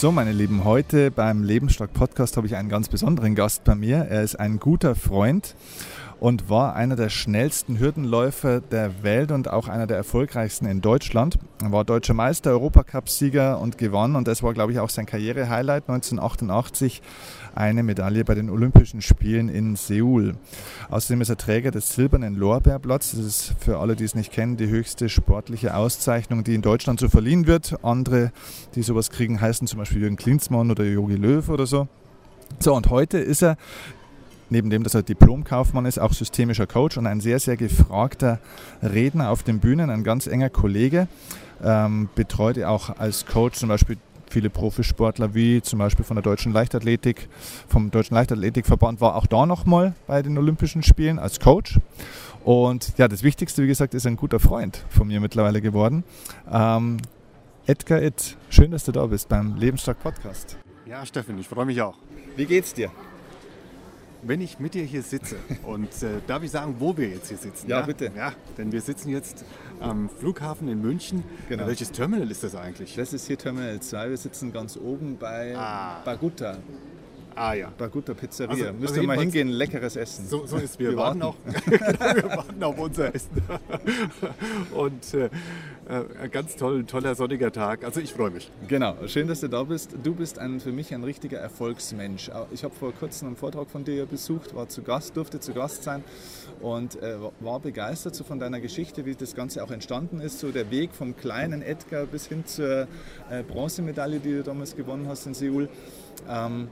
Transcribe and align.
So, 0.00 0.10
meine 0.10 0.32
Lieben, 0.32 0.64
heute 0.64 1.10
beim 1.10 1.42
Lebensstark 1.42 1.92
Podcast 1.92 2.38
habe 2.38 2.46
ich 2.46 2.56
einen 2.56 2.70
ganz 2.70 2.88
besonderen 2.88 3.34
Gast 3.34 3.64
bei 3.64 3.74
mir. 3.74 3.98
Er 4.08 4.22
ist 4.22 4.34
ein 4.34 4.58
guter 4.58 4.94
Freund 4.94 5.54
und 6.18 6.48
war 6.48 6.74
einer 6.74 6.96
der 6.96 7.10
schnellsten 7.10 7.78
Hürdenläufer 7.78 8.62
der 8.62 9.02
Welt 9.02 9.30
und 9.30 9.50
auch 9.50 9.68
einer 9.68 9.86
der 9.86 9.98
erfolgreichsten 9.98 10.64
in 10.64 10.80
Deutschland. 10.80 11.38
Er 11.62 11.70
war 11.72 11.84
deutscher 11.84 12.14
Meister, 12.14 12.52
Europacup-Sieger 12.52 13.60
und 13.60 13.76
gewann 13.76 14.16
und 14.16 14.26
das 14.26 14.42
war, 14.42 14.54
glaube 14.54 14.72
ich, 14.72 14.78
auch 14.78 14.88
sein 14.88 15.04
Karriere-Highlight 15.04 15.90
1988 15.90 17.02
eine 17.54 17.82
Medaille 17.82 18.24
bei 18.24 18.34
den 18.34 18.50
Olympischen 18.50 19.02
Spielen 19.02 19.48
in 19.48 19.76
Seoul. 19.76 20.36
Außerdem 20.90 21.20
ist 21.20 21.28
er 21.28 21.36
Träger 21.36 21.70
des 21.70 21.94
Silbernen 21.94 22.36
Lorbeerblatts. 22.36 23.12
Das 23.12 23.24
ist 23.24 23.54
für 23.58 23.78
alle, 23.78 23.96
die 23.96 24.04
es 24.04 24.14
nicht 24.14 24.32
kennen, 24.32 24.56
die 24.56 24.68
höchste 24.68 25.08
sportliche 25.08 25.74
Auszeichnung, 25.74 26.44
die 26.44 26.54
in 26.54 26.62
Deutschland 26.62 27.00
so 27.00 27.08
verliehen 27.08 27.46
wird. 27.46 27.84
Andere, 27.84 28.32
die 28.74 28.82
sowas 28.82 29.10
kriegen, 29.10 29.40
heißen 29.40 29.66
zum 29.66 29.78
Beispiel 29.78 30.00
Jürgen 30.00 30.16
Klinsmann 30.16 30.70
oder 30.70 30.84
Jogi 30.84 31.16
Löw 31.16 31.48
oder 31.48 31.66
so. 31.66 31.88
So, 32.58 32.74
und 32.74 32.90
heute 32.90 33.18
ist 33.18 33.42
er 33.42 33.56
neben 34.50 34.70
dem, 34.70 34.82
dass 34.82 34.94
er 34.94 35.02
Diplomkaufmann 35.02 35.86
ist, 35.86 35.98
auch 35.98 36.12
systemischer 36.12 36.66
Coach 36.66 36.98
und 36.98 37.06
ein 37.06 37.20
sehr, 37.20 37.38
sehr 37.38 37.56
gefragter 37.56 38.40
Redner 38.82 39.30
auf 39.30 39.42
den 39.42 39.60
Bühnen, 39.60 39.90
ein 39.90 40.04
ganz 40.04 40.26
enger 40.26 40.50
Kollege. 40.50 41.08
Ähm, 41.62 42.08
betreut 42.14 42.56
er 42.56 42.70
auch 42.70 42.98
als 42.98 43.26
Coach 43.26 43.58
zum 43.58 43.68
Beispiel 43.68 43.98
viele 44.30 44.50
Profisportler, 44.50 45.34
wie 45.34 45.60
zum 45.62 45.78
Beispiel 45.78 46.04
von 46.04 46.16
der 46.16 46.22
Deutschen 46.22 46.52
Leichtathletik, 46.52 47.28
vom 47.68 47.90
Deutschen 47.90 48.14
Leichtathletikverband, 48.14 49.00
war 49.00 49.16
auch 49.16 49.26
da 49.26 49.46
nochmal 49.46 49.94
bei 50.06 50.22
den 50.22 50.38
Olympischen 50.38 50.82
Spielen 50.82 51.18
als 51.18 51.40
Coach. 51.40 51.78
Und 52.44 52.94
ja, 52.96 53.08
das 53.08 53.22
Wichtigste, 53.22 53.62
wie 53.62 53.66
gesagt, 53.66 53.94
ist 53.94 54.06
ein 54.06 54.16
guter 54.16 54.40
Freund 54.40 54.84
von 54.88 55.08
mir 55.08 55.20
mittlerweile 55.20 55.60
geworden. 55.60 56.04
Ähm, 56.50 56.98
Edgar 57.66 58.02
Itt, 58.02 58.36
schön, 58.48 58.70
dass 58.70 58.84
du 58.84 58.92
da 58.92 59.06
bist 59.06 59.28
beim 59.28 59.56
Lebensstark 59.56 60.02
Podcast. 60.02 60.56
Ja, 60.86 61.04
Steffen, 61.04 61.38
ich 61.38 61.46
freue 61.46 61.66
mich 61.66 61.80
auch. 61.82 61.96
Wie 62.36 62.46
geht's 62.46 62.72
dir? 62.72 62.90
Wenn 64.22 64.40
ich 64.40 64.58
mit 64.58 64.74
dir 64.74 64.84
hier 64.84 65.02
sitze 65.02 65.36
und 65.62 65.88
äh, 66.02 66.20
darf 66.26 66.42
ich 66.42 66.50
sagen, 66.50 66.76
wo 66.78 66.96
wir 66.96 67.08
jetzt 67.08 67.28
hier 67.28 67.36
sitzen? 67.36 67.68
Ja, 67.68 67.80
ja, 67.80 67.86
bitte. 67.86 68.10
Ja, 68.16 68.32
denn 68.58 68.72
wir 68.72 68.80
sitzen 68.80 69.10
jetzt 69.10 69.44
am 69.80 70.08
Flughafen 70.08 70.68
in 70.68 70.80
München. 70.80 71.24
Genau. 71.48 71.66
Welches 71.66 71.92
Terminal 71.92 72.30
ist 72.30 72.44
das 72.44 72.54
eigentlich? 72.54 72.94
Das 72.94 73.12
ist 73.12 73.26
hier 73.26 73.38
Terminal 73.38 73.80
2. 73.80 74.10
Wir 74.10 74.16
sitzen 74.16 74.52
ganz 74.52 74.76
oben 74.76 75.16
bei 75.18 75.56
ah. 75.56 76.00
Baguta. 76.04 76.58
Ah 77.40 77.54
ja. 77.54 77.72
Baguta 77.78 78.12
Pizzeria. 78.12 78.52
Also, 78.52 78.64
Müsst 78.74 78.90
also 78.90 79.00
ihr 79.00 79.06
mal 79.06 79.18
hingehen, 79.18 79.48
leckeres 79.48 79.96
Essen. 79.96 80.28
So, 80.28 80.44
so 80.44 80.58
ist 80.58 80.78
wir, 80.78 80.90
wir 80.90 80.98
warten, 80.98 81.22
Auch, 81.22 81.36
wir 81.66 82.24
warten 82.24 82.62
auf 82.62 82.78
unser 82.78 83.14
Essen. 83.14 83.42
Und 84.74 85.14
äh, 85.14 85.24
äh, 85.24 85.30
ein 86.22 86.30
ganz 86.30 86.56
toll, 86.56 86.84
toller 86.84 87.14
sonniger 87.14 87.50
Tag. 87.50 87.82
Also 87.82 88.00
ich 88.00 88.12
freue 88.12 88.30
mich. 88.30 88.50
Genau, 88.68 88.94
schön, 89.06 89.26
dass 89.26 89.40
du 89.40 89.48
da 89.48 89.62
bist. 89.62 89.96
Du 90.02 90.14
bist 90.14 90.38
ein, 90.38 90.60
für 90.60 90.70
mich 90.70 90.92
ein 90.92 91.02
richtiger 91.02 91.38
Erfolgsmensch. 91.38 92.30
Ich 92.52 92.62
habe 92.62 92.74
vor 92.74 92.92
kurzem 92.92 93.28
einen 93.28 93.36
Vortrag 93.36 93.70
von 93.70 93.84
dir 93.84 94.04
besucht, 94.04 94.54
war 94.54 94.68
zu 94.68 94.82
Gast, 94.82 95.16
durfte 95.16 95.40
zu 95.40 95.54
Gast 95.54 95.82
sein 95.82 96.04
und 96.60 97.02
äh, 97.02 97.16
war 97.40 97.58
begeistert 97.58 98.14
so 98.14 98.22
von 98.22 98.38
deiner 98.38 98.60
Geschichte, 98.60 99.06
wie 99.06 99.14
das 99.14 99.34
Ganze 99.34 99.64
auch 99.64 99.70
entstanden 99.70 100.20
ist. 100.20 100.40
So 100.40 100.50
der 100.50 100.70
Weg 100.70 100.92
vom 100.92 101.16
kleinen 101.16 101.62
Edgar 101.62 102.04
bis 102.04 102.26
hin 102.26 102.44
zur 102.44 102.82
äh, 103.30 103.42
Bronzemedaille, 103.48 104.20
die 104.20 104.32
du 104.32 104.42
damals 104.42 104.76
gewonnen 104.76 105.08
hast 105.08 105.24
in 105.24 105.32
Seoul. 105.32 105.70
Ähm, 106.28 106.68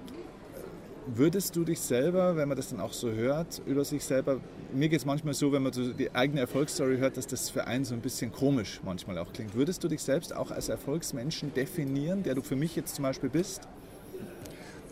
Würdest 1.15 1.57
du 1.57 1.65
dich 1.65 1.81
selber, 1.81 2.37
wenn 2.37 2.49
man 2.49 2.57
das 2.57 2.69
dann 2.69 2.81
auch 2.81 2.93
so 2.93 3.11
hört, 3.11 3.63
über 3.65 3.83
sich 3.85 4.05
selber, 4.05 4.41
mir 4.75 4.91
geht 4.91 5.01
es 5.01 5.07
manchmal 5.07 5.33
so, 5.33 5.53
wenn 5.53 5.63
man 5.63 5.73
so 5.73 5.93
die 5.93 6.15
eigene 6.15 6.41
Erfolgsstory 6.41 6.99
hört, 6.99 7.17
dass 7.17 7.27
das 7.27 7.49
für 7.49 7.67
einen 7.67 7.87
so 7.87 7.95
ein 7.95 8.03
bisschen 8.03 8.31
komisch 8.31 8.81
manchmal 8.85 9.17
auch 9.17 9.33
klingt. 9.33 9.55
Würdest 9.55 9.83
du 9.83 9.89
dich 9.89 10.03
selbst 10.03 10.35
auch 10.35 10.51
als 10.51 10.69
Erfolgsmenschen 10.69 11.55
definieren, 11.55 12.25
der 12.25 12.35
du 12.35 12.43
für 12.43 12.57
mich 12.57 12.77
jetzt 12.77 12.95
zum 12.95 13.05
Beispiel 13.05 13.31
bist? 13.31 13.63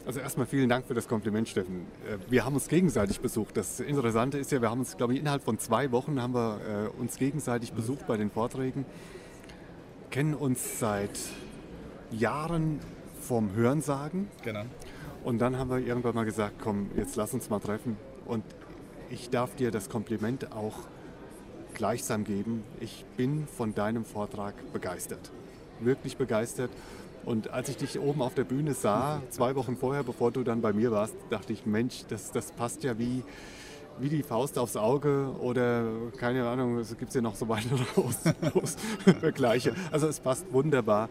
Also 0.06 0.20
erstmal 0.20 0.46
vielen 0.46 0.68
Dank 0.70 0.86
für 0.86 0.94
das 0.94 1.06
Kompliment, 1.06 1.48
Steffen. 1.48 1.86
Äh, 2.08 2.18
wir 2.30 2.46
haben 2.46 2.54
uns 2.54 2.68
gegenseitig 2.68 3.20
besucht. 3.20 3.56
Das 3.56 3.80
Interessante 3.80 4.38
ist 4.38 4.52
ja, 4.52 4.62
wir 4.62 4.70
haben 4.70 4.80
uns, 4.80 4.96
glaube 4.96 5.14
ich, 5.14 5.20
innerhalb 5.20 5.42
von 5.42 5.58
zwei 5.58 5.92
Wochen 5.92 6.22
haben 6.22 6.32
wir 6.32 6.60
äh, 6.96 7.00
uns 7.00 7.18
gegenseitig 7.18 7.72
besucht 7.72 8.06
bei 8.06 8.16
den 8.16 8.30
Vorträgen, 8.30 8.86
kennen 10.10 10.34
uns 10.34 10.78
seit 10.78 11.18
Jahren 12.10 12.80
vom 13.20 13.54
Hörensagen. 13.54 14.28
Genau. 14.42 14.64
Und 15.26 15.40
dann 15.40 15.58
haben 15.58 15.70
wir 15.70 15.78
irgendwann 15.78 16.14
mal 16.14 16.24
gesagt, 16.24 16.60
komm, 16.62 16.88
jetzt 16.96 17.16
lass 17.16 17.34
uns 17.34 17.50
mal 17.50 17.58
treffen. 17.58 17.96
Und 18.26 18.44
ich 19.10 19.28
darf 19.28 19.56
dir 19.56 19.72
das 19.72 19.88
Kompliment 19.88 20.52
auch 20.52 20.74
gleichsam 21.74 22.22
geben. 22.22 22.62
Ich 22.78 23.04
bin 23.16 23.48
von 23.48 23.74
deinem 23.74 24.04
Vortrag 24.04 24.54
begeistert. 24.72 25.32
Wirklich 25.80 26.16
begeistert. 26.16 26.70
Und 27.24 27.50
als 27.50 27.68
ich 27.68 27.76
dich 27.76 27.98
oben 27.98 28.22
auf 28.22 28.34
der 28.34 28.44
Bühne 28.44 28.72
sah, 28.72 29.20
zwei 29.30 29.56
Wochen 29.56 29.76
vorher, 29.76 30.04
bevor 30.04 30.30
du 30.30 30.44
dann 30.44 30.60
bei 30.60 30.72
mir 30.72 30.92
warst, 30.92 31.16
dachte 31.28 31.52
ich, 31.52 31.66
Mensch, 31.66 32.04
das, 32.08 32.30
das 32.30 32.52
passt 32.52 32.84
ja 32.84 32.96
wie, 32.96 33.24
wie 33.98 34.08
die 34.08 34.22
Faust 34.22 34.60
aufs 34.60 34.76
Auge 34.76 35.34
oder 35.40 35.86
keine 36.18 36.46
Ahnung, 36.48 36.78
es 36.78 36.96
gibt 36.96 37.12
ja 37.12 37.20
noch 37.20 37.34
so 37.34 37.48
weitere 37.48 37.82
Vergleiche. 39.18 39.74
Also 39.90 40.06
es 40.06 40.20
passt 40.20 40.52
wunderbar. 40.52 41.08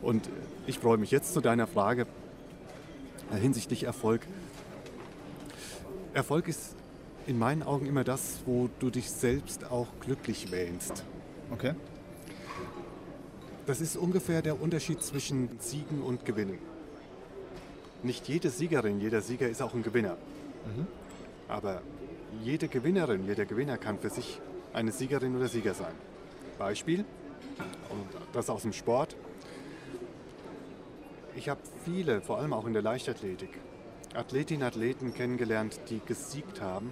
Und 0.00 0.30
ich 0.66 0.78
freue 0.78 0.96
mich 0.96 1.10
jetzt 1.10 1.34
zu 1.34 1.42
deiner 1.42 1.66
Frage. 1.66 2.06
Hinsichtlich 3.38 3.84
Erfolg. 3.84 4.22
Erfolg 6.14 6.48
ist 6.48 6.74
in 7.26 7.38
meinen 7.38 7.62
Augen 7.62 7.86
immer 7.86 8.04
das, 8.04 8.40
wo 8.46 8.68
du 8.80 8.90
dich 8.90 9.10
selbst 9.10 9.70
auch 9.70 9.86
glücklich 10.00 10.50
wähnst. 10.50 11.04
Okay. 11.50 11.74
Das 13.66 13.80
ist 13.80 13.96
ungefähr 13.96 14.42
der 14.42 14.60
Unterschied 14.60 15.02
zwischen 15.02 15.48
Siegen 15.60 16.02
und 16.02 16.24
Gewinnen. 16.24 16.58
Nicht 18.02 18.26
jede 18.28 18.50
Siegerin, 18.50 19.00
jeder 19.00 19.20
Sieger 19.20 19.48
ist 19.48 19.62
auch 19.62 19.74
ein 19.74 19.82
Gewinner. 19.82 20.16
Mhm. 20.66 20.86
Aber 21.46 21.82
jede 22.42 22.68
Gewinnerin, 22.68 23.26
jeder 23.26 23.44
Gewinner 23.44 23.76
kann 23.78 23.98
für 23.98 24.10
sich 24.10 24.40
eine 24.72 24.92
Siegerin 24.92 25.36
oder 25.36 25.48
Sieger 25.48 25.74
sein. 25.74 25.92
Beispiel, 26.58 27.04
und 27.90 28.06
das 28.32 28.50
aus 28.50 28.62
dem 28.62 28.72
Sport, 28.72 29.16
ich 31.36 31.48
habe 31.48 31.60
viele, 31.84 32.20
vor 32.20 32.38
allem 32.38 32.52
auch 32.52 32.66
in 32.66 32.72
der 32.72 32.82
Leichtathletik, 32.82 33.50
Athletinnen 34.14 34.62
und 34.62 34.68
Athleten 34.68 35.14
kennengelernt, 35.14 35.80
die 35.88 36.00
gesiegt 36.04 36.60
haben, 36.60 36.90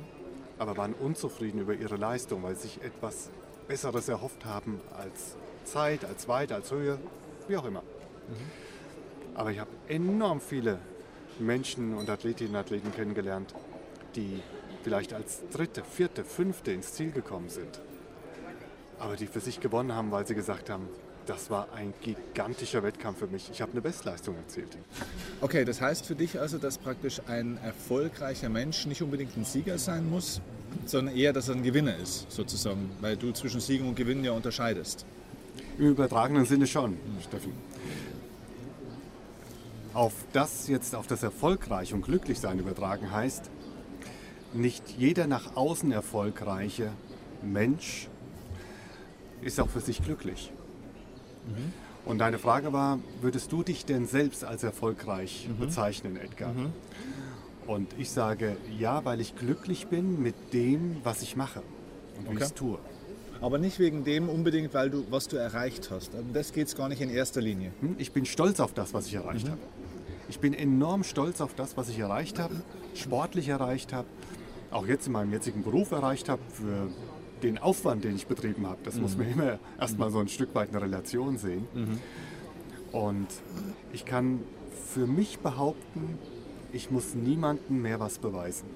aber 0.59 0.77
waren 0.77 0.95
unzufrieden 0.95 1.61
über 1.61 1.75
ihre 1.75 1.97
Leistung, 1.97 2.43
weil 2.43 2.55
sie 2.55 2.69
sich 2.69 2.83
etwas 2.83 3.31
Besseres 3.67 4.09
erhofft 4.09 4.45
haben 4.45 4.81
als 4.97 5.37
Zeit, 5.65 6.05
als 6.05 6.29
Weite, 6.29 6.55
als 6.55 6.71
Höhe, 6.71 6.99
wie 7.49 7.57
auch 7.57 7.65
immer. 7.65 7.83
Mhm. 7.83 9.35
Aber 9.35 9.51
ich 9.51 9.59
habe 9.59 9.71
enorm 9.89 10.41
viele 10.41 10.79
Menschen 11.39 11.95
und 11.95 12.11
Athletinnen 12.11 12.55
und 12.55 12.61
Athleten 12.61 12.93
kennengelernt, 12.93 13.55
die 14.17 14.43
vielleicht 14.83 15.13
als 15.13 15.43
dritte, 15.51 15.85
vierte, 15.85 16.25
fünfte 16.25 16.73
ins 16.73 16.93
Ziel 16.95 17.13
gekommen 17.13 17.49
sind, 17.49 17.81
aber 18.99 19.17
die 19.17 19.27
für 19.27 19.41
sich 19.41 19.61
gewonnen 19.61 19.95
haben, 19.95 20.11
weil 20.11 20.27
sie 20.27 20.35
gesagt 20.35 20.71
haben, 20.71 20.89
das 21.29 21.51
war 21.51 21.69
ein 21.75 21.93
gigantischer 22.01 22.83
Wettkampf 22.83 23.19
für 23.19 23.27
mich. 23.27 23.51
Ich 23.53 23.61
habe 23.61 23.73
eine 23.73 23.83
Bestleistung 23.83 24.35
erzielt. 24.37 24.79
Okay, 25.43 25.65
das 25.67 25.81
heißt 25.81 26.07
für 26.07 26.15
dich 26.15 26.41
also, 26.41 26.57
dass 26.57 26.79
praktisch 26.79 27.21
ein 27.29 27.59
erfolgreicher 27.63 28.49
Mensch 28.49 28.87
nicht 28.87 29.03
unbedingt 29.03 29.37
ein 29.37 29.45
Sieger 29.45 29.77
sein 29.77 30.09
muss, 30.09 30.41
sondern 30.87 31.15
eher, 31.15 31.35
dass 31.35 31.49
er 31.49 31.57
ein 31.57 31.63
Gewinner 31.63 31.97
ist, 31.97 32.31
sozusagen, 32.33 32.91
weil 33.01 33.17
du 33.17 33.33
zwischen 33.33 33.61
Siegen 33.61 33.87
und 33.89 33.95
Gewinnen 33.95 34.25
ja 34.25 34.33
unterscheidest. 34.33 35.05
Im 35.79 35.91
übertragenen 35.91 36.47
Sinne 36.47 36.67
schon, 36.67 36.97
Steffen. 37.23 37.53
Auf 39.93 40.15
das 40.33 40.67
jetzt, 40.69 40.95
auf 40.95 41.07
das 41.07 41.23
erfolgreich 41.23 41.93
und 41.93 42.03
glücklich 42.03 42.41
sein 42.41 42.59
übertragen 42.59 43.13
heißt, 43.13 43.51
nicht 44.55 44.83
jeder 44.97 45.27
nach 45.27 45.57
außen 45.57 45.93
erfolgreiche 45.93 46.91
Mensch 47.43 48.09
ist 49.43 49.61
auch 49.61 49.69
für 49.69 49.81
sich 49.81 50.03
glücklich. 50.03 50.53
Mhm. 51.49 51.73
Und 52.05 52.19
deine 52.19 52.39
Frage 52.39 52.73
war, 52.73 52.99
würdest 53.21 53.53
du 53.53 53.63
dich 53.63 53.85
denn 53.85 54.07
selbst 54.07 54.45
als 54.45 54.63
erfolgreich 54.63 55.49
mhm. 55.49 55.59
bezeichnen, 55.59 56.17
Edgar? 56.17 56.53
Mhm. 56.53 56.73
Und 57.67 57.89
ich 57.99 58.11
sage 58.11 58.57
ja, 58.79 59.05
weil 59.05 59.21
ich 59.21 59.37
glücklich 59.37 59.89
bin 59.89 60.23
mit 60.23 60.55
dem, 60.55 60.97
was 61.05 61.21
ich 61.21 61.37
mache 61.37 61.61
und 62.19 62.27
okay. 62.27 62.31
wie 62.31 62.39
ich 62.39 62.45
es 62.45 62.55
tue. 62.55 62.79
Aber 63.41 63.59
nicht 63.59 63.79
wegen 63.79 64.05
dem 64.05 64.29
unbedingt, 64.29 64.75
weil 64.75 64.91
du, 64.91 65.05
was 65.11 65.29
du 65.29 65.37
erreicht 65.37 65.91
hast. 65.91 66.15
Um 66.15 66.33
das 66.33 66.53
geht 66.53 66.69
es 66.69 66.77
gar 66.77 66.89
nicht 66.89 67.01
in 67.01 67.11
erster 67.11 67.41
Linie. 67.41 67.73
Hm, 67.81 67.97
ich 67.99 68.13
bin 68.13 68.25
stolz 68.25 68.59
auf 68.59 68.73
das, 68.73 68.95
was 68.95 69.07
ich 69.07 69.15
erreicht 69.15 69.47
mhm. 69.47 69.53
habe. 69.53 69.61
Ich 70.29 70.41
bin 70.41 70.55
enorm 70.55 71.05
stolz 71.05 71.41
auf 71.41 71.55
das, 71.55 71.77
was 71.77 71.89
ich 71.89 71.99
erreicht 71.99 72.39
habe, 72.39 72.55
sportlich 72.95 73.49
erreicht 73.49 73.93
habe, 73.93 74.09
auch 74.71 74.87
jetzt 74.87 75.07
in 75.07 75.13
meinem 75.13 75.33
jetzigen 75.33 75.63
Beruf 75.63 75.91
erreicht 75.91 76.29
habe, 76.29 76.43
für 76.53 76.89
den 77.43 77.59
Aufwand, 77.59 78.05
den 78.05 78.17
ich 78.17 78.27
betrieben 78.27 78.67
habe. 78.67 78.79
Das 78.85 78.97
mhm. 78.97 79.03
muss 79.03 79.17
man 79.17 79.31
immer 79.31 79.59
erstmal 79.81 80.11
so 80.11 80.19
ein 80.19 80.29
Stück 80.29 80.55
weit 80.55 80.71
in 80.71 80.77
Relation 80.77 81.39
sehen. 81.39 81.67
Mhm. 81.75 81.99
Und 82.93 83.29
ich 83.93 84.05
kann 84.05 84.41
für 84.93 85.07
mich 85.07 85.39
behaupten, 85.39 86.19
ich 86.73 86.91
muss 86.91 87.15
niemandem 87.15 87.83
mehr 87.83 88.01
was 88.01 88.19
beweisen. 88.19 88.69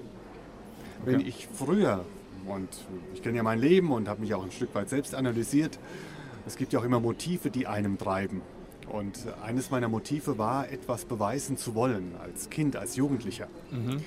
Wenn 1.05 1.17
okay. 1.17 1.25
ich 1.27 1.47
früher, 1.47 2.05
und 2.47 2.69
ich 3.13 3.21
kenne 3.21 3.37
ja 3.37 3.43
mein 3.43 3.59
Leben 3.59 3.91
und 3.91 4.07
habe 4.07 4.21
mich 4.21 4.33
auch 4.33 4.43
ein 4.43 4.51
Stück 4.51 4.73
weit 4.75 4.89
selbst 4.89 5.15
analysiert, 5.15 5.79
es 6.45 6.55
gibt 6.57 6.73
ja 6.73 6.79
auch 6.79 6.83
immer 6.83 6.99
Motive, 6.99 7.49
die 7.49 7.67
einem 7.67 7.97
treiben. 7.97 8.41
Und 8.89 9.17
eines 9.43 9.71
meiner 9.71 9.87
Motive 9.87 10.37
war, 10.37 10.69
etwas 10.69 11.05
beweisen 11.05 11.57
zu 11.57 11.73
wollen, 11.73 12.13
als 12.21 12.49
Kind, 12.49 12.75
als 12.75 12.95
Jugendlicher. 12.95 13.47
Mhm. 13.71 14.03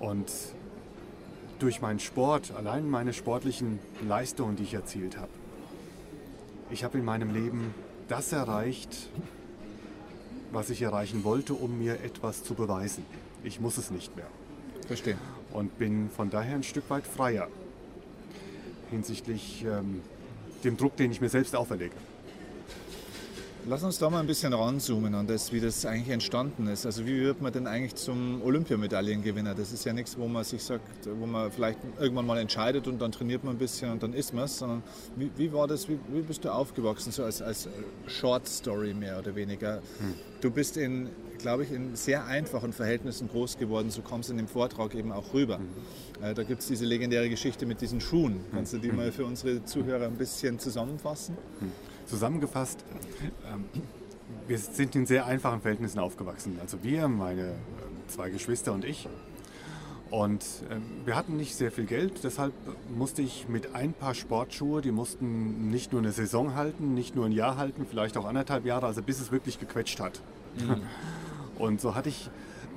Und 0.00 0.32
durch 1.62 1.80
meinen 1.80 2.00
Sport, 2.00 2.52
allein 2.56 2.88
meine 2.88 3.12
sportlichen 3.12 3.78
Leistungen, 4.06 4.56
die 4.56 4.64
ich 4.64 4.74
erzielt 4.74 5.16
habe, 5.16 5.30
ich 6.70 6.84
habe 6.84 6.98
in 6.98 7.04
meinem 7.04 7.32
Leben 7.32 7.74
das 8.08 8.32
erreicht, 8.32 9.08
was 10.52 10.70
ich 10.70 10.82
erreichen 10.82 11.24
wollte, 11.24 11.54
um 11.54 11.78
mir 11.78 11.94
etwas 12.02 12.42
zu 12.42 12.54
beweisen. 12.54 13.04
Ich 13.44 13.60
muss 13.60 13.78
es 13.78 13.90
nicht 13.90 14.16
mehr. 14.16 14.26
Verstehe. 14.86 15.16
Und 15.52 15.78
bin 15.78 16.10
von 16.10 16.30
daher 16.30 16.56
ein 16.56 16.62
Stück 16.62 16.88
weit 16.90 17.06
freier 17.06 17.48
hinsichtlich 18.90 19.64
ähm, 19.64 20.02
dem 20.64 20.76
Druck, 20.76 20.96
den 20.96 21.12
ich 21.12 21.20
mir 21.20 21.28
selbst 21.28 21.54
auferlege. 21.54 21.94
Lass 23.68 23.82
uns 23.82 23.98
da 23.98 24.08
mal 24.08 24.20
ein 24.20 24.26
bisschen 24.26 24.54
ranzoomen 24.54 25.14
an 25.14 25.26
das, 25.26 25.52
wie 25.52 25.60
das 25.60 25.84
eigentlich 25.84 26.08
entstanden 26.08 26.66
ist. 26.66 26.86
Also 26.86 27.06
wie 27.06 27.20
wird 27.20 27.42
man 27.42 27.52
denn 27.52 27.66
eigentlich 27.66 27.94
zum 27.94 28.40
Olympiamedaillengewinner? 28.42 29.54
Das 29.54 29.72
ist 29.72 29.84
ja 29.84 29.92
nichts, 29.92 30.18
wo 30.18 30.26
man 30.28 30.44
sich 30.44 30.62
sagt, 30.62 30.82
wo 31.06 31.26
man 31.26 31.52
vielleicht 31.52 31.78
irgendwann 31.98 32.26
mal 32.26 32.38
entscheidet 32.38 32.88
und 32.88 33.00
dann 33.00 33.12
trainiert 33.12 33.44
man 33.44 33.56
ein 33.56 33.58
bisschen 33.58 33.92
und 33.92 34.02
dann 34.02 34.14
ist 34.14 34.32
man 34.32 34.44
es, 34.44 34.58
sondern 34.58 34.82
wie, 35.16 35.30
wie, 35.36 35.52
war 35.52 35.68
das, 35.68 35.88
wie, 35.88 35.98
wie, 36.08 36.22
bist 36.22 36.44
du 36.44 36.52
aufgewachsen, 36.52 37.12
so 37.12 37.22
als, 37.22 37.42
als 37.42 37.68
Short 38.06 38.48
Story 38.48 38.94
mehr 38.94 39.18
oder 39.18 39.34
weniger? 39.34 39.76
Hm. 39.76 40.14
Du 40.40 40.50
bist 40.50 40.78
in, 40.78 41.10
glaube 41.38 41.64
ich, 41.64 41.70
in 41.70 41.94
sehr 41.96 42.24
einfachen 42.24 42.72
Verhältnissen 42.72 43.28
groß 43.28 43.58
geworden, 43.58 43.90
so 43.90 44.00
kommst 44.00 44.30
du 44.30 44.32
in 44.32 44.38
dem 44.38 44.48
Vortrag 44.48 44.94
eben 44.94 45.12
auch 45.12 45.34
rüber. 45.34 45.58
Hm. 45.58 46.24
Äh, 46.24 46.34
da 46.34 46.44
gibt 46.44 46.62
es 46.62 46.68
diese 46.68 46.86
legendäre 46.86 47.28
Geschichte 47.28 47.66
mit 47.66 47.82
diesen 47.82 48.00
Schuhen. 48.00 48.40
Kannst 48.52 48.72
du 48.72 48.78
die 48.78 48.88
hm. 48.88 48.96
mal 48.96 49.12
für 49.12 49.26
unsere 49.26 49.64
Zuhörer 49.66 50.06
ein 50.06 50.16
bisschen 50.16 50.58
zusammenfassen? 50.58 51.36
Hm 51.58 51.89
zusammengefasst, 52.10 52.84
ähm, 53.50 53.64
wir 54.46 54.58
sind 54.58 54.96
in 54.96 55.06
sehr 55.06 55.26
einfachen 55.26 55.60
Verhältnissen 55.60 56.00
aufgewachsen. 56.00 56.58
Also 56.60 56.82
wir, 56.82 57.08
meine 57.08 57.50
äh, 57.50 57.54
zwei 58.08 58.30
Geschwister 58.30 58.72
und 58.72 58.84
ich. 58.84 59.08
Und 60.10 60.42
äh, 60.42 61.06
wir 61.06 61.14
hatten 61.14 61.36
nicht 61.36 61.54
sehr 61.54 61.70
viel 61.70 61.84
Geld, 61.84 62.24
deshalb 62.24 62.52
musste 62.92 63.22
ich 63.22 63.48
mit 63.48 63.76
ein 63.76 63.92
paar 63.92 64.14
Sportschuhe, 64.14 64.82
die 64.82 64.90
mussten 64.90 65.70
nicht 65.70 65.92
nur 65.92 66.02
eine 66.02 66.10
Saison 66.10 66.56
halten, 66.56 66.94
nicht 66.94 67.14
nur 67.14 67.26
ein 67.26 67.32
Jahr 67.32 67.56
halten, 67.56 67.86
vielleicht 67.88 68.16
auch 68.16 68.24
anderthalb 68.24 68.66
Jahre, 68.66 68.86
also 68.86 69.02
bis 69.02 69.20
es 69.20 69.30
wirklich 69.30 69.60
gequetscht 69.60 70.00
hat. 70.00 70.20
Mhm. 70.58 70.82
Und 71.58 71.80
so 71.80 71.94
hatte 71.94 72.08
ich 72.08 72.28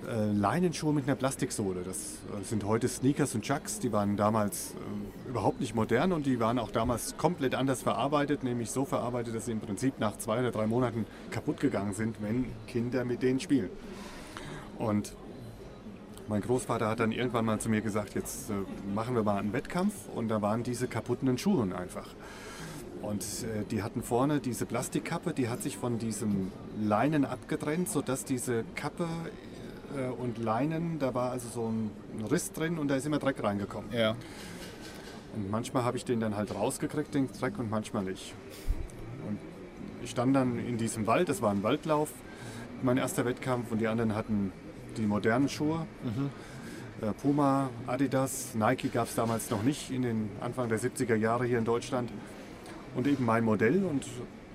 äh, 0.08 0.32
Leinenschuhe 0.32 0.94
mit 0.94 1.06
einer 1.06 1.16
Plastiksohle. 1.16 1.84
Das 1.84 1.98
äh, 1.98 2.44
sind 2.44 2.66
heute 2.66 2.88
Sneakers 2.88 3.36
und 3.36 3.44
Chucks. 3.44 3.80
Die 3.80 3.92
waren 3.92 4.18
damals 4.18 4.74
äh, 4.74 5.30
überhaupt 5.30 5.60
nicht 5.60 5.76
modern 5.76 6.12
und 6.12 6.26
die 6.26 6.40
waren 6.40 6.60
auch 6.60 6.72
damals 6.72 7.18
komplett 7.18 7.56
anders 7.56 7.82
verarbeitet, 7.82 8.44
nämlich 8.44 8.72
so 8.72 8.86
verarbeitet, 8.86 9.36
dass 9.36 9.46
sie 9.46 9.52
im 9.52 9.60
Prinzip 9.60 10.00
nach 10.00 10.18
zwei 10.18 10.40
oder 10.40 10.52
drei 10.52 10.68
Monaten 10.68 11.06
kaputt 11.32 11.60
gegangen 11.60 11.94
sind, 11.94 12.22
wenn 12.22 12.46
Kinder 12.68 13.06
mit 13.06 13.22
denen 13.22 13.40
spielen. 13.40 13.70
Und 14.78 15.16
mein 16.28 16.42
Großvater 16.42 16.88
hat 16.88 17.00
dann 17.00 17.12
irgendwann 17.12 17.46
mal 17.46 17.60
zu 17.60 17.70
mir 17.70 17.82
gesagt, 17.82 18.16
jetzt 18.16 18.50
äh, 18.50 18.54
machen 18.94 19.16
wir 19.16 19.24
mal 19.24 19.38
einen 19.38 19.54
Wettkampf 19.54 19.94
und 20.16 20.30
da 20.30 20.42
waren 20.42 20.64
diese 20.64 20.88
kaputten 20.88 21.38
Schuhe 21.38 21.76
einfach. 21.76 22.08
Und 23.02 23.22
äh, 23.22 23.66
die 23.70 23.84
hatten 23.84 24.02
vorne 24.02 24.40
diese 24.40 24.66
Plastikkappe, 24.66 25.34
die 25.34 25.50
hat 25.50 25.62
sich 25.62 25.78
von 25.78 26.00
diesem 26.00 26.52
Leinen 26.82 27.26
abgetrennt, 27.26 27.90
sodass 27.90 28.24
diese 28.24 28.64
Kappe 28.76 29.08
äh, 29.98 30.10
und 30.10 30.38
Leinen, 30.38 31.00
da 31.00 31.14
war 31.14 31.32
also 31.32 31.48
so 31.50 31.68
ein 31.68 31.92
Riss 32.30 32.52
drin 32.52 32.78
und 32.78 32.88
da 32.88 32.96
ist 32.96 33.06
immer 33.06 33.20
Dreck 33.20 33.44
reingekommen. 33.44 33.92
Ja. 33.92 34.16
Und 35.36 35.50
manchmal 35.50 35.84
habe 35.84 35.98
ich 35.98 36.06
den 36.06 36.20
dann 36.20 36.36
halt 36.36 36.54
rausgekriegt, 36.54 37.14
den 37.14 37.32
Dreck, 37.32 37.58
und 37.58 37.70
manchmal 37.70 38.04
nicht. 38.04 38.34
Und 39.28 39.40
ich 40.04 40.12
stand 40.12 40.36
dann 40.36 40.60
in 40.60 40.78
diesem 40.78 41.08
Wald, 41.08 41.30
das 41.30 41.42
war 41.42 41.52
ein 41.52 41.64
Waldlauf, 41.64 42.12
mein 42.84 42.98
erster 42.98 43.26
Wettkampf, 43.26 43.72
und 43.72 43.80
die 43.80 43.88
anderen 43.88 44.16
hatten 44.16 44.52
die 44.98 45.08
modernen 45.08 45.50
Schuhe. 45.50 45.88
Mhm. 46.04 46.30
Äh, 47.02 47.14
Puma, 47.14 47.70
Adidas, 47.88 48.54
Nike 48.54 48.90
gab 48.90 49.08
es 49.08 49.16
damals 49.16 49.50
noch 49.50 49.64
nicht 49.64 49.90
in 49.90 50.04
den 50.04 50.30
Anfang 50.40 50.70
der 50.70 50.80
70er 50.80 51.16
Jahre 51.16 51.46
hier 51.46 51.58
in 51.58 51.66
Deutschland. 51.66 52.12
Und 52.96 53.08
eben 53.08 53.26
mein 53.26 53.44
Modell 53.44 53.84
und 53.86 54.06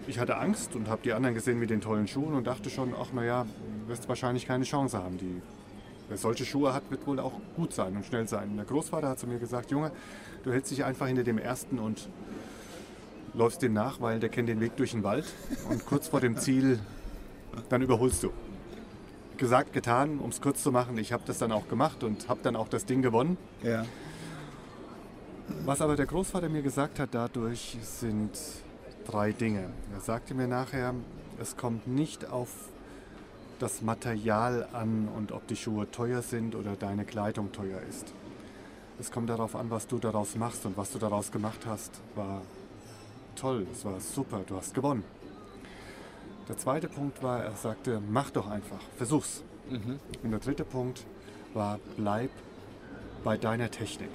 ich 0.08 0.18
hatte 0.18 0.38
Angst 0.38 0.74
und 0.74 0.88
habe 0.88 1.02
die 1.04 1.12
anderen 1.12 1.34
gesehen 1.34 1.58
mit 1.58 1.70
den 1.70 1.80
tollen 1.80 2.08
Schuhen 2.08 2.34
und 2.34 2.46
dachte 2.46 2.70
schon, 2.70 2.94
ach 2.98 3.12
naja, 3.12 3.46
wirst 3.86 4.08
wahrscheinlich 4.08 4.46
keine 4.46 4.64
Chance 4.64 4.98
haben. 4.98 5.18
Die, 5.18 5.42
wer 6.08 6.16
solche 6.16 6.46
Schuhe 6.46 6.72
hat, 6.72 6.90
wird 6.90 7.06
wohl 7.06 7.20
auch 7.20 7.34
gut 7.56 7.74
sein 7.74 7.94
und 7.94 8.06
schnell 8.06 8.26
sein. 8.26 8.50
Und 8.50 8.56
der 8.56 8.64
Großvater 8.64 9.08
hat 9.10 9.18
zu 9.18 9.26
mir 9.26 9.38
gesagt, 9.38 9.70
Junge, 9.70 9.92
du 10.44 10.52
hältst 10.52 10.70
dich 10.70 10.84
einfach 10.84 11.06
hinter 11.06 11.24
dem 11.24 11.36
Ersten 11.36 11.78
und 11.78 12.08
läufst 13.34 13.60
dem 13.60 13.74
nach, 13.74 14.00
weil 14.00 14.18
der 14.18 14.30
kennt 14.30 14.48
den 14.48 14.60
Weg 14.60 14.76
durch 14.76 14.92
den 14.92 15.04
Wald 15.04 15.26
und 15.68 15.84
kurz 15.84 16.08
vor 16.08 16.20
dem 16.20 16.38
Ziel, 16.38 16.78
dann 17.68 17.82
überholst 17.82 18.22
du. 18.22 18.30
Gesagt, 19.36 19.72
getan, 19.72 20.18
um 20.18 20.30
es 20.30 20.40
kurz 20.40 20.62
zu 20.62 20.72
machen. 20.72 20.96
Ich 20.98 21.12
habe 21.12 21.22
das 21.26 21.38
dann 21.38 21.52
auch 21.52 21.68
gemacht 21.68 22.02
und 22.02 22.28
habe 22.28 22.40
dann 22.42 22.56
auch 22.56 22.68
das 22.68 22.86
Ding 22.86 23.02
gewonnen. 23.02 23.36
Ja. 23.62 23.84
Was 25.64 25.80
aber 25.80 25.96
der 25.96 26.06
Großvater 26.06 26.48
mir 26.48 26.62
gesagt 26.62 26.98
hat 26.98 27.10
dadurch, 27.12 27.76
sind 27.82 28.30
drei 29.08 29.32
Dinge. 29.32 29.70
Er 29.94 30.00
sagte 30.00 30.34
mir 30.34 30.46
nachher, 30.46 30.94
es 31.40 31.56
kommt 31.56 31.88
nicht 31.88 32.28
auf 32.30 32.50
das 33.58 33.82
Material 33.82 34.68
an 34.72 35.08
und 35.08 35.32
ob 35.32 35.46
die 35.46 35.56
Schuhe 35.56 35.90
teuer 35.90 36.22
sind 36.22 36.54
oder 36.54 36.76
deine 36.76 37.04
Kleidung 37.04 37.50
teuer 37.50 37.80
ist. 37.88 38.12
Es 39.00 39.10
kommt 39.10 39.30
darauf 39.30 39.56
an, 39.56 39.70
was 39.70 39.86
du 39.86 39.98
daraus 39.98 40.36
machst 40.36 40.66
und 40.66 40.76
was 40.76 40.92
du 40.92 40.98
daraus 40.98 41.32
gemacht 41.32 41.66
hast, 41.66 42.00
war 42.14 42.42
toll, 43.34 43.66
es 43.72 43.84
war 43.84 43.98
super, 44.00 44.42
du 44.46 44.56
hast 44.56 44.74
gewonnen. 44.74 45.04
Der 46.48 46.56
zweite 46.56 46.88
Punkt 46.88 47.22
war, 47.22 47.42
er 47.42 47.52
sagte, 47.52 48.00
mach 48.10 48.30
doch 48.30 48.48
einfach, 48.48 48.80
versuch's. 48.96 49.42
Mhm. 49.70 49.98
Und 50.22 50.30
der 50.30 50.40
dritte 50.40 50.64
Punkt 50.64 51.04
war, 51.54 51.78
bleib 51.96 52.30
bei 53.24 53.36
deiner 53.36 53.70
Technik. 53.70 54.10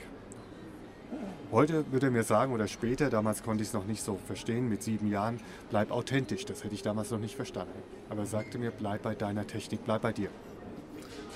Heute 1.51 1.91
würde 1.91 2.07
er 2.07 2.11
mir 2.11 2.23
sagen, 2.23 2.53
oder 2.53 2.67
später, 2.67 3.09
damals 3.09 3.43
konnte 3.43 3.61
ich 3.61 3.69
es 3.69 3.73
noch 3.73 3.85
nicht 3.85 4.01
so 4.01 4.17
verstehen, 4.25 4.69
mit 4.69 4.81
sieben 4.81 5.07
Jahren, 5.07 5.39
bleib 5.69 5.91
authentisch. 5.91 6.45
Das 6.45 6.63
hätte 6.63 6.73
ich 6.73 6.81
damals 6.81 7.11
noch 7.11 7.19
nicht 7.19 7.35
verstanden. 7.35 7.73
Aber 8.09 8.21
er 8.21 8.27
sagte 8.27 8.57
mir, 8.57 8.71
bleib 8.71 9.03
bei 9.03 9.13
deiner 9.13 9.45
Technik, 9.45 9.85
bleib 9.85 10.01
bei 10.01 10.13
dir. 10.13 10.29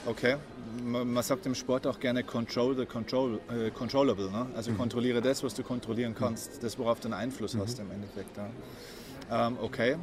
Okay, 0.06 0.38
man 0.84 1.22
sagt 1.24 1.46
im 1.46 1.56
Sport 1.56 1.86
auch 1.86 2.00
gerne 2.00 2.24
control 2.24 2.76
the 2.76 2.86
control, 2.86 3.40
äh, 3.50 3.72
controllable. 3.72 4.32
Ne? 4.32 4.48
Also 4.56 4.72
mhm. 4.72 4.78
kontrolliere 4.78 5.22
das, 5.22 5.44
was 5.44 5.54
du 5.54 5.64
kontrollieren 5.64 6.16
kannst, 6.16 6.64
das, 6.64 6.80
worauf 6.80 7.00
du 7.00 7.08
einen 7.08 7.14
Einfluss 7.14 7.54
mhm. 7.54 7.62
hast 7.62 7.80
im 7.80 7.92
Endeffekt. 7.92 8.38
Ja. 8.38 9.48
Ähm, 9.48 9.58
okay, 9.62 9.98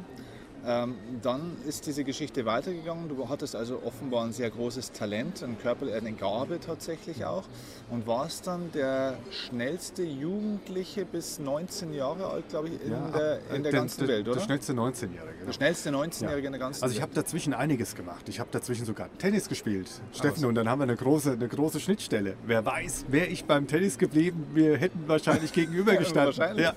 ähm, 0.65 0.95
dann 1.21 1.57
ist 1.67 1.85
diese 1.85 2.03
Geschichte 2.03 2.45
weitergegangen. 2.45 3.09
Du 3.09 3.29
hattest 3.29 3.55
also 3.55 3.81
offenbar 3.83 4.25
ein 4.25 4.33
sehr 4.33 4.49
großes 4.49 4.91
Talent, 4.91 5.43
ein 5.43 5.57
Körper, 5.59 5.85
eine 5.93 6.13
Gabe 6.13 6.59
tatsächlich 6.59 7.25
auch 7.25 7.43
und 7.91 8.07
warst 8.07 8.47
dann 8.47 8.71
der 8.73 9.17
schnellste 9.29 10.03
Jugendliche 10.03 11.05
bis 11.05 11.39
19 11.39 11.93
Jahre 11.93 12.27
alt, 12.27 12.49
glaube 12.49 12.69
ich, 12.69 12.81
in 12.81 12.91
ja, 12.91 13.09
der, 13.09 13.39
in 13.55 13.63
der, 13.63 13.71
der 13.71 13.71
ganzen 13.71 13.99
der, 14.01 14.07
Welt, 14.07 14.27
oder? 14.27 14.37
Der 14.37 14.43
schnellste 14.43 14.73
19-Jährige. 14.73 15.33
Genau. 15.33 15.45
Der 15.45 15.53
schnellste 15.53 15.89
19-Jährige 15.91 16.41
ja. 16.41 16.45
in 16.45 16.51
der 16.51 16.59
ganzen 16.59 16.83
Also 16.83 16.95
ich 16.95 17.01
habe 17.01 17.13
dazwischen 17.13 17.53
einiges 17.53 17.95
gemacht. 17.95 18.27
Ich 18.27 18.39
habe 18.39 18.49
dazwischen 18.51 18.85
sogar 18.85 19.09
Tennis 19.17 19.47
gespielt, 19.47 19.89
Steffen, 20.13 20.41
so. 20.41 20.47
und 20.47 20.55
dann 20.55 20.67
haben 20.67 20.79
wir 20.79 20.83
eine 20.83 20.95
große, 20.95 21.33
eine 21.33 21.47
große 21.47 21.79
Schnittstelle. 21.79 22.35
Wer 22.45 22.65
weiß, 22.65 23.05
wäre 23.09 23.27
ich 23.27 23.45
beim 23.45 23.67
Tennis 23.67 23.97
geblieben, 23.97 24.47
wir 24.53 24.77
hätten 24.77 25.03
wahrscheinlich 25.07 25.53
gegenübergestanden. 25.53 26.37
wahrscheinlich. 26.37 26.65
Ja. 26.65 26.73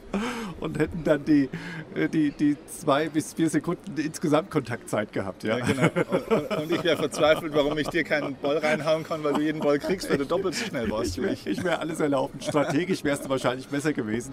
Und 0.60 0.78
hätten 0.78 1.04
dann 1.04 1.24
die, 1.24 1.48
die, 2.12 2.30
die 2.30 2.56
zwei 2.66 3.08
bis 3.08 3.34
vier 3.34 3.48
Sekunden 3.48 3.96
insgesamt 3.96 4.50
Kontaktzeit 4.50 5.12
gehabt. 5.12 5.44
Ja, 5.44 5.58
ja 5.58 5.64
genau. 5.64 5.88
Und, 6.28 6.50
und 6.50 6.72
ich 6.72 6.84
wäre 6.84 6.96
verzweifelt, 6.96 7.54
warum 7.54 7.76
ich 7.78 7.88
dir 7.88 8.04
keinen 8.04 8.34
Ball 8.36 8.58
reinhauen 8.58 9.04
kann, 9.04 9.22
weil 9.24 9.34
du 9.34 9.40
jeden 9.40 9.60
Ball 9.60 9.78
kriegst, 9.78 10.10
weil 10.10 10.18
du 10.18 10.26
doppelt 10.26 10.54
so 10.54 10.64
schnell 10.64 10.90
warst. 10.90 11.16
Ich 11.18 11.62
wäre 11.62 11.64
wär 11.64 11.80
alles 11.80 12.00
erlaufen. 12.00 12.40
Strategisch 12.40 13.04
wärst 13.04 13.24
du 13.24 13.28
wahrscheinlich 13.28 13.68
besser 13.68 13.92
gewesen. 13.92 14.32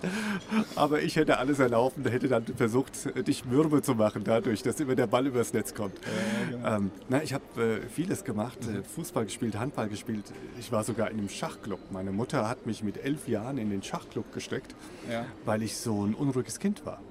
Aber 0.76 1.02
ich 1.02 1.16
hätte 1.16 1.38
alles 1.38 1.60
erlaufen, 1.60 2.06
hätte 2.08 2.28
dann 2.28 2.46
versucht, 2.46 2.94
dich 3.28 3.46
mürbe 3.46 3.82
zu 3.82 3.96
machen, 3.96 4.24
dadurch, 4.24 4.64
dass 4.64 4.80
immer 4.80 4.96
der 4.96 5.08
Ball 5.08 5.28
übers 5.28 5.54
Netz 5.54 5.74
kommt. 5.74 5.96
Ja, 6.00 6.58
genau. 6.58 6.76
ähm, 6.76 6.92
na, 7.10 7.24
ich 7.24 7.34
habe 7.34 7.44
äh, 7.58 7.88
vieles 7.90 8.24
gemacht, 8.24 8.60
äh, 8.62 8.84
Fußball 8.84 9.26
gespielt, 9.26 9.58
Handball 9.58 9.90
gespielt. 9.90 10.26
Ich 10.60 10.72
war 10.72 10.84
sogar 10.84 11.12
in 11.12 11.20
einem 11.20 11.30
Schachclub. 11.30 11.80
Meine 11.92 12.12
Mutter 12.12 12.48
hat 12.48 12.66
mich 12.66 12.84
mit 12.84 13.04
elf 13.04 13.28
Jahren 13.28 13.58
in 13.58 13.70
den 13.70 13.84
Schachclub 13.84 14.34
gesteckt, 14.34 14.76
ja. 15.12 15.26
weil 15.46 15.62
ich 15.62 15.78
so 15.78 16.06
ein 16.06 16.15
unruhiges 16.16 16.60
Kind 16.60 16.86
war. 16.86 17.02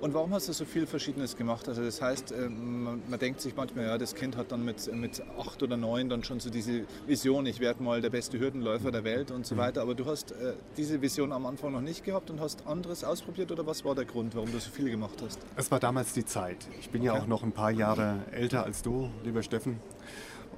Und 0.00 0.14
warum 0.14 0.32
hast 0.32 0.48
du 0.48 0.52
so 0.52 0.64
viel 0.64 0.86
Verschiedenes 0.86 1.36
gemacht? 1.36 1.68
Also 1.68 1.82
das 1.82 2.00
heißt, 2.00 2.34
man, 2.48 3.02
man, 3.08 3.18
denkt 3.18 3.40
sich 3.40 3.54
manchmal, 3.54 3.84
ja, 3.84 3.98
das 3.98 4.14
Kind 4.14 4.36
hat 4.36 4.50
dann 4.50 4.64
mit, 4.64 4.92
mit 4.94 5.22
acht 5.38 5.62
oder 5.62 5.76
neun 5.76 6.08
dann 6.08 6.24
schon 6.24 6.40
so 6.40 6.48
diese 6.48 6.84
Vision, 7.06 7.44
ich 7.46 7.60
werde 7.60 7.82
mal 7.82 8.00
der 8.00 8.10
beste 8.10 8.38
Hürdenläufer 8.38 8.90
der 8.90 9.04
Welt 9.04 9.30
und 9.30 9.46
so 9.46 9.54
mhm. 9.54 9.60
weiter. 9.60 9.82
Aber 9.82 9.94
du 9.94 10.06
hast 10.06 10.32
äh, 10.32 10.54
diese 10.76 11.02
Vision 11.02 11.32
am 11.32 11.44
Anfang 11.44 11.72
noch 11.72 11.82
nicht 11.82 12.04
gehabt 12.04 12.30
und 12.30 12.40
hast 12.40 12.66
anderes 12.66 13.04
ausprobiert 13.04 13.52
oder 13.52 13.66
was 13.66 13.84
war 13.84 13.94
der 13.94 14.06
Grund, 14.06 14.34
warum 14.34 14.50
du 14.50 14.58
so 14.58 14.70
viel 14.70 14.90
gemacht 14.90 15.22
hast? 15.22 15.38
Es 15.56 15.70
war 15.70 15.80
damals 15.80 16.12
die 16.12 16.24
Zeit. 16.24 16.66
Ich 16.80 16.90
bin 16.90 17.02
okay. 17.02 17.14
ja 17.14 17.20
auch 17.20 17.26
noch 17.26 17.42
ein 17.42 17.52
paar 17.52 17.70
Jahre 17.70 18.20
älter 18.30 18.64
als 18.64 18.82
du, 18.82 19.10
lieber 19.24 19.42
Steffen. 19.42 19.80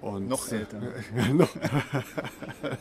Und 0.02 0.28
noch 0.28 0.50
älter. 0.50 0.80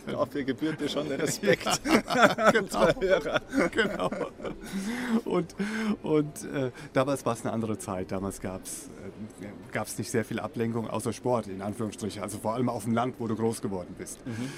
Dafür 0.07 0.43
gebührt 0.43 0.81
dir 0.81 0.89
schon 0.89 1.07
der 1.07 1.19
Respekt. 1.23 1.65
Ja, 1.85 2.51
genau. 2.51 2.87
genau. 3.71 4.11
Und, 5.25 5.55
und 6.01 6.43
äh, 6.45 6.71
damals 6.93 7.23
war 7.25 7.33
es 7.33 7.43
eine 7.43 7.53
andere 7.53 7.77
Zeit. 7.77 8.11
Damals 8.11 8.41
gab 8.41 8.63
es 8.63 8.89
äh, 9.71 9.97
nicht 9.97 10.09
sehr 10.09 10.25
viel 10.25 10.39
Ablenkung 10.39 10.89
außer 10.89 11.13
Sport, 11.13 11.47
in 11.47 11.61
Anführungsstrichen. 11.61 12.23
Also 12.23 12.39
vor 12.39 12.55
allem 12.55 12.69
auf 12.69 12.85
dem 12.85 12.93
Land, 12.93 13.15
wo 13.19 13.27
du 13.27 13.35
groß 13.35 13.61
geworden 13.61 13.93
bist. 13.97 14.19
Mhm. 14.25 14.49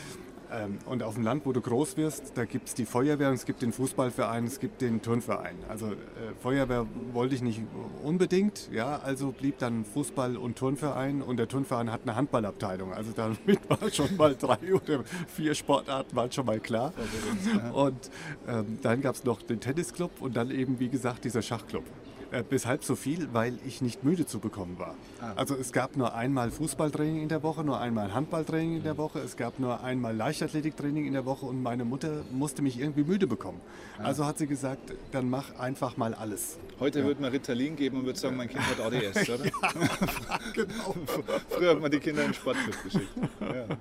Ähm, 0.53 0.77
und 0.85 1.01
auf 1.01 1.15
dem 1.15 1.23
Land, 1.23 1.45
wo 1.45 1.51
du 1.51 1.61
groß 1.61 1.97
wirst, 1.97 2.33
da 2.35 2.45
gibt 2.45 2.67
es 2.67 2.75
die 2.75 2.85
Feuerwehr 2.85 3.29
und 3.29 3.35
es 3.35 3.45
gibt 3.45 3.61
den 3.61 3.71
Fußballverein, 3.71 4.45
es 4.45 4.59
gibt 4.59 4.81
den 4.81 5.01
Turnverein. 5.01 5.55
Also 5.67 5.87
äh, 5.87 5.95
Feuerwehr 6.41 6.85
wollte 7.11 7.33
ich 7.33 7.41
nicht 7.41 7.61
unbedingt, 8.03 8.69
ja, 8.71 8.99
also 8.99 9.31
blieb 9.31 9.57
dann 9.57 9.83
Fußball- 9.83 10.35
und 10.35 10.57
Turnverein 10.57 11.21
und 11.21 11.37
der 11.37 11.47
Turnverein 11.47 11.91
hat 11.91 12.01
eine 12.03 12.15
Handballabteilung. 12.15 12.93
Also 12.93 13.11
damit 13.15 13.39
war 13.69 13.89
schon 13.89 14.15
mal 14.15 14.35
drei 14.35 14.73
oder 14.73 15.03
vier 15.27 15.55
Sportarten 15.55 16.15
waren 16.15 16.31
schon 16.31 16.45
mal 16.45 16.59
klar. 16.59 16.93
Und 17.73 18.11
ähm, 18.47 18.77
dann 18.81 19.01
gab 19.01 19.15
es 19.15 19.23
noch 19.23 19.41
den 19.41 19.59
Tennisclub 19.59 20.21
und 20.21 20.35
dann 20.35 20.51
eben, 20.51 20.79
wie 20.79 20.89
gesagt, 20.89 21.25
dieser 21.25 21.41
Schachclub. 21.41 21.83
Äh, 22.33 22.43
weshalb 22.49 22.83
so 22.83 22.95
viel? 22.95 23.29
Weil 23.31 23.59
ich 23.63 23.83
nicht 23.83 24.03
müde 24.03 24.25
zu 24.25 24.39
bekommen 24.39 24.79
war. 24.79 24.95
Ah. 25.21 25.33
Also 25.35 25.55
es 25.55 25.71
gab 25.71 25.95
nur 25.95 26.15
einmal 26.15 26.49
Fußballtraining 26.49 27.21
in 27.21 27.29
der 27.29 27.43
Woche, 27.43 27.63
nur 27.63 27.79
einmal 27.79 28.11
Handballtraining 28.11 28.77
in 28.77 28.83
der 28.83 28.97
Woche, 28.97 29.19
es 29.19 29.37
gab 29.37 29.59
nur 29.59 29.83
einmal 29.83 30.15
Leichtathletiktraining 30.15 31.05
in 31.05 31.13
der 31.13 31.25
Woche 31.25 31.45
und 31.45 31.61
meine 31.61 31.85
Mutter 31.85 32.23
musste 32.31 32.63
mich 32.63 32.79
irgendwie 32.79 33.03
müde 33.03 33.27
bekommen. 33.27 33.61
Ah. 33.99 34.05
Also 34.05 34.25
hat 34.25 34.39
sie 34.39 34.47
gesagt, 34.47 34.93
dann 35.11 35.29
mach 35.29 35.59
einfach 35.59 35.95
mal 35.95 36.15
alles. 36.15 36.57
Heute 36.79 36.99
ja. 36.99 37.05
würde 37.05 37.21
man 37.21 37.31
Ritalin 37.31 37.75
geben 37.75 37.99
und 37.99 38.05
würde 38.07 38.17
sagen, 38.17 38.35
mein 38.35 38.49
Kind 38.49 38.63
hat 38.65 38.79
ADS, 38.79 39.29
oder? 39.29 39.45
ja, 39.45 40.39
genau. 40.55 40.95
Früher 41.49 41.69
hat 41.69 41.81
man 41.81 41.91
die 41.91 41.99
Kinder 41.99 42.23
in 42.23 42.29
den 42.29 42.33
Sportclub 42.33 42.83
geschickt. 42.83 43.09
Ja, 43.41 43.77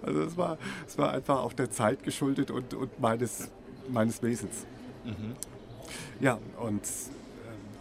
also 0.00 0.22
es 0.22 0.36
war, 0.38 0.56
es 0.88 0.96
war 0.96 1.12
einfach 1.12 1.42
auch 1.42 1.52
der 1.52 1.70
Zeit 1.70 2.02
geschuldet 2.02 2.50
und, 2.50 2.72
und 2.72 2.98
meines, 3.00 3.50
meines 3.90 4.22
Wesens. 4.22 4.64
Mhm. 5.04 5.36
Ja, 6.20 6.38
und 6.58 6.82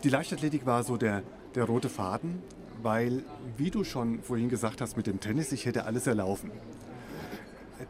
die 0.05 0.11
Leichtathletik 0.11 0.67
war 0.67 0.83
so 0.83 0.97
der, 0.97 1.23
der 1.55 1.63
rote 1.63 1.89
Faden, 1.89 2.43
weil, 2.83 3.23
wie 3.57 3.71
du 3.71 3.83
schon 3.83 4.21
vorhin 4.21 4.49
gesagt 4.49 4.79
hast 4.79 4.95
mit 4.97 5.07
dem 5.07 5.19
Tennis, 5.19 5.51
ich 5.51 5.65
hätte 5.65 5.85
alles 5.85 6.05
erlaufen. 6.05 6.51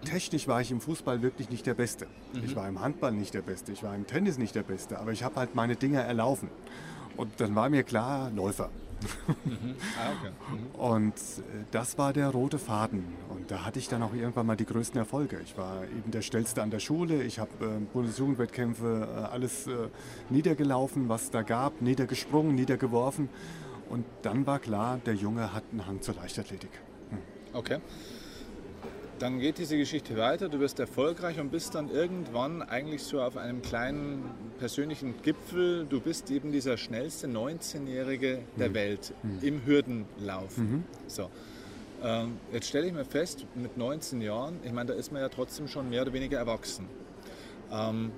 Technisch 0.06 0.48
war 0.48 0.62
ich 0.62 0.72
im 0.72 0.80
Fußball 0.80 1.22
wirklich 1.22 1.50
nicht 1.50 1.66
der 1.66 1.74
Beste. 1.74 2.08
Mhm. 2.34 2.46
Ich 2.46 2.56
war 2.56 2.70
im 2.70 2.80
Handball 2.80 3.12
nicht 3.12 3.34
der 3.34 3.42
Beste, 3.42 3.74
ich 3.74 3.84
war 3.84 3.94
im 3.94 4.08
Tennis 4.08 4.38
nicht 4.38 4.56
der 4.56 4.64
Beste, 4.64 4.98
aber 4.98 5.12
ich 5.12 5.24
habe 5.24 5.36
halt 5.36 5.56
meine 5.56 5.76
Dinge 5.76 6.02
erlaufen. 6.02 6.50
Und 7.18 7.34
dann 7.42 7.54
war 7.54 7.70
mir 7.70 7.84
klar, 7.84 8.32
Läufer. 8.32 8.70
Mhm. 9.46 9.76
Ah, 10.00 10.12
okay. 10.20 10.32
mhm. 10.52 10.80
Und 10.80 11.14
äh, 11.14 11.66
das 11.72 11.98
war 11.98 12.14
der 12.14 12.30
rote 12.30 12.60
Faden. 12.60 13.04
Und 13.30 13.50
da 13.52 13.66
hatte 13.66 13.80
ich 13.80 13.88
dann 13.88 14.04
auch 14.04 14.14
irgendwann 14.14 14.46
mal 14.46 14.56
die 14.56 14.66
größten 14.66 14.98
Erfolge. 15.00 15.40
Ich 15.44 15.58
war 15.58 15.84
eben 15.84 16.12
der 16.12 16.22
Schnellste 16.22 16.62
an 16.62 16.72
der 16.72 16.80
Schule. 16.80 17.24
Ich 17.24 17.40
habe 17.40 17.52
äh, 17.62 17.80
Bundesjugendwettkämpfe 17.94 19.08
äh, 19.10 19.34
alles 19.34 19.68
äh, 19.68 19.90
niedergelaufen, 20.30 21.10
was 21.10 21.32
da 21.32 21.42
gab, 21.42 21.82
niedergesprungen, 21.82 22.56
niedergeworfen. 22.56 23.30
Und 23.90 24.06
dann 24.24 24.48
war 24.48 24.60
klar, 24.60 25.00
der 25.06 25.14
Junge 25.14 25.54
hat 25.54 25.64
einen 25.72 25.86
Hang 25.86 26.02
zur 26.02 26.16
Leichtathletik. 26.16 26.72
Hm. 27.10 27.20
Okay 27.54 27.80
dann 29.20 29.40
geht 29.40 29.58
diese 29.58 29.78
Geschichte 29.78 30.18
weiter, 30.18 30.50
du 30.50 30.60
wirst 30.60 30.80
erfolgreich 30.80 31.40
und 31.40 31.50
bist 31.50 31.76
dann 31.76 31.90
irgendwann 31.90 32.62
eigentlich 32.62 33.04
so 33.04 33.22
auf 33.22 33.38
einem 33.38 33.62
kleinen 33.62 34.24
persönlichen 34.60 35.22
Gipfel. 35.22 35.86
Du 35.86 36.02
bist 36.02 36.30
eben 36.32 36.52
dieser 36.52 36.78
schnellste 36.78 37.28
19-Jährige 37.28 38.40
der 38.58 38.70
mhm. 38.70 38.74
Welt 38.74 39.14
mhm. 39.24 39.40
im 39.42 39.66
Hürdenlauf. 39.66 40.58
Mhm. 40.58 40.84
So. 41.08 41.30
Ähm, 42.04 42.38
jetzt 42.52 42.68
stelle 42.68 42.88
ich 42.88 42.94
mir 42.94 43.06
fest, 43.06 43.46
mit 43.56 43.78
19 43.78 44.22
Jahren, 44.22 44.60
ich 44.64 44.74
meine, 44.74 44.92
da 44.92 44.94
ist 44.94 45.12
man 45.12 45.22
ja 45.22 45.30
trotzdem 45.30 45.68
schon 45.68 45.90
mehr 45.90 46.02
oder 46.02 46.14
weniger 46.14 46.38
erwachsen. 46.38 46.88
Ähm, 47.72 48.12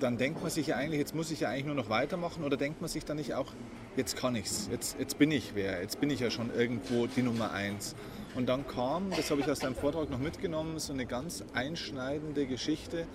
dann 0.00 0.18
denkt 0.18 0.42
man 0.42 0.50
sich 0.50 0.66
ja 0.66 0.76
eigentlich, 0.76 0.98
jetzt 0.98 1.14
muss 1.14 1.30
ich 1.30 1.40
ja 1.40 1.48
eigentlich 1.48 1.66
nur 1.66 1.76
noch 1.76 1.88
weitermachen 1.88 2.44
oder 2.44 2.56
denkt 2.56 2.80
man 2.80 2.90
sich 2.90 3.04
dann 3.04 3.16
nicht 3.16 3.34
auch, 3.34 3.52
jetzt 3.96 4.16
kann 4.16 4.34
ich's, 4.34 4.68
jetzt, 4.70 4.98
jetzt 4.98 5.18
bin 5.18 5.30
ich 5.30 5.52
wer, 5.54 5.80
jetzt 5.80 6.00
bin 6.00 6.10
ich 6.10 6.20
ja 6.20 6.30
schon 6.30 6.52
irgendwo 6.52 7.06
die 7.06 7.22
Nummer 7.22 7.52
eins. 7.52 7.94
Und 8.34 8.48
dann 8.48 8.66
kam, 8.66 9.10
das 9.10 9.30
habe 9.30 9.40
ich 9.40 9.48
aus 9.48 9.60
deinem 9.60 9.76
Vortrag 9.76 10.10
noch 10.10 10.18
mitgenommen, 10.18 10.78
so 10.78 10.92
eine 10.92 11.06
ganz 11.06 11.44
einschneidende 11.54 12.46
Geschichte, 12.46 13.06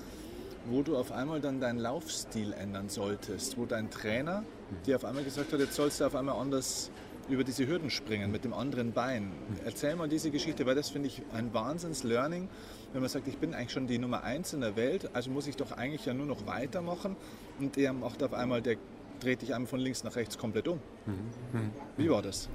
wo 0.65 0.81
du 0.81 0.97
auf 0.97 1.11
einmal 1.11 1.41
dann 1.41 1.59
deinen 1.59 1.79
Laufstil 1.79 2.53
ändern 2.53 2.89
solltest, 2.89 3.57
wo 3.57 3.65
dein 3.65 3.89
Trainer 3.89 4.43
dir 4.85 4.95
auf 4.95 5.05
einmal 5.05 5.23
gesagt 5.23 5.51
hat, 5.51 5.59
jetzt 5.59 5.75
sollst 5.75 5.99
du 5.99 6.05
auf 6.05 6.15
einmal 6.15 6.35
anders 6.35 6.89
über 7.27 7.43
diese 7.43 7.67
Hürden 7.67 7.89
springen 7.89 8.31
mit 8.31 8.43
dem 8.43 8.53
anderen 8.53 8.93
Bein. 8.93 9.31
Erzähl 9.65 9.95
mal 9.95 10.09
diese 10.09 10.31
Geschichte, 10.31 10.65
weil 10.65 10.75
das 10.75 10.89
finde 10.89 11.07
ich 11.07 11.21
ein 11.33 11.53
Wahnsinns-Learning, 11.53 12.49
wenn 12.93 13.01
man 13.01 13.09
sagt, 13.09 13.27
ich 13.27 13.38
bin 13.38 13.53
eigentlich 13.53 13.71
schon 13.71 13.88
die 13.88 13.99
Nummer 13.99 14.23
eins 14.23 14.53
in 14.53 14.61
der 14.61 14.75
Welt, 14.75 15.09
also 15.13 15.29
muss 15.29 15.47
ich 15.47 15.55
doch 15.55 15.71
eigentlich 15.73 16.05
ja 16.05 16.13
nur 16.13 16.25
noch 16.25 16.47
weitermachen 16.47 17.15
und 17.59 17.75
der 17.75 17.93
macht 17.93 18.23
auf 18.23 18.33
einmal, 18.33 18.61
der 18.61 18.77
dreht 19.19 19.41
dich 19.41 19.53
einmal 19.53 19.67
von 19.67 19.79
links 19.79 20.03
nach 20.03 20.15
rechts 20.15 20.38
komplett 20.38 20.67
um. 20.67 20.79
Mhm. 21.05 21.71
Wie 21.97 22.09
war 22.09 22.21
das? 22.21 22.49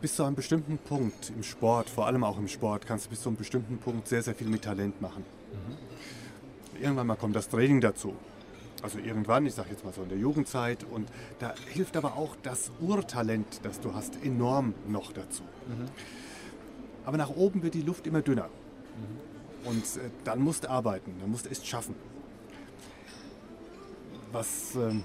Bis 0.00 0.14
zu 0.14 0.22
einem 0.22 0.36
bestimmten 0.36 0.78
Punkt 0.78 1.32
im 1.34 1.42
Sport, 1.42 1.90
vor 1.90 2.06
allem 2.06 2.22
auch 2.22 2.38
im 2.38 2.46
Sport, 2.46 2.86
kannst 2.86 3.06
du 3.06 3.10
bis 3.10 3.22
zu 3.22 3.30
einem 3.30 3.36
bestimmten 3.36 3.78
Punkt 3.78 4.06
sehr, 4.06 4.22
sehr 4.22 4.34
viel 4.34 4.46
mit 4.46 4.62
Talent 4.62 5.00
machen. 5.00 5.24
Mhm. 5.52 6.80
Irgendwann 6.80 7.08
mal 7.08 7.16
kommt 7.16 7.34
das 7.34 7.48
Training 7.48 7.80
dazu. 7.80 8.14
Also 8.80 9.00
irgendwann, 9.00 9.44
ich 9.46 9.54
sage 9.54 9.70
jetzt 9.70 9.84
mal 9.84 9.92
so 9.92 10.02
in 10.02 10.08
der 10.08 10.18
Jugendzeit. 10.18 10.84
Und 10.84 11.08
da 11.40 11.52
hilft 11.72 11.96
aber 11.96 12.16
auch 12.16 12.36
das 12.44 12.70
Urtalent, 12.80 13.60
das 13.64 13.80
du 13.80 13.92
hast, 13.92 14.22
enorm 14.24 14.74
noch 14.86 15.10
dazu. 15.10 15.42
Mhm. 15.42 15.88
Aber 17.04 17.16
nach 17.16 17.30
oben 17.30 17.64
wird 17.64 17.74
die 17.74 17.82
Luft 17.82 18.06
immer 18.06 18.22
dünner. 18.22 18.48
Mhm. 19.64 19.68
Und 19.68 19.82
äh, 19.82 20.10
dann 20.22 20.38
musst 20.38 20.62
du 20.62 20.70
arbeiten, 20.70 21.16
dann 21.20 21.30
musst 21.30 21.46
du 21.46 21.50
es 21.50 21.66
schaffen. 21.66 21.96
Was... 24.30 24.76
Ähm, 24.76 25.02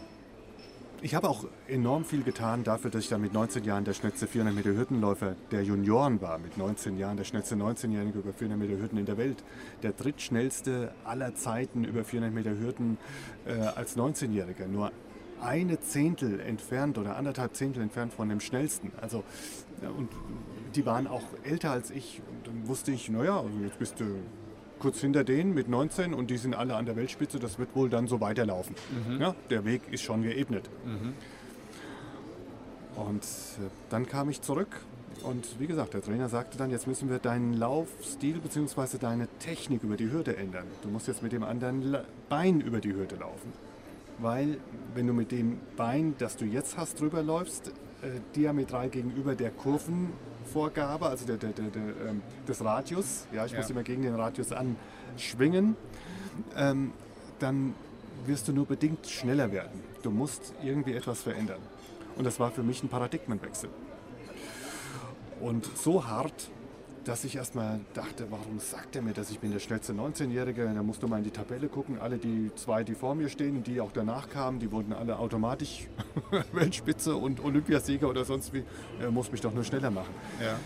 ich 1.03 1.15
habe 1.15 1.29
auch 1.29 1.43
enorm 1.67 2.05
viel 2.05 2.23
getan 2.23 2.63
dafür, 2.63 2.89
dass 2.89 3.03
ich 3.03 3.09
dann 3.09 3.19
mit 3.19 3.33
19 3.33 3.65
Jahren 3.65 3.83
der 3.83 3.93
schnellste 3.93 4.25
400 4.25 4.55
Meter 4.55 4.69
Hürdenläufer 4.69 5.35
der 5.51 5.61
Junioren 5.61 6.21
war. 6.21 6.37
Mit 6.37 6.57
19 6.57 6.97
Jahren 6.97 7.17
der 7.17 7.25
schnellste 7.25 7.55
19-Jährige 7.55 8.19
über 8.19 8.31
400 8.31 8.57
Meter 8.57 8.81
Hürden 8.81 8.97
in 8.97 9.05
der 9.05 9.17
Welt. 9.17 9.43
Der 9.83 9.91
drittschnellste 9.91 10.93
aller 11.03 11.35
Zeiten 11.35 11.83
über 11.83 12.05
400 12.05 12.33
Meter 12.33 12.57
Hürden 12.57 12.97
äh, 13.45 13.51
als 13.51 13.97
19-Jähriger. 13.97 14.65
Nur 14.67 14.93
eine 15.41 15.77
Zehntel 15.81 16.39
entfernt 16.39 16.97
oder 16.97 17.17
anderthalb 17.17 17.53
Zehntel 17.53 17.83
entfernt 17.83 18.13
von 18.13 18.29
dem 18.29 18.39
schnellsten. 18.39 18.93
Also, 19.01 19.25
und 19.97 20.09
die 20.73 20.85
waren 20.85 21.07
auch 21.07 21.23
älter 21.43 21.71
als 21.71 21.91
ich. 21.91 22.21
Und 22.29 22.47
dann 22.47 22.67
wusste 22.69 22.93
ich, 22.93 23.09
naja, 23.09 23.41
also 23.41 23.59
jetzt 23.61 23.77
bist 23.77 23.99
du 23.99 24.05
kurz 24.83 24.99
hinter 24.99 25.23
denen 25.23 25.53
mit 25.53 25.69
19 25.69 26.13
und 26.13 26.29
die 26.29 26.35
sind 26.35 26.55
alle 26.55 26.75
an 26.75 26.85
der 26.85 26.97
Weltspitze. 26.97 27.39
Das 27.39 27.57
wird 27.57 27.73
wohl 27.73 27.89
dann 27.89 28.07
so 28.07 28.19
weiterlaufen. 28.19 28.75
Mhm. 29.07 29.21
Ja, 29.21 29.33
der 29.49 29.63
Weg 29.63 29.81
ist 29.91 30.03
schon 30.03 30.23
geebnet. 30.23 30.69
Mhm. 30.85 31.13
Und 33.01 33.23
äh, 33.23 33.69
dann 33.89 34.05
kam 34.05 34.29
ich 34.29 34.41
zurück 34.41 34.81
und 35.23 35.57
wie 35.57 35.67
gesagt, 35.67 35.93
der 35.93 36.01
Trainer 36.01 36.27
sagte 36.27 36.57
dann, 36.57 36.69
jetzt 36.69 36.85
müssen 36.85 37.09
wir 37.09 37.19
deinen 37.19 37.53
Laufstil 37.53 38.39
bzw. 38.39 38.97
deine 38.99 39.29
Technik 39.39 39.83
über 39.83 39.95
die 39.95 40.11
Hürde 40.11 40.35
ändern. 40.35 40.65
Du 40.81 40.89
musst 40.89 41.07
jetzt 41.07 41.23
mit 41.23 41.31
dem 41.31 41.43
anderen 41.43 41.97
Bein 42.27 42.59
über 42.59 42.81
die 42.81 42.93
Hürde 42.93 43.15
laufen. 43.15 43.53
Weil 44.19 44.57
wenn 44.95 45.07
du 45.07 45.13
mit 45.13 45.31
dem 45.31 45.59
Bein, 45.77 46.15
das 46.17 46.35
du 46.35 46.43
jetzt 46.43 46.77
hast, 46.77 46.99
drüber 46.99 47.23
läufst, 47.23 47.69
äh, 47.69 48.19
diametral 48.35 48.89
gegenüber 48.89 49.33
der 49.33 49.51
Kurvenvorgabe, 50.53 51.07
also 51.07 51.25
der, 51.25 51.37
der, 51.37 51.49
der, 51.51 51.81
ähm, 52.07 52.21
des 52.47 52.63
Radius, 52.63 53.27
ja, 53.33 53.45
ich 53.45 53.51
ja. 53.51 53.57
muss 53.57 53.69
immer 53.69 53.83
gegen 53.83 54.03
den 54.03 54.15
Radius 54.15 54.51
anschwingen, 54.51 55.75
ähm, 56.55 56.93
dann 57.39 57.73
wirst 58.25 58.47
du 58.47 58.53
nur 58.53 58.65
bedingt 58.65 59.07
schneller 59.07 59.51
werden. 59.51 59.81
Du 60.03 60.11
musst 60.11 60.53
irgendwie 60.63 60.93
etwas 60.93 61.21
verändern. 61.21 61.59
Und 62.15 62.25
das 62.25 62.39
war 62.39 62.51
für 62.51 62.63
mich 62.63 62.83
ein 62.83 62.89
Paradigmenwechsel. 62.89 63.69
Und 65.41 65.65
so 65.77 66.07
hart, 66.07 66.49
dass 67.05 67.25
ich 67.25 67.35
erstmal 67.35 67.81
dachte, 67.93 68.27
warum 68.29 68.59
sagt 68.59 68.95
er 68.95 69.01
mir 69.01 69.13
das? 69.13 69.29
Ich 69.29 69.39
bin 69.39 69.51
der 69.51 69.59
schnellste 69.59 69.93
19-Jährige. 69.93 70.71
Da 70.73 70.83
musst 70.83 71.03
du 71.03 71.07
mal 71.07 71.17
in 71.17 71.23
die 71.23 71.31
Tabelle 71.31 71.67
gucken. 71.67 71.99
Alle 71.99 72.17
die 72.17 72.51
zwei, 72.55 72.83
die 72.83 72.95
vor 72.95 73.15
mir 73.15 73.29
stehen 73.29 73.57
und 73.57 73.67
die 73.67 73.81
auch 73.81 73.91
danach 73.91 74.29
kamen, 74.29 74.59
die 74.59 74.71
wurden 74.71 74.93
alle 74.93 75.19
automatisch 75.19 75.87
Weltspitze 76.53 77.15
und 77.15 77.43
Olympiasieger 77.43 78.09
oder 78.09 78.23
sonst 78.23 78.53
wie. 78.53 78.63
Er 79.01 79.11
muss 79.11 79.31
mich 79.31 79.41
doch 79.41 79.53
nur 79.53 79.63
schneller 79.63 79.91
machen. 79.91 80.13
Ja. 80.41 80.57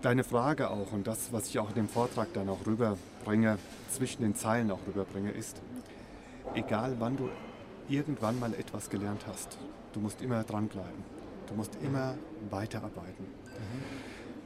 Deine 0.00 0.24
Frage 0.24 0.70
auch 0.70 0.90
und 0.92 1.06
das, 1.06 1.32
was 1.32 1.46
ich 1.48 1.60
auch 1.60 1.68
in 1.68 1.76
dem 1.76 1.88
Vortrag 1.88 2.32
dann 2.32 2.48
auch 2.48 2.66
rüberbringe, 2.66 3.58
zwischen 3.90 4.22
den 4.22 4.34
Zeilen 4.34 4.72
auch 4.72 4.80
rüberbringe, 4.88 5.30
ist, 5.30 5.62
egal 6.54 6.96
wann 6.98 7.16
du 7.16 7.28
irgendwann 7.88 8.40
mal 8.40 8.52
etwas 8.54 8.90
gelernt 8.90 9.24
hast, 9.28 9.58
du 9.92 10.00
musst 10.00 10.20
immer 10.20 10.42
dranbleiben. 10.42 11.04
Du 11.46 11.54
musst 11.54 11.76
immer 11.82 12.14
weiterarbeiten. 12.50 13.26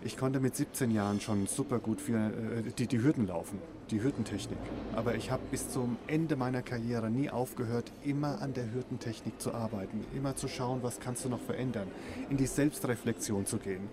Ich 0.06 0.16
konnte 0.16 0.38
mit 0.38 0.54
17 0.54 0.92
Jahren 0.92 1.20
schon 1.20 1.48
super 1.48 1.80
gut 1.80 2.00
für, 2.00 2.16
äh, 2.16 2.62
die, 2.78 2.86
die 2.86 3.02
Hürden 3.02 3.26
laufen, 3.26 3.58
die 3.90 4.00
Hürdentechnik. 4.00 4.58
Aber 4.94 5.16
ich 5.16 5.32
habe 5.32 5.42
bis 5.50 5.68
zum 5.68 5.96
Ende 6.06 6.36
meiner 6.36 6.62
Karriere 6.62 7.10
nie 7.10 7.28
aufgehört, 7.28 7.90
immer 8.04 8.40
an 8.40 8.54
der 8.54 8.72
Hürdentechnik 8.72 9.40
zu 9.40 9.52
arbeiten, 9.52 10.04
immer 10.14 10.36
zu 10.36 10.46
schauen, 10.46 10.84
was 10.84 11.00
kannst 11.00 11.24
du 11.24 11.28
noch 11.28 11.40
verändern, 11.40 11.88
in 12.30 12.36
die 12.36 12.46
Selbstreflexion 12.46 13.46
zu 13.46 13.56
gehen. 13.56 13.88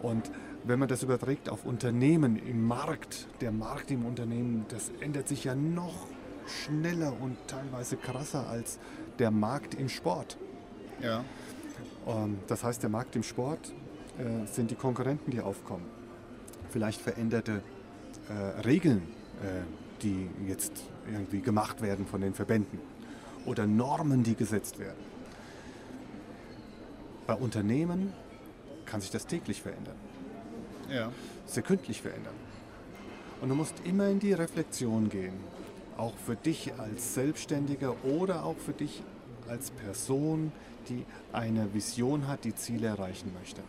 Und 0.00 0.30
wenn 0.62 0.78
man 0.78 0.86
das 0.86 1.02
überträgt 1.02 1.48
auf 1.48 1.64
Unternehmen 1.64 2.36
im 2.36 2.64
Markt, 2.64 3.26
der 3.40 3.50
Markt 3.50 3.90
im 3.90 4.06
Unternehmen, 4.06 4.64
das 4.68 4.92
ändert 5.00 5.26
sich 5.26 5.42
ja 5.42 5.56
noch 5.56 6.06
schneller 6.46 7.12
und 7.20 7.36
teilweise 7.48 7.96
krasser 7.96 8.48
als 8.48 8.78
der 9.18 9.32
Markt 9.32 9.74
im 9.74 9.88
Sport. 9.88 10.38
Ja. 11.02 11.24
Ähm, 12.06 12.38
Das 12.46 12.62
heißt, 12.62 12.84
der 12.84 12.90
Markt 12.90 13.16
im 13.16 13.24
Sport 13.24 13.72
äh, 14.18 14.46
sind 14.46 14.70
die 14.70 14.74
Konkurrenten, 14.74 15.30
die 15.30 15.40
aufkommen. 15.40 15.86
Vielleicht 16.70 17.00
veränderte 17.00 17.62
äh, 18.28 18.60
Regeln, 18.60 19.02
äh, 19.42 19.62
die 20.02 20.28
jetzt 20.46 20.72
irgendwie 21.10 21.40
gemacht 21.40 21.80
werden 21.82 22.06
von 22.06 22.20
den 22.20 22.34
Verbänden 22.34 22.78
oder 23.46 23.66
Normen, 23.66 24.22
die 24.22 24.34
gesetzt 24.34 24.78
werden. 24.78 24.98
Bei 27.26 27.34
Unternehmen 27.34 28.12
kann 28.84 29.00
sich 29.00 29.10
das 29.10 29.26
täglich 29.26 29.62
verändern, 29.62 29.96
Ja. 30.90 31.10
sekündlich 31.46 32.02
verändern. 32.02 32.34
Und 33.40 33.48
du 33.48 33.54
musst 33.54 33.74
immer 33.84 34.08
in 34.08 34.18
die 34.20 34.32
Reflexion 34.32 35.08
gehen, 35.08 35.34
auch 35.96 36.14
für 36.24 36.36
dich 36.36 36.72
als 36.78 37.14
Selbstständiger 37.14 37.94
oder 38.04 38.44
auch 38.44 38.56
für 38.56 38.72
dich 38.72 39.02
als 39.48 39.70
Person, 39.70 40.52
die 40.88 41.04
eine 41.32 41.72
Vision 41.74 42.28
hat, 42.28 42.44
die 42.44 42.54
Ziele 42.54 42.88
erreichen 42.88 43.32
möchte. 43.38 43.62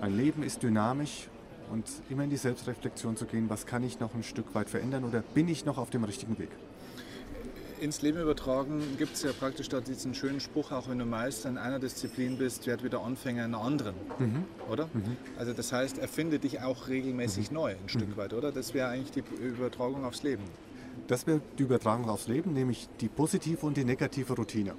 Ein 0.00 0.16
Leben 0.16 0.44
ist 0.44 0.62
dynamisch 0.62 1.28
und 1.72 1.84
immer 2.08 2.22
in 2.22 2.30
die 2.30 2.36
Selbstreflexion 2.36 3.16
zu 3.16 3.26
gehen, 3.26 3.50
was 3.50 3.66
kann 3.66 3.82
ich 3.82 3.98
noch 3.98 4.14
ein 4.14 4.22
Stück 4.22 4.54
weit 4.54 4.70
verändern 4.70 5.04
oder 5.04 5.22
bin 5.34 5.48
ich 5.48 5.64
noch 5.64 5.76
auf 5.76 5.90
dem 5.90 6.04
richtigen 6.04 6.38
Weg? 6.38 6.50
Ins 7.80 8.02
Leben 8.02 8.20
übertragen 8.20 8.80
gibt 8.96 9.14
es 9.14 9.22
ja 9.22 9.32
praktisch 9.32 9.68
da 9.68 9.80
diesen 9.80 10.14
schönen 10.14 10.40
Spruch, 10.40 10.72
auch 10.72 10.88
wenn 10.88 10.98
du 10.98 11.04
Meister 11.04 11.48
in 11.48 11.58
einer 11.58 11.78
Disziplin 11.78 12.38
bist, 12.38 12.66
werd 12.66 12.82
wieder 12.84 13.02
Anfänger 13.02 13.44
in 13.44 13.54
einer 13.54 13.62
anderen, 13.64 13.94
oder? 14.70 14.88
Also 15.36 15.52
das 15.52 15.72
heißt, 15.72 15.98
erfinde 15.98 16.38
dich 16.38 16.60
auch 16.60 16.88
regelmäßig 16.88 17.50
neu, 17.50 17.72
ein 17.72 17.88
Stück 17.88 18.16
weit, 18.16 18.32
oder? 18.34 18.50
Das 18.52 18.74
wäre 18.74 18.88
eigentlich 18.88 19.10
die 19.12 19.22
Übertragung 19.42 20.04
aufs 20.04 20.22
Leben. 20.22 20.42
Das 21.06 21.26
wäre 21.26 21.40
die 21.58 21.62
Übertragung 21.64 22.08
aufs 22.08 22.26
Leben, 22.26 22.52
nämlich 22.52 22.88
die 23.00 23.08
positive 23.08 23.64
und 23.64 23.76
die 23.76 23.84
negative 23.84 24.32
Routine. 24.34 24.74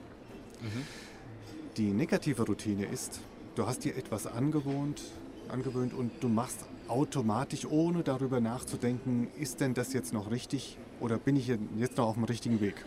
Die 1.77 1.91
negative 1.91 2.43
Routine 2.43 2.85
ist, 2.85 3.21
du 3.59 3.67
hast 3.67 3.83
dir 3.83 3.97
etwas 3.97 4.25
angewohnt, 4.25 5.01
angewöhnt 5.49 5.93
und 5.93 6.11
du 6.21 6.29
machst 6.29 6.63
automatisch, 6.87 7.65
ohne 7.65 8.03
darüber 8.03 8.39
nachzudenken, 8.39 9.27
ist 9.37 9.59
denn 9.59 9.73
das 9.73 9.91
jetzt 9.91 10.13
noch 10.13 10.31
richtig 10.31 10.77
oder 11.01 11.17
bin 11.17 11.35
ich 11.35 11.51
jetzt 11.77 11.97
noch 11.97 12.07
auf 12.07 12.13
dem 12.13 12.23
richtigen 12.23 12.61
Weg? 12.61 12.85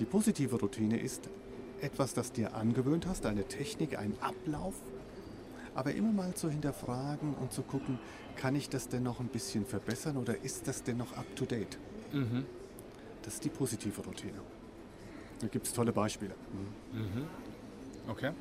Die 0.00 0.04
positive 0.04 0.56
Routine 0.56 0.98
ist 0.98 1.30
etwas, 1.80 2.14
das 2.14 2.32
dir 2.32 2.56
angewöhnt 2.56 3.06
hast, 3.06 3.26
eine 3.26 3.44
Technik, 3.44 3.96
ein 3.96 4.14
Ablauf, 4.20 4.74
aber 5.76 5.94
immer 5.94 6.10
mal 6.10 6.34
zu 6.34 6.50
hinterfragen 6.50 7.34
und 7.34 7.52
zu 7.52 7.62
gucken, 7.62 8.00
kann 8.34 8.56
ich 8.56 8.68
das 8.68 8.88
denn 8.88 9.04
noch 9.04 9.20
ein 9.20 9.28
bisschen 9.28 9.64
verbessern 9.64 10.16
oder 10.16 10.42
ist 10.42 10.66
das 10.66 10.82
denn 10.82 10.96
noch 10.96 11.16
up-to-date? 11.16 11.78
Das 13.22 13.34
ist 13.34 13.44
die 13.44 13.50
positive 13.50 14.02
Routine. 14.02 14.40
Da 15.38 15.46
gibt 15.46 15.68
es 15.68 15.72
tolle 15.72 15.92
Beispiele. 15.92 16.34
Okay. 18.08 18.32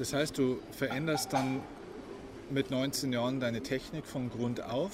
Das 0.00 0.14
heißt, 0.14 0.38
du 0.38 0.56
veränderst 0.70 1.30
dann 1.34 1.60
mit 2.48 2.70
19 2.70 3.12
Jahren 3.12 3.38
deine 3.38 3.60
Technik 3.60 4.06
von 4.06 4.30
Grund 4.30 4.62
auf. 4.62 4.92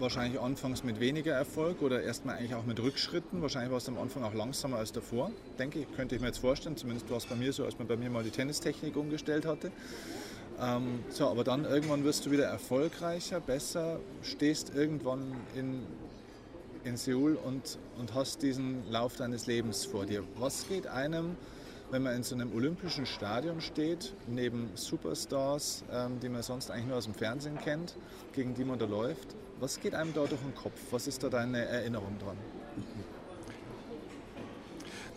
Wahrscheinlich 0.00 0.40
anfangs 0.40 0.82
mit 0.82 0.98
weniger 0.98 1.32
Erfolg 1.34 1.82
oder 1.82 2.02
erstmal 2.02 2.34
eigentlich 2.34 2.56
auch 2.56 2.66
mit 2.66 2.80
Rückschritten. 2.80 3.42
Wahrscheinlich 3.42 3.70
warst 3.70 3.86
du 3.86 3.92
am 3.92 3.98
Anfang 3.98 4.24
auch 4.24 4.34
langsamer 4.34 4.78
als 4.78 4.90
davor. 4.90 5.30
Denke 5.60 5.78
ich, 5.78 5.86
könnte 5.94 6.16
ich 6.16 6.20
mir 6.20 6.26
jetzt 6.26 6.38
vorstellen. 6.38 6.76
Zumindest 6.76 7.08
war 7.10 7.18
es 7.18 7.26
bei 7.26 7.36
mir 7.36 7.52
so, 7.52 7.64
als 7.64 7.78
man 7.78 7.86
bei 7.86 7.96
mir 7.96 8.10
mal 8.10 8.24
die 8.24 8.30
Tennistechnik 8.30 8.96
umgestellt 8.96 9.46
hatte. 9.46 9.70
Ähm, 10.60 11.04
so, 11.08 11.28
aber 11.28 11.44
dann 11.44 11.64
irgendwann 11.64 12.02
wirst 12.02 12.26
du 12.26 12.32
wieder 12.32 12.46
erfolgreicher, 12.46 13.38
besser, 13.38 14.00
stehst 14.20 14.74
irgendwann 14.74 15.22
in, 15.54 15.84
in 16.82 16.96
Seoul 16.96 17.36
und, 17.36 17.78
und 18.00 18.14
hast 18.14 18.42
diesen 18.42 18.90
Lauf 18.90 19.14
deines 19.14 19.46
Lebens 19.46 19.84
vor 19.84 20.06
dir. 20.06 20.24
Was 20.40 20.66
geht 20.66 20.88
einem, 20.88 21.36
wenn 21.90 22.02
man 22.02 22.16
in 22.16 22.22
so 22.22 22.34
einem 22.34 22.52
olympischen 22.54 23.06
Stadion 23.06 23.60
steht, 23.60 24.14
neben 24.26 24.70
Superstars, 24.74 25.84
ähm, 25.92 26.18
die 26.20 26.28
man 26.28 26.42
sonst 26.42 26.70
eigentlich 26.70 26.86
nur 26.86 26.96
aus 26.96 27.04
dem 27.04 27.14
Fernsehen 27.14 27.58
kennt, 27.58 27.96
gegen 28.32 28.54
die 28.54 28.64
man 28.64 28.78
da 28.78 28.86
läuft? 28.86 29.36
Was 29.60 29.80
geht 29.80 29.94
einem 29.94 30.12
da 30.12 30.26
durch 30.26 30.40
den 30.40 30.54
Kopf? 30.54 30.78
Was 30.90 31.06
ist 31.06 31.22
da 31.22 31.28
deine 31.28 31.64
Erinnerung 31.64 32.18
dran? 32.18 32.36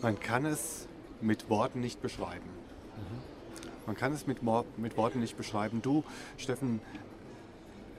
Man 0.00 0.18
kann 0.18 0.46
es 0.46 0.86
mit 1.20 1.50
Worten 1.50 1.80
nicht 1.80 2.00
beschreiben. 2.00 2.48
Man 3.86 3.96
kann 3.96 4.12
es 4.12 4.26
mit, 4.26 4.38
mit 4.76 4.96
Worten 4.96 5.20
nicht 5.20 5.36
beschreiben. 5.36 5.82
Du, 5.82 6.04
Steffen, 6.36 6.80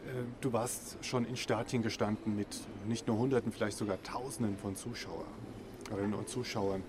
äh, 0.08 0.24
du 0.40 0.54
warst 0.54 0.98
schon 1.02 1.26
in 1.26 1.36
Stadien 1.36 1.84
gestanden 1.84 2.36
mit 2.36 2.48
nicht 2.88 3.08
nur 3.08 3.18
Hunderten, 3.18 3.52
vielleicht 3.52 3.78
sogar 3.78 4.02
Tausenden 4.02 4.58
von 4.58 4.76
Zuschauerinnen 4.76 6.14
und 6.14 6.30
Zuschauern. 6.30 6.84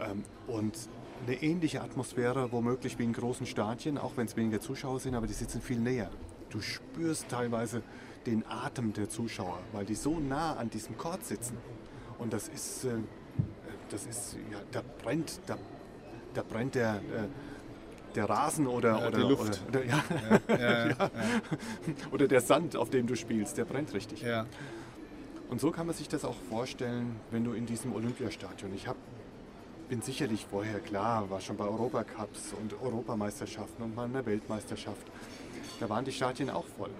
Ähm, 0.00 0.24
Und 0.46 0.76
eine 1.26 1.42
ähnliche 1.42 1.82
Atmosphäre 1.82 2.52
womöglich 2.52 2.98
wie 2.98 3.04
in 3.04 3.12
großen 3.12 3.46
Stadien, 3.46 3.98
auch 3.98 4.16
wenn 4.16 4.26
es 4.26 4.36
weniger 4.36 4.60
Zuschauer 4.60 5.00
sind, 5.00 5.14
aber 5.14 5.26
die 5.26 5.32
sitzen 5.32 5.60
viel 5.60 5.78
näher. 5.78 6.10
Du 6.50 6.60
spürst 6.60 7.28
teilweise 7.28 7.82
den 8.26 8.44
Atem 8.48 8.92
der 8.92 9.08
Zuschauer, 9.08 9.58
weil 9.72 9.84
die 9.84 9.94
so 9.94 10.18
nah 10.18 10.56
an 10.56 10.70
diesem 10.70 10.96
Chord 10.98 11.24
sitzen. 11.24 11.56
Und 12.18 12.32
das 12.32 12.48
ist, 12.48 12.84
äh, 12.84 12.90
das 13.88 14.06
ist, 14.06 14.36
ja, 14.50 14.58
da 14.72 14.82
brennt, 15.02 15.40
da, 15.46 15.56
da 16.34 16.42
brennt 16.42 16.74
der, 16.74 16.96
äh, 16.96 18.14
der 18.14 18.28
Rasen 18.28 18.66
oder, 18.66 18.98
Ja, 18.98 19.08
oder, 19.08 19.18
die 19.18 19.24
Luft. 19.24 19.62
Oder, 19.68 19.80
oder, 19.80 19.86
ja, 20.58 20.96
Ja, 20.96 21.10
oder 22.10 22.28
der 22.28 22.40
Sand, 22.40 22.76
auf 22.76 22.90
dem 22.90 23.06
du 23.06 23.14
spielst, 23.14 23.56
der 23.56 23.64
brennt 23.64 23.92
richtig. 23.94 24.22
ja. 24.22 24.46
Und 25.48 25.60
so 25.60 25.72
kann 25.72 25.84
man 25.84 25.96
sich 25.96 26.08
das 26.08 26.24
auch 26.24 26.36
vorstellen, 26.48 27.16
wenn 27.32 27.42
du 27.42 27.54
in 27.54 27.66
diesem 27.66 27.92
Olympiastadion. 27.92 28.72
Ich 28.72 28.86
hab, 28.86 28.96
bin 29.90 30.00
sicherlich 30.02 30.46
vorher 30.48 30.78
klar, 30.78 31.28
war 31.30 31.40
schon 31.40 31.56
bei 31.56 31.64
Europacups 31.64 32.54
und 32.62 32.80
Europameisterschaften 32.80 33.82
und 33.82 33.96
mal 33.96 34.06
in 34.06 34.12
der 34.12 34.24
Weltmeisterschaft. 34.24 35.04
Da 35.80 35.88
waren 35.88 36.04
die 36.04 36.12
Stadien 36.12 36.48
auch 36.48 36.64
voll. 36.78 36.90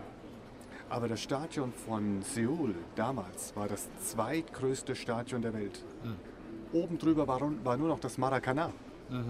Aber 0.89 1.07
das 1.07 1.23
Stadion 1.23 1.73
von 1.73 2.21
Seoul 2.23 2.75
damals 2.97 3.55
war 3.55 3.69
das 3.69 3.89
zweitgrößte 4.03 4.97
Stadion 4.97 5.41
der 5.41 5.55
Welt. 5.55 5.85
Oben 6.73 6.99
drüber 6.99 7.29
war, 7.29 7.41
war 7.63 7.77
nur 7.77 7.87
noch 7.87 8.01
das 8.01 8.19
Maracana, 8.19 8.73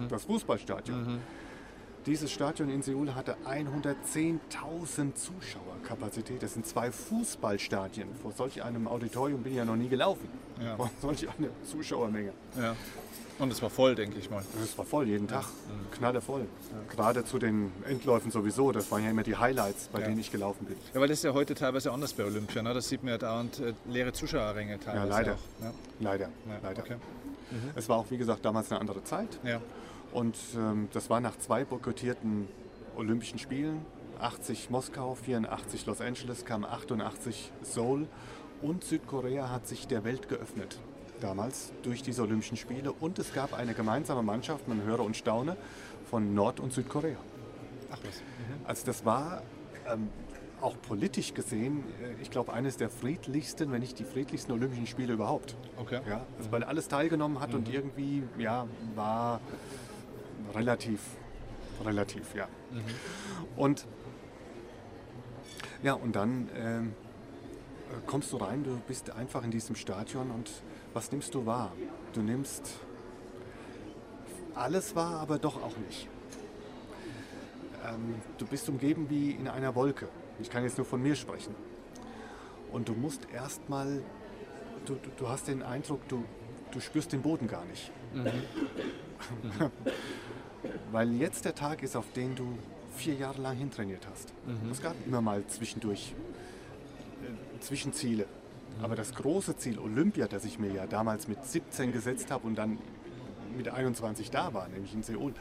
das 0.09 0.25
Fußballstadion. 0.25 1.19
Dieses 2.07 2.31
Stadion 2.31 2.71
in 2.71 2.81
Seoul 2.81 3.13
hatte 3.13 3.35
110.000 3.45 5.13
Zuschauerkapazität. 5.13 6.41
Das 6.41 6.55
sind 6.55 6.65
zwei 6.65 6.91
Fußballstadien. 6.91 8.07
Vor 8.23 8.31
solch 8.31 8.63
einem 8.63 8.87
Auditorium 8.87 9.43
bin 9.43 9.51
ich 9.51 9.59
ja 9.59 9.65
noch 9.65 9.75
nie 9.75 9.87
gelaufen. 9.87 10.27
Ja. 10.59 10.75
Vor 10.77 10.89
solch 10.99 11.29
einer 11.29 11.49
Zuschauermenge. 11.63 12.33
ja. 12.57 12.75
Und 13.41 13.51
es 13.51 13.61
war 13.61 13.69
voll, 13.71 13.95
denke 13.95 14.19
ich 14.19 14.29
mal. 14.29 14.43
Das 14.59 14.77
war 14.77 14.85
voll 14.85 15.07
jeden 15.07 15.27
Tag. 15.27 15.45
Knallevoll. 15.91 16.45
Gerade 16.95 17.25
zu 17.25 17.39
den 17.39 17.71
Endläufen 17.87 18.29
sowieso. 18.31 18.71
Das 18.71 18.91
waren 18.91 19.03
ja 19.03 19.09
immer 19.09 19.23
die 19.23 19.35
Highlights, 19.35 19.87
bei 19.91 19.99
Ja. 19.99 20.05
denen 20.07 20.19
ich 20.19 20.31
gelaufen 20.31 20.65
bin. 20.67 20.75
Ja, 20.93 21.01
weil 21.01 21.07
das 21.07 21.17
ist 21.17 21.23
ja 21.23 21.33
heute 21.33 21.55
teilweise 21.55 21.91
anders 21.91 22.13
bei 22.13 22.23
Olympia. 22.23 22.61
Ne? 22.61 22.73
Das 22.73 22.87
sieht 22.87 23.01
man 23.03 23.13
ja 23.13 23.17
dauernd 23.17 23.59
äh, 23.59 23.73
leere 23.89 24.13
Zuschauerränge 24.13 24.79
teilweise. 24.79 25.09
leider. 25.09 25.33
Auch, 25.33 25.63
ne? 25.63 25.73
Leider. 25.99 26.25
ja, 26.27 26.59
Leider. 26.61 26.81
Okay. 26.83 26.95
Es 27.75 27.89
war 27.89 27.97
auch, 27.97 28.05
wie 28.11 28.17
gesagt, 28.17 28.45
damals 28.45 28.71
eine 28.71 28.79
andere 28.79 29.03
Zeit. 29.03 29.39
Ja. 29.43 29.59
Und 30.13 30.37
ähm, 30.55 30.87
das 30.93 31.09
war 31.09 31.19
nach 31.19 31.37
zwei 31.39 31.65
boykottierten 31.65 32.47
Olympischen 32.95 33.39
Spielen. 33.39 33.83
80 34.19 34.69
Moskau, 34.69 35.15
84 35.15 35.87
Los 35.87 35.99
Angeles, 35.99 36.45
kam 36.45 36.63
88 36.63 37.51
Seoul. 37.63 38.07
Und 38.61 38.83
Südkorea 38.83 39.49
hat 39.49 39.67
sich 39.67 39.87
der 39.87 40.03
Welt 40.03 40.29
geöffnet. 40.29 40.77
Damals 41.21 41.71
durch 41.83 42.03
diese 42.03 42.23
Olympischen 42.23 42.57
Spiele. 42.57 42.91
Und 42.91 43.19
es 43.19 43.33
gab 43.33 43.53
eine 43.53 43.73
gemeinsame 43.73 44.23
Mannschaft, 44.23 44.67
man 44.67 44.83
höre 44.83 44.99
und 44.99 45.15
staune, 45.15 45.55
von 46.09 46.33
Nord- 46.33 46.59
und 46.59 46.73
Südkorea. 46.73 47.17
Ach 47.91 47.99
was. 48.03 48.21
Also 48.65 48.85
das 48.85 49.05
war 49.05 49.43
ähm, 49.87 50.09
auch 50.61 50.75
politisch 50.81 51.33
gesehen, 51.33 51.83
äh, 52.01 52.21
ich 52.21 52.31
glaube, 52.31 52.53
eines 52.53 52.77
der 52.77 52.89
friedlichsten, 52.89 53.71
wenn 53.71 53.81
nicht 53.81 53.99
die 53.99 54.03
friedlichsten 54.03 54.51
Olympischen 54.51 54.87
Spiele 54.87 55.13
überhaupt. 55.13 55.55
Okay. 55.77 56.01
Ja, 56.07 56.25
also 56.37 56.51
weil 56.51 56.63
alles 56.63 56.87
teilgenommen 56.87 57.39
hat 57.39 57.53
und 57.53 57.69
irgendwie, 57.69 58.23
ja, 58.37 58.67
war 58.95 59.41
relativ, 60.53 61.01
relativ, 61.83 62.35
ja. 62.35 62.47
Und 63.55 63.85
ja, 65.83 65.93
und 65.93 66.15
dann 66.15 66.49
ähm, 66.55 66.93
kommst 68.05 68.31
du 68.31 68.37
rein, 68.37 68.63
du 68.63 68.79
bist 68.87 69.11
einfach 69.11 69.43
in 69.43 69.51
diesem 69.51 69.75
Stadion 69.75 70.29
und 70.31 70.49
was 70.93 71.11
nimmst 71.11 71.33
du 71.33 71.45
wahr? 71.45 71.71
Du 72.13 72.21
nimmst 72.21 72.79
alles 74.55 74.95
wahr, 74.95 75.19
aber 75.19 75.39
doch 75.39 75.61
auch 75.61 75.77
nicht. 75.77 76.07
Ähm, 77.87 78.15
du 78.37 78.45
bist 78.45 78.67
umgeben 78.69 79.07
wie 79.09 79.31
in 79.31 79.47
einer 79.47 79.73
Wolke. 79.75 80.07
Ich 80.39 80.49
kann 80.49 80.63
jetzt 80.63 80.77
nur 80.77 80.85
von 80.85 81.01
mir 81.01 81.15
sprechen. 81.15 81.55
Und 82.71 82.87
du 82.87 82.93
musst 82.93 83.27
erstmal, 83.33 84.01
du, 84.85 84.95
du, 84.95 85.09
du 85.17 85.29
hast 85.29 85.47
den 85.47 85.63
Eindruck, 85.63 86.07
du, 86.07 86.23
du 86.71 86.79
spürst 86.79 87.11
den 87.11 87.21
Boden 87.21 87.47
gar 87.47 87.65
nicht. 87.65 87.91
Weil 90.91 91.13
jetzt 91.13 91.45
der 91.45 91.55
Tag 91.55 91.83
ist, 91.83 91.95
auf 91.95 92.11
den 92.13 92.35
du 92.35 92.57
vier 92.95 93.15
Jahre 93.15 93.41
lang 93.41 93.57
hintrainiert 93.57 94.05
hast. 94.11 94.33
Es 94.69 94.81
gab 94.81 94.95
immer 95.05 95.21
mal 95.21 95.45
zwischendurch 95.47 96.13
äh, 97.23 97.59
Zwischenziele. 97.59 98.25
Aber 98.81 98.95
das 98.95 99.13
große 99.13 99.57
Ziel 99.57 99.79
Olympia, 99.79 100.27
das 100.27 100.45
ich 100.45 100.59
mir 100.59 100.71
ja 100.71 100.87
damals 100.87 101.27
mit 101.27 101.45
17 101.45 101.91
gesetzt 101.91 102.31
habe 102.31 102.47
und 102.47 102.55
dann 102.55 102.77
mit 103.55 103.69
21 103.69 104.31
da 104.31 104.53
war, 104.53 104.67
nämlich 104.69 104.93
in 104.93 105.03
Seoul, 105.03 105.33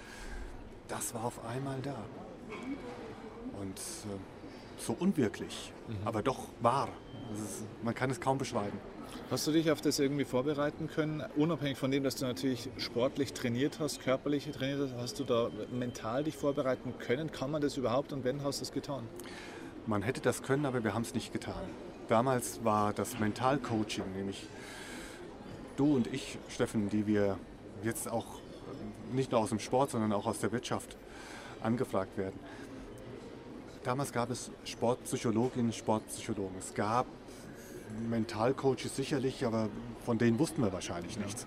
das 0.88 1.14
war 1.14 1.24
auf 1.24 1.44
einmal 1.44 1.80
da. 1.82 1.96
Und 3.60 3.78
äh, 3.78 4.18
so 4.78 4.96
unwirklich, 4.98 5.72
aber 6.04 6.22
doch 6.22 6.48
wahr. 6.60 6.88
Das 7.30 7.40
ist, 7.40 7.62
man 7.82 7.94
kann 7.94 8.10
es 8.10 8.20
kaum 8.20 8.38
beschreiben. 8.38 8.78
Hast 9.30 9.46
du 9.46 9.52
dich 9.52 9.70
auf 9.70 9.80
das 9.80 9.98
irgendwie 9.98 10.24
vorbereiten 10.24 10.88
können? 10.88 11.22
Unabhängig 11.36 11.78
von 11.78 11.90
dem, 11.90 12.02
dass 12.02 12.16
du 12.16 12.24
natürlich 12.24 12.68
sportlich 12.78 13.32
trainiert 13.32 13.78
hast, 13.78 14.00
körperlich 14.00 14.50
trainiert 14.50 14.80
hast, 14.80 15.00
hast 15.00 15.20
du 15.20 15.24
da 15.24 15.50
mental 15.70 16.24
dich 16.24 16.36
vorbereiten 16.36 16.94
können? 16.98 17.30
Kann 17.30 17.50
man 17.50 17.60
das 17.60 17.76
überhaupt 17.76 18.12
und 18.12 18.24
wenn 18.24 18.42
hast 18.42 18.60
du 18.60 18.64
es 18.64 18.72
getan? 18.72 19.06
Man 19.86 20.02
hätte 20.02 20.20
das 20.20 20.42
können, 20.42 20.66
aber 20.66 20.82
wir 20.82 20.94
haben 20.94 21.02
es 21.02 21.14
nicht 21.14 21.32
getan. 21.32 21.62
Damals 22.10 22.64
war 22.64 22.92
das 22.92 23.20
Mentalcoaching, 23.20 24.02
nämlich 24.16 24.44
du 25.76 25.94
und 25.94 26.12
ich, 26.12 26.38
Steffen, 26.48 26.90
die 26.90 27.06
wir 27.06 27.38
jetzt 27.84 28.10
auch 28.10 28.24
äh, 28.24 29.14
nicht 29.14 29.30
nur 29.30 29.40
aus 29.40 29.50
dem 29.50 29.60
Sport, 29.60 29.92
sondern 29.92 30.12
auch 30.12 30.26
aus 30.26 30.40
der 30.40 30.50
Wirtschaft 30.50 30.96
angefragt 31.62 32.18
werden. 32.18 32.36
Damals 33.84 34.12
gab 34.12 34.28
es 34.30 34.50
Sportpsychologinnen, 34.64 35.72
Sportpsychologen. 35.72 36.58
Es 36.58 36.74
gab 36.74 37.06
Mentalcoaches 38.08 38.96
sicherlich, 38.96 39.46
aber 39.46 39.68
von 40.04 40.18
denen 40.18 40.36
wussten 40.40 40.64
wir 40.64 40.72
wahrscheinlich 40.72 41.16
nichts. 41.16 41.46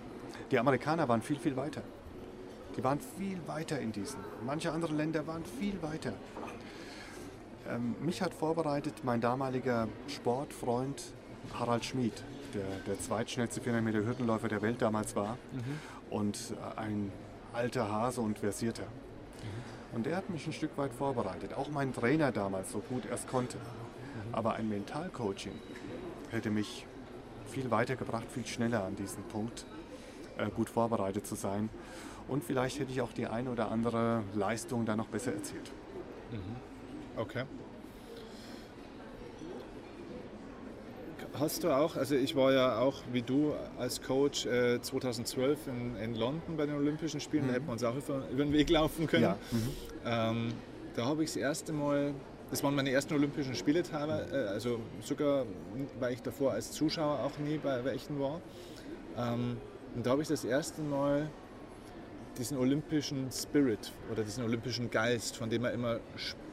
Die 0.50 0.58
Amerikaner 0.58 1.06
waren 1.10 1.20
viel, 1.20 1.38
viel 1.38 1.56
weiter. 1.56 1.82
Die 2.74 2.82
waren 2.82 3.00
viel 3.18 3.38
weiter 3.46 3.78
in 3.80 3.92
diesen. 3.92 4.20
Manche 4.46 4.72
andere 4.72 4.94
Länder 4.94 5.26
waren 5.26 5.44
viel 5.60 5.82
weiter. 5.82 6.14
Ähm, 7.68 7.94
mich 8.00 8.20
hat 8.22 8.34
vorbereitet 8.34 9.04
mein 9.04 9.20
damaliger 9.20 9.88
Sportfreund 10.08 11.02
Harald 11.58 11.84
Schmid, 11.84 12.22
der 12.54 12.64
der 12.86 12.98
zweitschnellste 12.98 13.60
400 13.60 13.84
Meter 13.84 14.06
Hürdenläufer 14.06 14.48
der 14.48 14.62
Welt 14.62 14.80
damals 14.82 15.14
war 15.16 15.38
und 16.10 16.36
äh, 16.76 16.80
ein 16.80 17.12
alter 17.52 17.90
Hase 17.90 18.20
und 18.20 18.38
versierter. 18.38 18.86
Und 19.92 20.06
der 20.06 20.16
hat 20.16 20.28
mich 20.28 20.46
ein 20.46 20.52
Stück 20.52 20.76
weit 20.76 20.92
vorbereitet. 20.92 21.54
Auch 21.54 21.68
mein 21.70 21.92
Trainer 21.92 22.32
damals, 22.32 22.72
so 22.72 22.80
gut 22.80 23.06
er 23.06 23.14
es 23.14 23.26
konnte. 23.26 23.58
Aber 24.32 24.54
ein 24.54 24.68
Mentalcoaching 24.68 25.52
hätte 26.30 26.50
mich 26.50 26.86
viel 27.46 27.70
weitergebracht, 27.70 28.24
viel 28.30 28.46
schneller 28.46 28.84
an 28.84 28.96
diesen 28.96 29.22
Punkt, 29.24 29.64
äh, 30.38 30.50
gut 30.50 30.68
vorbereitet 30.68 31.26
zu 31.26 31.34
sein. 31.36 31.68
Und 32.26 32.42
vielleicht 32.42 32.80
hätte 32.80 32.90
ich 32.90 33.00
auch 33.02 33.12
die 33.12 33.26
eine 33.26 33.50
oder 33.50 33.70
andere 33.70 34.22
Leistung 34.34 34.84
da 34.86 34.96
noch 34.96 35.08
besser 35.08 35.32
erzielt. 35.34 35.70
Okay. 37.16 37.44
Hast 41.38 41.64
du 41.64 41.70
auch, 41.70 41.96
also 41.96 42.14
ich 42.14 42.36
war 42.36 42.52
ja 42.52 42.78
auch 42.78 43.02
wie 43.12 43.22
du 43.22 43.54
als 43.76 44.00
Coach 44.00 44.46
äh, 44.46 44.80
2012 44.80 45.66
in, 45.66 45.96
in 45.96 46.14
London 46.14 46.56
bei 46.56 46.66
den 46.66 46.76
Olympischen 46.76 47.18
Spielen, 47.18 47.48
da 47.48 47.54
hätten 47.54 47.66
wir 47.66 47.72
uns 47.72 47.82
auch 47.82 47.96
über, 47.96 48.28
über 48.30 48.44
den 48.44 48.52
Weg 48.52 48.70
laufen 48.70 49.08
können. 49.08 49.24
Ja. 49.24 49.38
Mhm. 49.50 49.68
Ähm, 50.04 50.48
da 50.94 51.06
habe 51.06 51.24
ich 51.24 51.30
das 51.30 51.36
erste 51.36 51.72
Mal, 51.72 52.14
das 52.50 52.62
waren 52.62 52.76
meine 52.76 52.90
ersten 52.90 53.14
Olympischen 53.14 53.56
Spiele 53.56 53.82
teilweise, 53.82 54.32
äh, 54.32 54.48
also 54.48 54.78
sogar, 55.00 55.44
weil 55.98 56.12
ich 56.12 56.22
davor 56.22 56.52
als 56.52 56.70
Zuschauer 56.70 57.18
auch 57.24 57.36
nie 57.38 57.58
bei 57.58 57.84
welchen 57.84 58.20
war. 58.20 58.40
Ähm, 59.16 59.56
und 59.96 60.06
da 60.06 60.10
habe 60.10 60.22
ich 60.22 60.28
das 60.28 60.44
erste 60.44 60.82
Mal 60.82 61.28
diesen 62.38 62.58
olympischen 62.58 63.30
Spirit 63.32 63.92
oder 64.12 64.22
diesen 64.22 64.44
olympischen 64.44 64.88
Geist, 64.88 65.36
von 65.36 65.50
dem 65.50 65.64
er 65.64 65.72
immer 65.72 65.98
spricht 66.14 66.43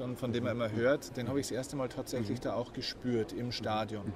und 0.00 0.18
von 0.18 0.32
dem 0.32 0.46
er 0.46 0.52
immer 0.52 0.70
hört, 0.70 1.16
den 1.16 1.28
habe 1.28 1.40
ich 1.40 1.46
das 1.46 1.52
erste 1.56 1.76
Mal 1.76 1.88
tatsächlich 1.88 2.40
da 2.40 2.54
auch 2.54 2.72
gespürt 2.72 3.32
im 3.32 3.52
Stadion. 3.52 4.12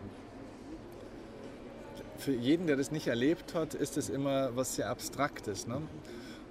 Für 2.18 2.32
jeden, 2.32 2.66
der 2.66 2.76
das 2.76 2.90
nicht 2.90 3.06
erlebt 3.06 3.54
hat, 3.54 3.74
ist 3.74 3.96
das 3.96 4.08
immer 4.08 4.54
was 4.54 4.76
sehr 4.76 4.90
Abstraktes. 4.90 5.66
Ne? 5.66 5.80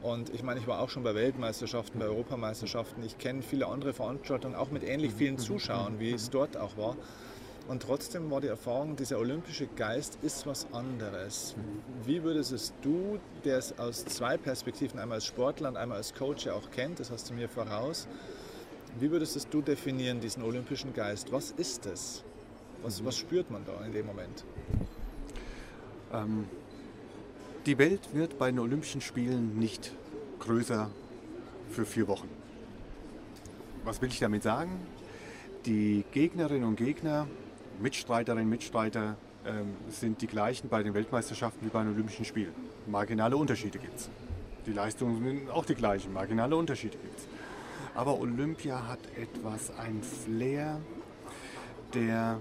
Und 0.02 0.34
ich 0.34 0.44
meine, 0.44 0.60
ich 0.60 0.68
war 0.68 0.80
auch 0.80 0.90
schon 0.90 1.04
bei 1.04 1.14
Weltmeisterschaften, 1.14 2.00
bei 2.00 2.06
Europameisterschaften. 2.06 3.04
Ich 3.04 3.18
kenne 3.18 3.42
viele 3.42 3.68
andere 3.68 3.94
Veranstaltungen, 3.94 4.56
auch 4.56 4.72
mit 4.72 4.84
ähnlich 4.84 5.14
vielen 5.14 5.38
Zuschauern, 5.38 6.00
wie 6.00 6.12
es 6.12 6.30
dort 6.30 6.58
auch 6.58 6.78
war. 6.78 6.96
Und 7.68 7.84
trotzdem 7.84 8.32
war 8.32 8.42
die 8.42 8.48
Erfahrung, 8.48 8.96
dieser 8.96 9.20
olympische 9.20 9.68
Geist 9.68 10.18
ist 10.24 10.48
was 10.48 10.66
anderes. 10.74 11.54
Wie 12.04 12.24
würdest 12.24 12.52
es 12.52 12.74
du, 12.82 13.20
der 13.46 13.60
es 13.60 13.78
aus 13.78 14.06
zwei 14.06 14.38
Perspektiven, 14.38 15.00
einmal 15.00 15.18
als 15.18 15.28
Sportler 15.28 15.70
und 15.70 15.78
einmal 15.78 15.98
als 15.98 16.16
Coach 16.16 16.48
ja 16.48 16.54
auch 16.54 16.72
kennt, 16.72 17.00
das 17.00 17.12
hast 17.12 17.30
du 17.30 17.36
mir 17.36 17.48
voraus, 17.48 18.08
wie 19.00 19.12
würdest 19.12 19.36
es 19.36 19.48
du 19.48 19.62
definieren, 19.62 20.20
diesen 20.20 20.44
olympischen 20.44 20.94
Geist? 20.94 21.32
Was 21.32 21.52
ist 21.52 21.86
es? 21.86 22.24
Was, 22.84 23.04
was 23.04 23.18
spürt 23.18 23.50
man 23.50 23.64
da 23.66 23.84
in 23.86 23.94
dem 23.94 24.06
Moment? 24.06 24.44
Ähm, 26.14 26.46
die 27.66 27.78
Welt 27.78 28.14
wird 28.14 28.38
bei 28.38 28.52
den 28.52 28.60
Olympischen 28.60 29.02
Spielen 29.02 29.58
nicht 29.60 29.92
größer 30.40 30.90
für 31.70 31.86
vier 31.86 32.08
Wochen. 32.08 32.30
Was 33.84 34.02
will 34.02 34.10
ich 34.10 34.20
damit 34.20 34.44
sagen? 34.44 34.80
Die 35.66 36.04
Gegnerinnen 36.12 36.64
und 36.64 36.78
Gegner, 36.78 37.28
Mitstreiterinnen 37.82 38.46
und 38.46 38.50
Mitstreiter 38.50 39.18
ähm, 39.46 39.74
sind 39.90 40.22
die 40.22 40.28
gleichen 40.28 40.70
bei 40.70 40.84
den 40.84 40.94
Weltmeisterschaften 40.94 41.66
wie 41.66 41.70
bei 41.70 41.84
den 41.84 41.94
Olympischen 41.94 42.26
Spielen. 42.26 42.54
Marginale 42.88 43.36
Unterschiede 43.36 43.78
gibt 43.78 44.00
es. 44.00 44.10
Die 44.66 44.74
Leistungen 44.74 45.24
sind 45.24 45.50
auch 45.50 45.66
die 45.66 45.76
gleichen, 45.76 46.14
marginale 46.14 46.56
Unterschiede 46.56 46.98
gibt 46.98 47.20
es. 47.20 47.28
Aber 48.00 48.18
Olympia 48.22 48.88
hat 48.88 49.00
etwas, 49.18 49.78
ein 49.78 50.02
Flair, 50.02 50.80
der 51.94 52.40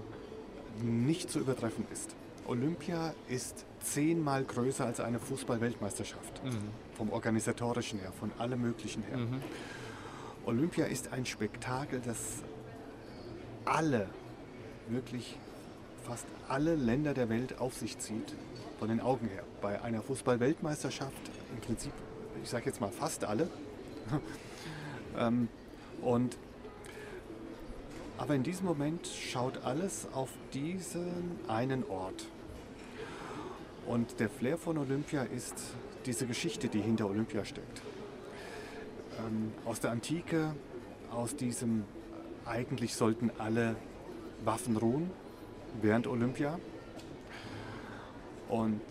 nicht 0.81 1.29
zu 1.29 1.39
übertreffen 1.39 1.85
ist. 1.91 2.15
Olympia 2.47 3.13
ist 3.27 3.65
zehnmal 3.81 4.45
größer 4.45 4.85
als 4.85 5.01
eine 5.01 5.19
Fußball-Weltmeisterschaft. 5.19 6.41
Vom 6.95 7.09
organisatorischen 7.09 7.99
her, 7.99 8.13
von 8.17 8.31
allem 8.37 8.61
Möglichen 8.61 9.03
her. 9.03 9.17
Olympia 10.45 10.85
ist 10.85 11.11
ein 11.11 11.25
Spektakel, 11.25 11.99
das 12.05 12.41
alle, 13.65 14.07
wirklich 14.87 15.37
fast 16.07 16.25
alle 16.47 16.75
Länder 16.75 17.13
der 17.13 17.27
Welt 17.27 17.59
auf 17.59 17.73
sich 17.73 17.99
zieht, 17.99 18.33
von 18.79 18.87
den 18.87 19.01
Augen 19.01 19.27
her. 19.27 19.43
Bei 19.59 19.81
einer 19.81 20.01
Fußball-Weltmeisterschaft 20.03 21.31
im 21.53 21.59
Prinzip, 21.59 21.91
ich 22.41 22.49
sage 22.49 22.67
jetzt 22.67 22.79
mal 22.79 22.91
fast 22.91 23.25
alle. 23.25 23.49
Ähm, 25.17 25.47
und 26.01 26.37
aber 28.17 28.35
in 28.35 28.43
diesem 28.43 28.65
Moment 28.65 29.07
schaut 29.07 29.63
alles 29.63 30.07
auf 30.13 30.29
diesen 30.53 31.39
einen 31.47 31.85
Ort. 31.85 32.27
Und 33.87 34.19
der 34.19 34.29
Flair 34.29 34.57
von 34.57 34.77
Olympia 34.77 35.23
ist 35.23 35.55
diese 36.05 36.27
Geschichte, 36.27 36.67
die 36.67 36.81
hinter 36.81 37.07
Olympia 37.07 37.45
steckt. 37.45 37.81
Ähm, 39.17 39.53
aus 39.63 39.79
der 39.79 39.91
Antike, 39.91 40.53
aus 41.11 41.37
diesem, 41.37 41.85
eigentlich 42.45 42.93
sollten 42.93 43.31
alle 43.37 43.77
Waffen 44.43 44.75
ruhen 44.75 45.09
während 45.81 46.05
Olympia. 46.05 46.59
Und 48.49 48.81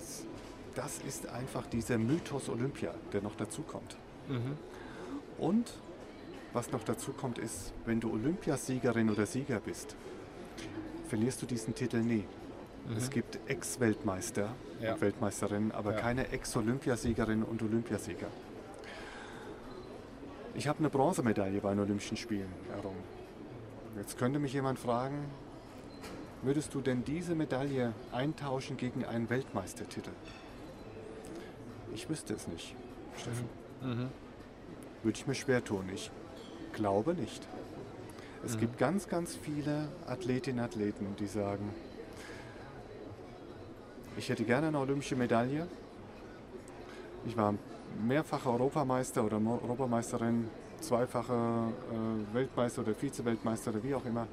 das 0.75 1.01
ist 1.07 1.29
einfach 1.29 1.67
dieser 1.67 1.99
Mythos 1.99 2.49
Olympia, 2.49 2.95
der 3.13 3.21
noch 3.21 3.35
dazu 3.37 3.63
kommt. 3.63 3.97
Und 5.39 5.71
was 6.53 6.71
noch 6.73 6.83
dazu 6.85 7.13
kommt, 7.13 7.39
ist, 7.39 7.73
wenn 7.85 8.01
du 8.01 8.13
Olympiasiegerin 8.13 9.11
oder 9.11 9.27
Sieger 9.27 9.61
bist, 9.61 9.97
verlierst 11.09 11.43
du 11.43 11.47
diesen 11.47 11.75
Titel 11.75 11.99
nie. 11.99 12.25
Es 12.97 13.11
gibt 13.11 13.39
Ex-Weltmeister 13.49 14.49
Ja. 14.81 14.95
und 14.95 15.01
Weltmeisterinnen, 15.03 15.73
aber 15.73 15.93
Ja. 15.93 16.01
keine 16.01 16.29
Ex-Olympiasiegerin 16.31 17.43
und 17.43 17.63
Olympiasieger. 17.63 18.29
Ich 20.55 20.67
habe 20.67 20.79
eine 20.79 20.89
Bronzemedaille 20.89 21.61
bei 21.61 21.71
den 21.71 21.81
Olympischen 21.81 22.17
Spielen 22.17 22.49
errungen. 22.75 23.03
Jetzt 23.97 24.17
könnte 24.19 24.39
mich 24.39 24.55
jemand 24.55 24.79
fragen, 24.79 25.27
würdest 26.43 26.73
du 26.75 26.81
denn 26.81 27.05
diese 27.05 27.35
Medaille 27.35 27.93
eintauschen 28.13 28.77
gegen 28.77 29.05
einen 29.05 29.29
Weltmeistertitel? 29.29 30.11
Ich 31.95 32.09
wüsste 32.09 32.35
es 32.35 32.49
nicht, 32.49 32.75
Steffen. 33.19 33.49
Würde 35.03 35.19
ich 35.19 35.27
mir 35.27 35.35
schwer 35.35 35.63
tun. 35.63 35.85
Ich 35.95 36.11
glaube 36.79 37.15
nicht. 37.15 37.47
Es 38.45 38.55
mhm. 38.55 38.61
gibt 38.61 38.79
ganz, 38.79 39.09
ganz 39.09 39.35
viele 39.35 39.89
Athletinnen 40.07 40.61
und 40.61 40.65
Athleten, 40.65 41.07
die 41.19 41.27
sagen, 41.27 41.71
ich 44.17 44.29
hätte 44.29 44.45
gerne 44.45 44.69
eine 44.69 44.79
olympische 44.79 45.17
Medaille. 45.17 45.67
Ich 47.27 47.37
war 47.37 47.55
mehrfacher 48.07 48.51
Europameister 48.51 49.25
oder 49.25 49.37
Europameisterin, 49.37 50.49
zweifache 50.81 51.35
äh, 51.35 52.35
Weltmeister 52.35 52.83
oder 52.83 52.95
Vize-Weltmeister 52.95 53.71
oder 53.73 53.83
wie 53.83 53.95
auch 53.95 54.05
immer. 54.05 54.27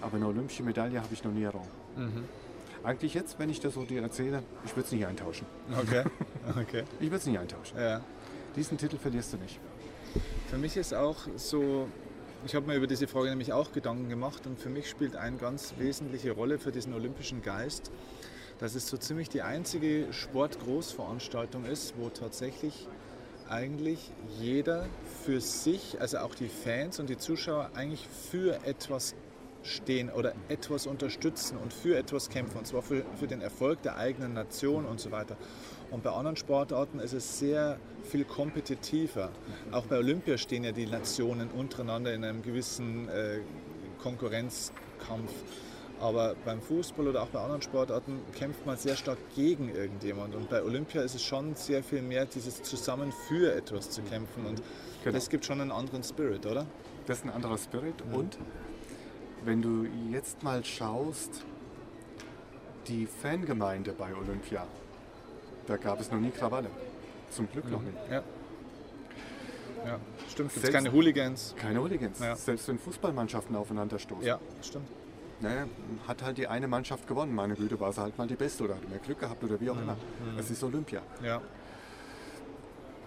Aber 0.00 0.16
eine 0.16 0.26
olympische 0.26 0.62
Medaille 0.62 1.00
habe 1.00 1.12
ich 1.12 1.24
noch 1.24 1.32
nie 1.32 1.42
errungen. 1.42 1.70
Mhm. 1.96 2.24
Eigentlich 2.84 3.14
jetzt, 3.14 3.40
wenn 3.40 3.50
ich 3.50 3.58
das 3.58 3.74
so 3.74 3.84
dir 3.84 4.02
erzähle, 4.02 4.44
ich 4.64 4.70
würde 4.76 4.86
es 4.86 4.92
nicht 4.92 5.04
eintauschen. 5.04 5.46
Okay. 5.76 6.04
okay. 6.60 6.84
ich 7.00 7.06
würde 7.06 7.16
es 7.16 7.26
nicht 7.26 7.38
eintauschen. 7.38 7.76
Ja. 7.76 8.00
Diesen 8.54 8.78
Titel 8.78 8.98
verlierst 8.98 9.32
du 9.32 9.36
nicht. 9.38 9.58
Für 10.48 10.58
mich 10.58 10.76
ist 10.76 10.94
auch 10.94 11.16
so, 11.36 11.88
ich 12.46 12.54
habe 12.54 12.66
mir 12.66 12.74
über 12.76 12.86
diese 12.86 13.06
Frage 13.06 13.28
nämlich 13.28 13.52
auch 13.52 13.72
Gedanken 13.72 14.08
gemacht 14.08 14.46
und 14.46 14.58
für 14.58 14.70
mich 14.70 14.88
spielt 14.88 15.14
eine 15.14 15.36
ganz 15.36 15.74
wesentliche 15.78 16.32
Rolle 16.32 16.58
für 16.58 16.72
diesen 16.72 16.94
olympischen 16.94 17.42
Geist, 17.42 17.90
dass 18.58 18.74
es 18.74 18.88
so 18.88 18.96
ziemlich 18.96 19.28
die 19.28 19.42
einzige 19.42 20.12
Sportgroßveranstaltung 20.12 21.64
ist, 21.64 21.94
wo 21.98 22.08
tatsächlich 22.08 22.88
eigentlich 23.48 24.10
jeder 24.40 24.86
für 25.24 25.40
sich, 25.40 26.00
also 26.00 26.18
auch 26.18 26.34
die 26.34 26.48
Fans 26.48 26.98
und 26.98 27.08
die 27.08 27.18
Zuschauer, 27.18 27.70
eigentlich 27.74 28.06
für 28.30 28.64
etwas 28.64 29.14
stehen 29.62 30.10
oder 30.10 30.34
etwas 30.48 30.86
unterstützen 30.86 31.58
und 31.58 31.72
für 31.72 31.96
etwas 31.96 32.28
kämpfen, 32.28 32.58
und 32.58 32.66
zwar 32.66 32.82
für, 32.82 33.04
für 33.18 33.26
den 33.26 33.40
Erfolg 33.40 33.82
der 33.82 33.96
eigenen 33.96 34.34
Nation 34.34 34.84
und 34.84 35.00
so 35.00 35.10
weiter. 35.10 35.36
Und 35.90 36.02
bei 36.02 36.10
anderen 36.10 36.36
Sportarten 36.36 37.00
ist 37.00 37.12
es 37.12 37.38
sehr 37.38 37.78
viel 38.02 38.24
kompetitiver. 38.24 39.30
Auch 39.72 39.86
bei 39.86 39.96
Olympia 39.96 40.36
stehen 40.36 40.64
ja 40.64 40.72
die 40.72 40.86
Nationen 40.86 41.48
untereinander 41.50 42.12
in 42.12 42.24
einem 42.24 42.42
gewissen 42.42 43.08
äh, 43.08 43.40
Konkurrenzkampf. 44.02 45.32
Aber 46.00 46.36
beim 46.44 46.60
Fußball 46.60 47.08
oder 47.08 47.22
auch 47.22 47.28
bei 47.28 47.40
anderen 47.40 47.62
Sportarten 47.62 48.20
kämpft 48.32 48.64
man 48.66 48.76
sehr 48.76 48.94
stark 48.94 49.18
gegen 49.34 49.74
irgendjemand. 49.74 50.34
Und 50.34 50.48
bei 50.48 50.62
Olympia 50.62 51.02
ist 51.02 51.16
es 51.16 51.24
schon 51.24 51.56
sehr 51.56 51.82
viel 51.82 52.02
mehr 52.02 52.26
dieses 52.26 52.62
Zusammen 52.62 53.12
für 53.26 53.52
etwas 53.52 53.90
zu 53.90 54.02
kämpfen. 54.02 54.46
Und 54.46 54.62
genau. 55.02 55.14
das 55.14 55.28
gibt 55.28 55.44
schon 55.44 55.60
einen 55.60 55.72
anderen 55.72 56.04
Spirit, 56.04 56.46
oder? 56.46 56.66
Das 57.06 57.18
ist 57.18 57.24
ein 57.24 57.30
anderer 57.30 57.58
Spirit. 57.58 57.94
Ja. 58.10 58.16
Und 58.16 58.38
wenn 59.48 59.62
du 59.62 59.86
jetzt 60.12 60.42
mal 60.42 60.62
schaust, 60.62 61.42
die 62.86 63.06
Fangemeinde 63.06 63.92
bei 63.92 64.14
Olympia, 64.14 64.66
da 65.66 65.78
gab 65.78 66.00
es 66.00 66.10
noch 66.10 66.20
nie 66.20 66.30
Krawalle. 66.30 66.68
Zum 67.30 67.50
Glück 67.50 67.64
mhm. 67.64 67.70
noch 67.70 67.82
nicht. 67.82 67.96
Ja. 68.10 68.22
Ja, 69.86 70.00
stimmt. 70.30 70.52
Gibt 70.52 70.70
keine 70.70 70.92
Hooligans. 70.92 71.54
Keine 71.56 71.80
Hooligans. 71.80 72.18
Ja. 72.18 72.36
Selbst 72.36 72.68
wenn 72.68 72.78
Fußballmannschaften 72.78 73.56
aufeinander 73.56 73.98
stoßen. 73.98 74.26
Ja, 74.26 74.38
stimmt. 74.60 74.88
Naja, 75.40 75.66
hat 76.06 76.22
halt 76.22 76.36
die 76.36 76.46
eine 76.46 76.68
Mannschaft 76.68 77.06
gewonnen. 77.06 77.34
Meine 77.34 77.54
Güte, 77.54 77.80
war 77.80 77.92
sie 77.92 78.02
halt 78.02 78.18
mal 78.18 78.26
die 78.26 78.34
beste 78.34 78.64
oder 78.64 78.74
hat 78.74 78.86
mehr 78.90 78.98
Glück 78.98 79.20
gehabt 79.20 79.42
oder 79.42 79.58
wie 79.60 79.70
auch 79.70 79.76
mhm. 79.76 79.82
immer. 79.82 79.94
Mhm. 79.94 80.38
Es 80.38 80.50
ist 80.50 80.62
Olympia. 80.62 81.00
Ja. 81.22 81.40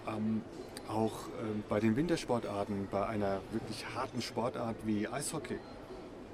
Ähm, 0.08 0.42
auch 0.88 1.12
ähm, 1.40 1.62
bei 1.68 1.78
den 1.78 1.94
Wintersportarten, 1.94 2.88
bei 2.90 3.06
einer 3.06 3.40
wirklich 3.52 3.86
harten 3.94 4.20
Sportart 4.22 4.76
wie 4.84 5.06
Eishockey, 5.06 5.58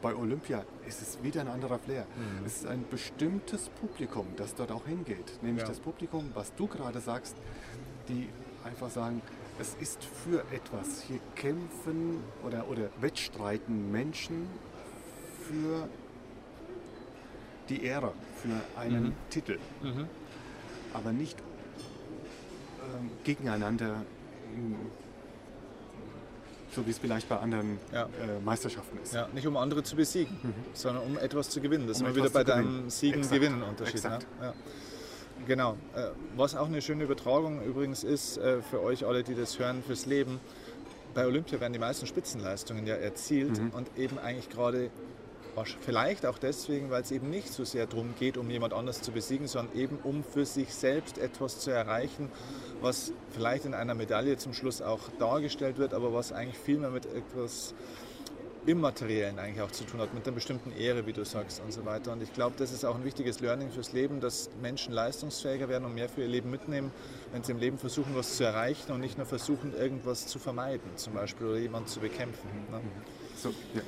bei 0.00 0.14
Olympia 0.14 0.64
ist 0.86 1.02
es 1.02 1.22
wieder 1.22 1.40
ein 1.40 1.48
anderer 1.48 1.78
Flair. 1.78 2.06
Mhm. 2.16 2.46
Es 2.46 2.56
ist 2.56 2.66
ein 2.66 2.84
bestimmtes 2.90 3.68
Publikum, 3.68 4.26
das 4.36 4.54
dort 4.54 4.70
auch 4.70 4.86
hingeht. 4.86 5.42
Nämlich 5.42 5.62
ja. 5.62 5.68
das 5.68 5.80
Publikum, 5.80 6.30
was 6.34 6.54
du 6.54 6.66
gerade 6.66 7.00
sagst, 7.00 7.36
die 8.08 8.28
einfach 8.64 8.90
sagen, 8.90 9.22
es 9.60 9.74
ist 9.80 10.04
für 10.04 10.40
etwas. 10.52 11.02
Hier 11.02 11.20
kämpfen 11.34 12.22
oder, 12.44 12.68
oder 12.68 12.90
wettstreiten 13.00 13.90
Menschen 13.90 14.46
für 15.48 15.88
die 17.68 17.84
Ehre, 17.84 18.12
für 18.36 18.80
einen 18.80 19.04
mhm. 19.04 19.14
Titel. 19.30 19.58
Mhm. 19.82 20.06
Aber 20.94 21.12
nicht 21.12 21.38
ähm, 22.82 23.10
gegeneinander 23.24 24.04
so 26.74 26.86
wie 26.86 26.90
es 26.90 26.98
vielleicht 26.98 27.28
bei 27.28 27.38
anderen 27.38 27.78
ja. 27.92 28.04
äh, 28.04 28.40
Meisterschaften 28.44 28.98
ist. 29.02 29.14
Ja, 29.14 29.28
nicht 29.32 29.46
um 29.46 29.56
andere 29.56 29.82
zu 29.82 29.96
besiegen, 29.96 30.38
mhm. 30.42 30.54
sondern 30.74 31.04
um 31.04 31.18
etwas 31.18 31.50
zu 31.50 31.60
gewinnen. 31.60 31.86
Das 31.86 32.00
um 32.00 32.06
ist 32.06 32.16
immer 32.16 32.24
wieder 32.24 32.32
bei 32.32 32.44
deinem 32.44 32.90
Siegen-Gewinnen-Unterschied. 32.90 34.04
Ne? 34.04 34.18
Ja. 34.40 34.54
Genau. 35.46 35.76
Äh, 35.94 36.08
was 36.36 36.54
auch 36.54 36.66
eine 36.66 36.82
schöne 36.82 37.04
Übertragung 37.04 37.62
übrigens 37.62 38.04
ist 38.04 38.38
äh, 38.38 38.60
für 38.62 38.82
euch 38.82 39.06
alle, 39.06 39.22
die 39.22 39.34
das 39.34 39.58
hören, 39.58 39.82
fürs 39.82 40.06
Leben. 40.06 40.40
Bei 41.14 41.26
Olympia 41.26 41.60
werden 41.60 41.72
die 41.72 41.78
meisten 41.78 42.06
Spitzenleistungen 42.06 42.86
ja 42.86 42.94
erzielt 42.94 43.60
mhm. 43.60 43.70
und 43.70 43.88
eben 43.96 44.18
eigentlich 44.18 44.50
gerade 44.50 44.90
Vielleicht 45.80 46.24
auch 46.26 46.38
deswegen, 46.38 46.90
weil 46.90 47.02
es 47.02 47.10
eben 47.10 47.30
nicht 47.30 47.52
so 47.52 47.64
sehr 47.64 47.86
darum 47.86 48.14
geht, 48.18 48.36
um 48.36 48.48
jemand 48.48 48.72
anders 48.72 49.02
zu 49.02 49.10
besiegen, 49.10 49.48
sondern 49.48 49.76
eben 49.76 49.98
um 50.02 50.22
für 50.22 50.44
sich 50.44 50.72
selbst 50.72 51.18
etwas 51.18 51.60
zu 51.60 51.70
erreichen, 51.70 52.30
was 52.80 53.12
vielleicht 53.30 53.64
in 53.64 53.74
einer 53.74 53.94
Medaille 53.94 54.36
zum 54.36 54.52
Schluss 54.52 54.82
auch 54.82 55.00
dargestellt 55.18 55.78
wird, 55.78 55.94
aber 55.94 56.12
was 56.12 56.32
eigentlich 56.32 56.58
viel 56.58 56.78
mehr 56.78 56.90
mit 56.90 57.06
etwas 57.06 57.74
Immateriellen 58.66 59.38
eigentlich 59.38 59.62
auch 59.62 59.70
zu 59.70 59.84
tun 59.84 60.00
hat, 60.00 60.12
mit 60.12 60.26
einer 60.26 60.34
bestimmten 60.34 60.72
Ehre, 60.72 61.06
wie 61.06 61.14
du 61.14 61.24
sagst 61.24 61.62
und 61.64 61.72
so 61.72 61.86
weiter. 61.86 62.12
Und 62.12 62.22
ich 62.22 62.32
glaube, 62.34 62.54
das 62.58 62.70
ist 62.70 62.84
auch 62.84 62.96
ein 62.96 63.04
wichtiges 63.04 63.40
Learning 63.40 63.70
fürs 63.70 63.92
Leben, 63.92 64.20
dass 64.20 64.50
Menschen 64.60 64.92
leistungsfähiger 64.92 65.68
werden 65.68 65.86
und 65.86 65.94
mehr 65.94 66.08
für 66.08 66.20
ihr 66.20 66.28
Leben 66.28 66.50
mitnehmen, 66.50 66.92
wenn 67.32 67.42
sie 67.42 67.52
im 67.52 67.58
Leben 67.58 67.78
versuchen, 67.78 68.14
was 68.14 68.36
zu 68.36 68.44
erreichen 68.44 68.92
und 68.92 69.00
nicht 69.00 69.16
nur 69.16 69.26
versuchen, 69.26 69.74
irgendwas 69.74 70.26
zu 70.26 70.38
vermeiden, 70.38 70.96
zum 70.96 71.14
Beispiel, 71.14 71.46
oder 71.46 71.58
jemanden 71.58 71.88
zu 71.88 72.00
bekämpfen. 72.00 72.48
Ne? 72.70 72.80
So, 73.36 73.50
ja. 73.74 73.80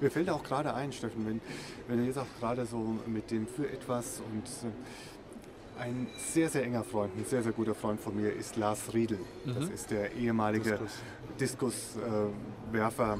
Mir 0.00 0.10
fällt 0.10 0.30
auch 0.30 0.44
gerade 0.44 0.74
ein, 0.74 0.92
Steffen, 0.92 1.26
wenn, 1.26 1.40
wenn 1.88 1.98
du 1.98 2.04
jetzt 2.04 2.18
auch 2.18 2.26
gerade 2.38 2.66
so 2.66 2.96
mit 3.06 3.30
dem 3.30 3.46
für 3.48 3.68
etwas 3.68 4.22
und 4.32 4.46
äh, 4.68 5.82
ein 5.82 6.06
sehr, 6.32 6.48
sehr 6.48 6.64
enger 6.64 6.84
Freund, 6.84 7.16
ein 7.16 7.24
sehr, 7.24 7.42
sehr 7.42 7.52
guter 7.52 7.74
Freund 7.74 8.00
von 8.00 8.16
mir 8.16 8.32
ist 8.32 8.56
Lars 8.56 8.94
Riedel. 8.94 9.18
Mhm. 9.44 9.54
Das 9.54 9.68
ist 9.70 9.90
der 9.90 10.12
ehemalige 10.14 10.78
Diskuswerfer 11.40 13.18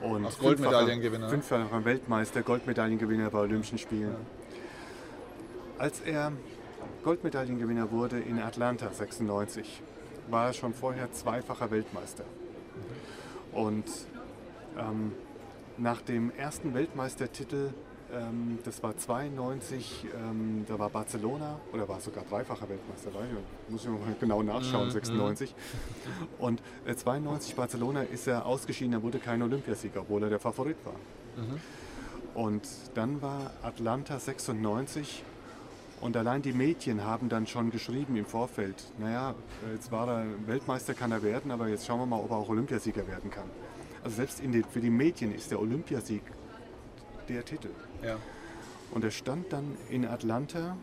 äh, 0.00 0.04
und 0.04 0.24
Aus 0.24 0.38
Goldmedaillengewinner. 0.38 1.28
Fünffacher 1.28 1.84
Weltmeister, 1.84 2.42
Goldmedaillengewinner 2.42 3.30
bei 3.30 3.38
Olympischen 3.38 3.78
Spielen. 3.78 4.12
Ja. 4.12 4.18
Als 5.78 6.00
er 6.00 6.32
Goldmedaillengewinner 7.04 7.90
wurde 7.90 8.18
in 8.18 8.40
Atlanta 8.40 8.90
96, 8.92 9.82
war 10.28 10.48
er 10.48 10.52
schon 10.54 10.74
vorher 10.74 11.12
zweifacher 11.12 11.70
Weltmeister. 11.70 12.24
Mhm. 12.24 13.58
Und 13.58 13.84
ähm, 14.78 15.12
nach 15.80 16.02
dem 16.02 16.30
ersten 16.36 16.74
Weltmeistertitel, 16.74 17.70
ähm, 18.12 18.58
das 18.64 18.82
war 18.82 18.96
92, 18.96 20.06
ähm, 20.14 20.64
da 20.68 20.78
war 20.78 20.90
Barcelona, 20.90 21.58
oder 21.72 21.88
war 21.88 22.00
sogar 22.00 22.24
dreifacher 22.24 22.68
Weltmeister, 22.68 23.10
muss 23.68 23.84
ich 23.84 23.90
mal 23.90 23.98
genau 24.20 24.42
nachschauen, 24.42 24.88
mhm. 24.88 24.92
96. 24.92 25.54
Und 26.38 26.62
äh, 26.84 26.94
92 26.94 27.54
Barcelona 27.54 28.02
ist 28.02 28.26
er 28.26 28.46
ausgeschieden, 28.46 28.92
er 28.92 29.02
wurde 29.02 29.18
kein 29.18 29.42
Olympiasieger, 29.42 30.02
obwohl 30.02 30.22
er 30.24 30.30
der 30.30 30.40
Favorit 30.40 30.76
war. 30.84 30.94
Mhm. 31.42 31.60
Und 32.34 32.68
dann 32.94 33.22
war 33.22 33.50
Atlanta 33.62 34.18
96 34.18 35.24
und 36.00 36.16
allein 36.16 36.42
die 36.42 36.52
Mädchen 36.52 37.04
haben 37.04 37.28
dann 37.28 37.46
schon 37.46 37.70
geschrieben 37.70 38.16
im 38.16 38.26
Vorfeld, 38.26 38.76
naja, 38.98 39.34
jetzt 39.72 39.90
war 39.90 40.08
er 40.08 40.26
Weltmeister, 40.46 40.94
kann 40.94 41.12
er 41.12 41.22
werden, 41.22 41.50
aber 41.50 41.68
jetzt 41.68 41.86
schauen 41.86 42.00
wir 42.00 42.06
mal, 42.06 42.20
ob 42.20 42.30
er 42.30 42.36
auch 42.36 42.48
Olympiasieger 42.48 43.06
werden 43.06 43.30
kann. 43.30 43.44
Also 44.02 44.16
selbst 44.16 44.42
den, 44.42 44.64
für 44.64 44.80
die 44.80 44.90
Mädchen 44.90 45.34
ist 45.34 45.50
der 45.50 45.60
Olympiasieg 45.60 46.22
der 47.28 47.44
Titel. 47.44 47.70
Ja. 48.02 48.16
Und 48.92 49.04
er 49.04 49.10
stand 49.10 49.52
dann 49.52 49.76
in 49.88 50.06
Atlanta 50.06 50.76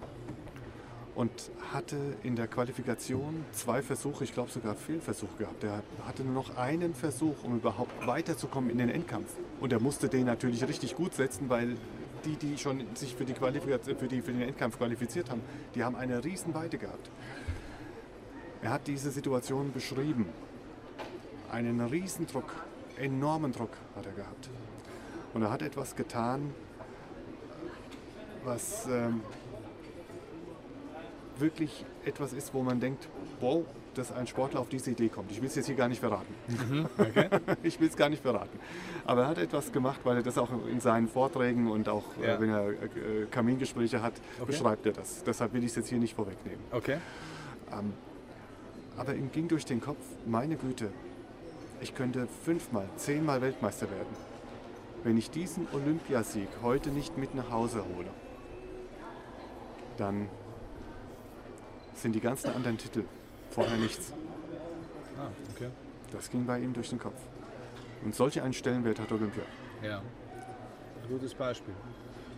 und 1.15 1.31
hatte 1.73 1.97
in 2.21 2.35
der 2.35 2.47
Qualifikation 2.47 3.43
zwei 3.51 3.81
Versuche, 3.81 4.23
ich 4.23 4.33
glaube 4.33 4.51
sogar 4.51 4.75
Fehlversuch 4.75 5.35
gehabt. 5.39 5.63
Er 5.63 5.81
hatte 6.05 6.23
nur 6.23 6.33
noch 6.33 6.57
einen 6.57 6.93
Versuch, 6.93 7.43
um 7.43 7.57
überhaupt 7.57 8.05
weiterzukommen 8.05 8.69
in 8.69 8.77
den 8.77 8.89
Endkampf. 8.89 9.33
Und 9.59 9.73
er 9.73 9.79
musste 9.79 10.09
den 10.09 10.27
natürlich 10.27 10.65
richtig 10.67 10.95
gut 10.95 11.15
setzen, 11.15 11.49
weil 11.49 11.75
die, 12.23 12.35
die 12.35 12.57
schon 12.57 12.83
sich 12.95 13.15
für, 13.15 13.25
die 13.25 13.33
Qualifikation, 13.33 13.97
für, 13.97 14.07
die, 14.07 14.21
für 14.21 14.31
den 14.31 14.43
Endkampf 14.43 14.77
qualifiziert 14.77 15.31
haben, 15.31 15.41
die 15.73 15.83
haben 15.83 15.95
eine 15.95 16.23
Riesenweite 16.23 16.77
gehabt. 16.77 17.09
Er 18.61 18.69
hat 18.69 18.87
diese 18.87 19.09
Situation 19.09 19.71
beschrieben. 19.71 20.27
Einen 21.51 21.81
Riesendruck 21.81 22.53
enormen 22.99 23.51
Druck 23.51 23.71
hat 23.95 24.05
er 24.05 24.11
gehabt. 24.11 24.49
Und 25.33 25.43
er 25.43 25.51
hat 25.51 25.61
etwas 25.61 25.95
getan, 25.95 26.53
was 28.43 28.87
ähm, 28.87 29.21
wirklich 31.37 31.85
etwas 32.05 32.33
ist, 32.33 32.53
wo 32.53 32.63
man 32.63 32.79
denkt, 32.79 33.07
wow, 33.39 33.65
dass 33.93 34.11
ein 34.11 34.27
Sportler 34.27 34.59
auf 34.59 34.69
diese 34.69 34.91
Idee 34.91 35.09
kommt. 35.09 35.31
Ich 35.31 35.41
will 35.41 35.47
es 35.47 35.55
jetzt 35.55 35.65
hier 35.65 35.75
gar 35.75 35.87
nicht 35.87 35.99
verraten. 35.99 36.33
Mhm, 36.47 36.87
okay. 36.97 37.29
ich 37.63 37.79
will 37.79 37.87
es 37.87 37.97
gar 37.97 38.09
nicht 38.09 38.21
verraten. 38.21 38.59
Aber 39.05 39.23
er 39.23 39.27
hat 39.27 39.37
etwas 39.37 39.71
gemacht, 39.71 39.99
weil 40.03 40.17
er 40.17 40.23
das 40.23 40.37
auch 40.37 40.49
in 40.71 40.79
seinen 40.79 41.07
Vorträgen 41.07 41.69
und 41.69 41.89
auch 41.89 42.03
äh, 42.21 42.27
ja. 42.27 42.35
äh, 42.35 42.41
wenn 42.41 42.49
er 42.49 42.69
äh, 42.69 42.75
Kamingespräche 43.31 44.01
hat, 44.01 44.13
okay. 44.37 44.51
beschreibt 44.51 44.85
er 44.85 44.93
das. 44.93 45.23
Deshalb 45.23 45.53
will 45.53 45.63
ich 45.63 45.71
es 45.71 45.75
jetzt 45.75 45.89
hier 45.89 45.99
nicht 45.99 46.15
vorwegnehmen. 46.15 46.63
Okay. 46.71 46.97
Ähm, 47.71 47.93
aber 48.97 49.15
ihm 49.15 49.31
ging 49.31 49.47
durch 49.47 49.65
den 49.65 49.81
Kopf, 49.81 50.03
meine 50.25 50.55
Güte, 50.55 50.91
ich 51.81 51.95
könnte 51.95 52.27
fünfmal, 52.43 52.87
zehnmal 52.97 53.41
Weltmeister 53.41 53.89
werden. 53.89 54.15
wenn 55.03 55.17
ich 55.17 55.29
diesen 55.29 55.67
Olympiasieg 55.71 56.49
heute 56.61 56.89
nicht 56.89 57.17
mit 57.17 57.33
nach 57.33 57.49
Hause 57.51 57.83
hole, 57.95 58.09
dann 59.97 60.27
sind 61.93 62.13
die 62.13 62.19
ganzen 62.19 62.49
anderen 62.51 62.77
Titel 62.77 63.03
vorher 63.49 63.77
nichts. 63.77 64.11
Ah, 65.17 65.29
okay. 65.55 65.69
Das 66.11 66.29
ging 66.29 66.45
bei 66.45 66.59
ihm 66.59 66.73
durch 66.73 66.89
den 66.89 66.99
Kopf. 66.99 67.19
Und 68.03 68.15
solche 68.15 68.43
einen 68.43 68.53
Stellenwert 68.53 68.99
hat 68.99 69.11
Olympia. 69.11 69.43
Ja. 69.81 69.99
Ein 69.99 71.09
gutes 71.09 71.33
Beispiel. 71.33 71.73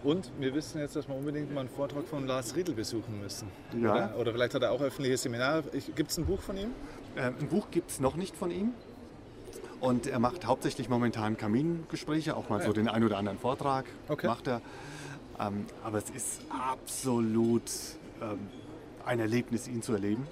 Und 0.04 0.32
wir 0.40 0.54
wissen 0.54 0.80
jetzt, 0.80 0.96
dass 0.96 1.08
wir 1.08 1.16
unbedingt 1.16 1.54
mal 1.54 1.62
einen 1.62 1.70
Vortrag 1.70 2.06
von 2.06 2.26
Lars 2.26 2.56
Riedel 2.56 2.74
besuchen 2.76 3.20
müssen. 3.20 3.50
Ja. 3.78 3.92
Oder, 3.92 4.18
oder 4.18 4.32
vielleicht 4.32 4.54
hat 4.54 4.64
er 4.64 4.72
auch 4.72 4.82
öffentliche 4.82 5.18
Seminare. 5.18 5.64
Gibt 5.96 6.12
es 6.12 6.18
ein 6.18 6.26
Buch 6.26 6.42
von 6.42 6.56
ihm? 6.56 6.72
Ähm, 7.18 7.36
ein 7.40 7.48
Buch 7.48 7.68
gibt 7.72 7.92
es 7.92 8.00
noch 8.00 8.16
nicht 8.16 8.36
von 8.36 8.52
ihm. 8.52 8.74
Und 9.80 10.08
er 10.08 10.20
macht 10.20 10.46
hauptsächlich 10.46 10.90
momentan 10.90 11.38
Kamingespräche, 11.38 12.36
auch 12.36 12.50
mal 12.50 12.62
so 12.62 12.74
den 12.74 12.88
ein 12.90 13.04
oder 13.04 13.18
anderen 13.18 13.40
Vortrag 13.40 13.86
Okay. 14.10 14.28
macht 14.28 14.48
er. 14.48 14.62
Ähm, 15.40 15.66
aber 15.84 16.00
es 16.00 16.10
ist 16.10 16.42
absolut 16.50 17.64
ähm, 18.22 18.40
ein 19.06 19.20
Erlebnis, 19.20 19.68
ihn 19.68 19.82
zu 19.82 19.94
erleben. 19.94 20.28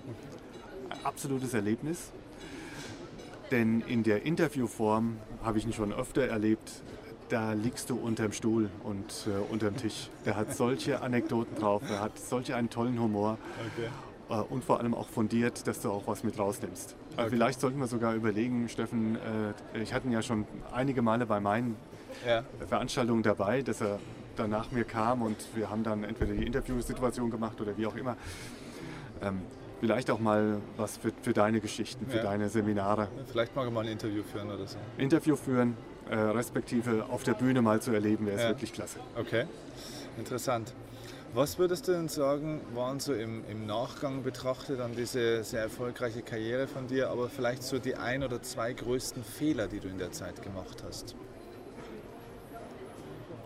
Ein 0.89 0.97
absolutes 1.05 1.53
Erlebnis. 1.53 2.11
Denn 3.51 3.79
in 3.87 4.03
der 4.03 4.25
Interviewform 4.25 5.17
habe 5.43 5.57
ich 5.59 5.65
ihn 5.65 5.71
schon 5.71 5.93
öfter 5.93 6.23
erlebt. 6.27 6.81
Da 7.29 7.53
liegst 7.53 7.89
du 7.89 7.95
unterm 7.97 8.33
Stuhl 8.33 8.69
und 8.83 9.27
äh, 9.27 9.51
unterm 9.51 9.77
Tisch. 9.77 10.09
Der 10.25 10.35
hat 10.35 10.53
solche 10.55 11.01
Anekdoten 11.01 11.55
drauf, 11.55 11.81
er 11.89 12.01
hat 12.01 12.17
solche 12.19 12.55
einen 12.55 12.69
tollen 12.69 12.99
Humor 12.99 13.37
Okay. 13.73 13.89
Äh, 14.29 14.33
und 14.35 14.63
vor 14.63 14.79
allem 14.79 14.93
auch 14.93 15.07
fundiert, 15.07 15.67
dass 15.67 15.81
du 15.81 15.91
auch 15.91 16.07
was 16.07 16.23
mit 16.23 16.37
rausnimmst. 16.37 16.95
Also 17.15 17.21
Okay. 17.27 17.29
Vielleicht 17.31 17.59
sollten 17.59 17.79
wir 17.79 17.87
sogar 17.87 18.13
überlegen, 18.13 18.69
Steffen, 18.69 19.15
äh, 19.15 19.79
ich 19.81 19.93
hatte 19.93 20.07
ihn 20.07 20.13
ja 20.13 20.21
schon 20.21 20.45
einige 20.71 21.01
Male 21.01 21.25
bei 21.25 21.39
meinen 21.39 21.75
Ja. 22.25 22.43
Veranstaltungen 22.67 23.23
dabei, 23.23 23.61
dass 23.61 23.81
er 23.81 23.99
dann 24.35 24.49
nach 24.51 24.71
mir 24.71 24.83
kam 24.83 25.21
und 25.23 25.37
wir 25.55 25.69
haben 25.69 25.83
dann 25.83 26.03
entweder 26.03 26.33
die 26.33 26.45
Interviewsituation 26.45 27.31
gemacht 27.31 27.59
oder 27.61 27.75
wie 27.77 27.87
auch 27.87 27.95
immer. 27.95 28.15
Ähm, 29.21 29.41
vielleicht 29.79 30.11
auch 30.11 30.19
mal 30.19 30.61
was 30.77 30.97
für, 30.97 31.11
für 31.21 31.33
deine 31.33 31.59
Geschichten, 31.59 32.07
für 32.07 32.17
Ja. 32.17 32.23
deine 32.23 32.49
Seminare. 32.49 33.07
Vielleicht 33.31 33.55
mal 33.55 33.67
ein 33.67 33.87
Interview 33.87 34.23
führen 34.23 34.51
oder 34.51 34.67
so. 34.67 34.77
Interview 34.97 35.35
führen, 35.35 35.75
äh, 36.09 36.15
respektive 36.15 37.05
auf 37.09 37.23
der 37.23 37.33
Bühne 37.33 37.61
mal 37.61 37.81
zu 37.81 37.91
erleben, 37.91 38.25
wäre 38.27 38.37
es 38.37 38.43
Ja. 38.43 38.49
wirklich 38.49 38.73
klasse. 38.73 38.99
Okay, 39.15 39.45
interessant. 40.17 40.73
Was 41.33 41.59
würdest 41.59 41.87
du 41.87 41.91
denn 41.91 42.07
sagen, 42.07 42.61
waren 42.73 42.99
so 42.99 43.13
im, 43.13 43.43
im 43.49 43.67
Nachgang 43.67 44.23
betrachtet 44.23 44.79
an 44.79 44.95
diese 44.95 45.43
sehr 45.43 45.61
erfolgreiche 45.61 46.21
Karriere 46.21 46.67
von 46.67 46.87
dir, 46.87 47.09
aber 47.09 47.29
vielleicht 47.29 47.63
so 47.63 47.79
die 47.79 47.95
ein 47.95 48.23
oder 48.23 48.41
zwei 48.41 48.73
größten 48.73 49.23
Fehler, 49.23 49.67
die 49.67 49.79
du 49.79 49.87
in 49.87 49.97
der 49.97 50.11
Zeit 50.11 50.41
gemacht 50.41 50.83
hast? 50.87 51.15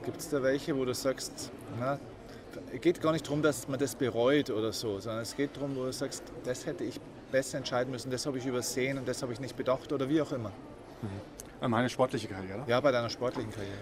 Gibt 0.06 0.20
es 0.20 0.30
da 0.30 0.42
welche, 0.42 0.78
wo 0.78 0.86
du 0.86 0.94
sagst, 0.94 1.52
na, 1.80 2.00
geht 2.80 3.02
gar 3.02 3.12
nicht 3.12 3.26
darum, 3.26 3.42
dass 3.42 3.68
man 3.68 3.80
das 3.80 3.96
bereut 3.96 4.52
oder 4.52 4.72
so, 4.72 5.00
sondern 5.00 5.24
es 5.24 5.36
geht 5.36 5.56
darum, 5.58 5.76
wo 5.76 5.84
du 5.84 5.94
sagst, 5.94 6.24
das 6.44 6.66
hätte 6.66 6.84
ich 6.84 7.00
besser 7.32 7.58
entscheiden 7.58 7.92
müssen, 7.92 8.12
das 8.12 8.26
habe 8.26 8.38
ich 8.38 8.46
übersehen 8.46 9.00
und 9.00 9.08
das 9.08 9.22
habe 9.22 9.34
ich 9.34 9.40
nicht 9.40 9.58
bedacht 9.58 9.92
oder 9.92 10.08
wie 10.08 10.22
auch 10.22 10.32
immer. 10.32 10.52
Äh, 11.62 11.68
Meine 11.68 11.90
sportliche 11.90 12.28
Karriere. 12.28 12.64
Ja, 12.68 12.80
bei 12.80 12.92
deiner 12.92 13.10
sportlichen 13.10 13.52
Karriere. 13.52 13.78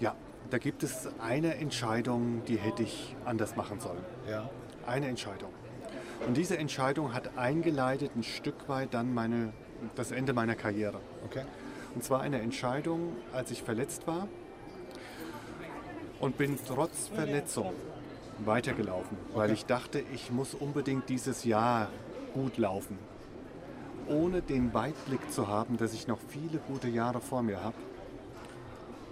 Ja, 0.00 0.14
da 0.50 0.58
gibt 0.58 0.82
es 0.82 1.08
eine 1.20 1.54
Entscheidung, 1.56 2.42
die 2.46 2.56
hätte 2.56 2.82
ich 2.82 3.14
anders 3.24 3.56
machen 3.56 3.80
sollen. 3.80 4.04
Ja. 4.28 4.50
Eine 4.86 5.08
Entscheidung. 5.08 5.50
Und 6.26 6.36
diese 6.36 6.58
Entscheidung 6.58 7.14
hat 7.14 7.38
eingeleitet 7.38 8.12
ein 8.16 8.22
Stück 8.22 8.68
weit 8.68 8.92
dann 8.92 9.14
meine, 9.14 9.52
das 9.94 10.10
Ende 10.10 10.32
meiner 10.32 10.54
Karriere. 10.54 11.00
Okay. 11.24 11.44
Und 11.94 12.04
zwar 12.04 12.20
eine 12.20 12.40
Entscheidung, 12.40 13.16
als 13.32 13.50
ich 13.50 13.62
verletzt 13.62 14.06
war 14.06 14.28
und 16.20 16.36
bin 16.36 16.58
trotz 16.66 17.08
Verletzung 17.08 17.72
weitergelaufen, 18.44 19.16
weil 19.34 19.44
Okay. 19.46 19.52
ich 19.54 19.66
dachte, 19.66 20.02
ich 20.14 20.30
muss 20.30 20.54
unbedingt 20.54 21.08
dieses 21.08 21.44
Jahr 21.44 21.88
gut 22.34 22.58
laufen, 22.58 22.98
ohne 24.08 24.42
den 24.42 24.72
Weitblick 24.74 25.32
zu 25.32 25.48
haben, 25.48 25.76
dass 25.78 25.94
ich 25.94 26.06
noch 26.06 26.18
viele 26.28 26.58
gute 26.58 26.88
Jahre 26.88 27.20
vor 27.20 27.42
mir 27.42 27.62
habe. 27.62 27.76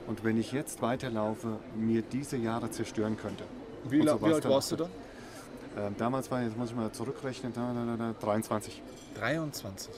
Und 0.08 0.24
wenn 0.24 0.38
ich 0.38 0.52
jetzt 0.52 0.80
weiterlaufe, 0.80 1.58
mir 1.76 2.00
diese 2.00 2.38
Jahre 2.38 2.70
zerstören 2.70 3.18
könnte. 3.18 3.44
Wie, 3.84 3.98
so 4.02 4.20
wie 4.22 4.32
alt 4.32 4.48
warst 4.48 4.72
du 4.72 4.76
da? 4.76 4.88
Ähm, 5.76 5.94
damals 5.98 6.30
war, 6.30 6.42
jetzt 6.42 6.56
muss 6.56 6.70
ich 6.70 6.76
mal 6.76 6.90
zurückrechnen, 6.90 7.52
da, 7.52 7.72
da, 7.74 7.84
da, 7.84 7.96
da, 7.96 8.14
23. 8.18 8.82
23. 9.14 9.92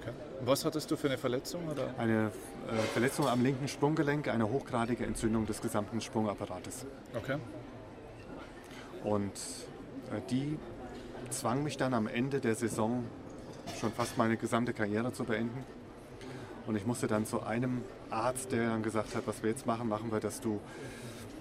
Okay. 0.00 0.10
Was 0.44 0.66
hattest 0.66 0.90
du 0.90 0.96
für 0.96 1.08
eine 1.08 1.16
Verletzung? 1.16 1.66
Oder? 1.66 1.94
Eine 1.96 2.30
äh, 2.70 2.76
Verletzung 2.92 3.26
am 3.26 3.42
linken 3.42 3.68
Sprunggelenk, 3.68 4.28
eine 4.28 4.48
hochgradige 4.50 5.06
Entzündung 5.06 5.46
des 5.46 5.62
gesamten 5.62 6.02
Sprungapparates. 6.02 6.84
Okay. 7.16 7.38
Und 9.02 9.32
äh, 9.32 10.20
die 10.30 10.58
zwang 11.30 11.62
mich 11.62 11.78
dann 11.78 11.94
am 11.94 12.06
Ende 12.06 12.40
der 12.40 12.54
Saison 12.54 13.02
schon 13.80 13.92
fast 13.92 14.18
meine 14.18 14.36
gesamte 14.36 14.74
Karriere 14.74 15.12
zu 15.14 15.24
beenden. 15.24 15.64
Und 16.66 16.76
ich 16.76 16.86
musste 16.86 17.06
dann 17.06 17.24
zu 17.24 17.42
einem 17.42 17.82
Arzt, 18.10 18.52
der 18.52 18.70
dann 18.70 18.82
gesagt 18.82 19.14
hat, 19.14 19.26
was 19.26 19.42
wir 19.42 19.50
jetzt 19.50 19.66
machen, 19.66 19.88
machen 19.88 20.10
wir, 20.10 20.20
dass 20.20 20.40
du 20.40 20.60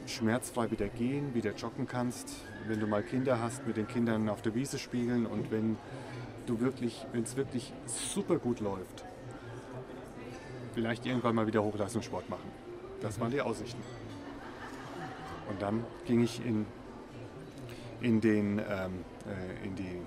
schmerzfrei 0.06 0.72
wieder 0.72 0.88
gehen, 0.88 1.34
wieder 1.34 1.54
joggen 1.54 1.88
kannst, 1.88 2.34
wenn 2.68 2.80
du 2.80 2.88
mal 2.88 3.04
Kinder 3.04 3.42
hast, 3.42 3.68
mit 3.68 3.78
den 3.78 3.88
Kindern 3.88 4.30
auf 4.30 4.42
der 4.42 4.56
Wiese 4.56 4.78
spielen 4.78 5.26
und 5.26 5.52
wenn 5.52 5.78
du 6.46 6.60
wirklich, 6.60 7.06
wenn 7.12 7.24
es 7.24 7.36
wirklich 7.36 7.74
super 7.86 8.38
gut 8.38 8.60
läuft, 8.60 9.06
vielleicht 10.74 11.06
irgendwann 11.06 11.36
mal 11.36 11.48
wieder 11.48 11.64
Hochleistungssport 11.64 12.30
machen. 12.30 12.50
Das 13.02 13.20
waren 13.20 13.32
die 13.32 13.42
Aussichten. 13.42 13.82
Und 15.50 15.62
dann 15.62 15.86
ging 16.06 16.24
ich 16.24 16.44
in, 16.46 16.66
in, 18.02 18.22
den, 18.22 18.60
ähm, 18.60 19.04
äh, 19.26 19.66
in, 19.66 19.76
die, 19.76 20.02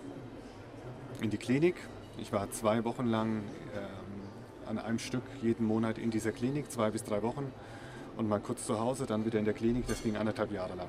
in 1.23 1.31
die 1.31 1.39
Klinik. 1.39 1.77
Ich 2.19 2.33
war 2.33 2.51
zwei 2.51 2.85
Wochen 2.85 3.07
lang 3.07 3.43
ähm, 3.75 4.00
an 4.71 4.79
einem 4.79 5.01
Stück 5.01 5.25
jeden 5.43 5.67
Monat 5.67 5.99
in 5.99 6.11
dieser 6.11 6.31
Klinik, 6.31 6.71
zwei 6.71 6.91
bis 6.91 7.03
drei 7.03 7.23
Wochen. 7.23 7.53
Und 8.17 8.29
mal 8.29 8.41
kurz 8.41 8.65
zu 8.65 8.79
Hause, 8.79 9.05
dann 9.05 9.25
wieder 9.27 9.39
in 9.39 9.45
der 9.45 9.55
Klinik. 9.55 9.87
Das 9.89 10.03
ging 10.03 10.17
anderthalb 10.17 10.53
Jahre 10.53 10.77
lang. 10.77 10.89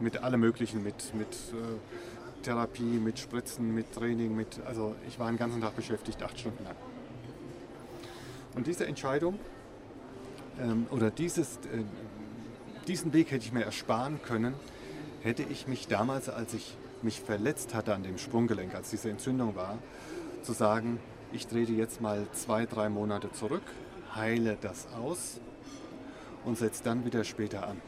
Mit 0.00 0.22
allem 0.22 0.40
Möglichen, 0.40 0.82
mit, 0.82 1.14
mit 1.14 1.28
äh, 1.28 2.42
Therapie, 2.42 2.82
mit 2.82 3.18
Spritzen, 3.18 3.74
mit 3.74 3.92
Training, 3.92 4.34
mit, 4.34 4.60
also 4.66 4.96
ich 5.06 5.18
war 5.18 5.30
den 5.30 5.38
ganzen 5.38 5.60
Tag 5.60 5.76
beschäftigt, 5.76 6.22
acht 6.22 6.38
Stunden 6.38 6.64
lang. 6.64 6.74
Und 8.56 8.66
diese 8.66 8.86
Entscheidung 8.86 9.38
ähm, 10.60 10.86
oder 10.90 11.10
dieses, 11.10 11.56
äh, 11.56 11.84
diesen 12.88 13.12
Weg 13.12 13.30
hätte 13.30 13.44
ich 13.44 13.52
mir 13.52 13.64
ersparen 13.64 14.20
können, 14.22 14.54
hätte 15.22 15.44
ich 15.44 15.68
mich 15.68 15.86
damals, 15.86 16.28
als 16.28 16.54
ich 16.54 16.76
mich 17.02 17.20
verletzt 17.20 17.74
hatte 17.74 17.94
an 17.94 18.02
dem 18.02 18.18
Sprunggelenk, 18.18 18.74
als 18.74 18.90
diese 18.90 19.10
Entzündung 19.10 19.54
war, 19.54 19.78
zu 20.42 20.52
sagen, 20.52 20.98
ich 21.34 21.46
trete 21.46 21.72
jetzt 21.72 22.00
mal 22.00 22.26
zwei, 22.32 22.64
drei 22.66 22.88
Monate 22.88 23.30
zurück, 23.32 23.62
heile 24.14 24.56
das 24.60 24.86
aus 24.94 25.40
und 26.44 26.56
setze 26.56 26.82
dann 26.84 27.04
wieder 27.04 27.24
später 27.24 27.66
an. 27.66 27.80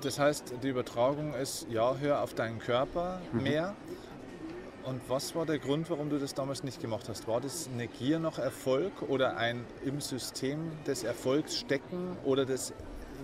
Das 0.00 0.18
heißt, 0.18 0.54
die 0.62 0.68
Übertragung 0.68 1.34
ist, 1.34 1.66
ja, 1.70 1.96
hör 1.96 2.22
auf 2.22 2.34
deinen 2.34 2.58
Körper 2.58 3.20
mehr. 3.32 3.74
Und 4.84 5.00
was 5.08 5.34
war 5.34 5.44
der 5.44 5.58
Grund, 5.58 5.90
warum 5.90 6.08
du 6.08 6.18
das 6.18 6.32
damals 6.34 6.62
nicht 6.62 6.80
gemacht 6.80 7.08
hast? 7.08 7.28
War 7.28 7.40
das 7.40 7.68
eine 7.72 7.88
Gier 7.88 8.18
nach 8.18 8.38
Erfolg 8.38 9.02
oder 9.08 9.36
ein 9.36 9.66
im 9.84 10.00
System 10.00 10.70
des 10.86 11.04
Erfolgs 11.04 11.58
stecken 11.58 12.16
oder 12.24 12.46
das 12.46 12.72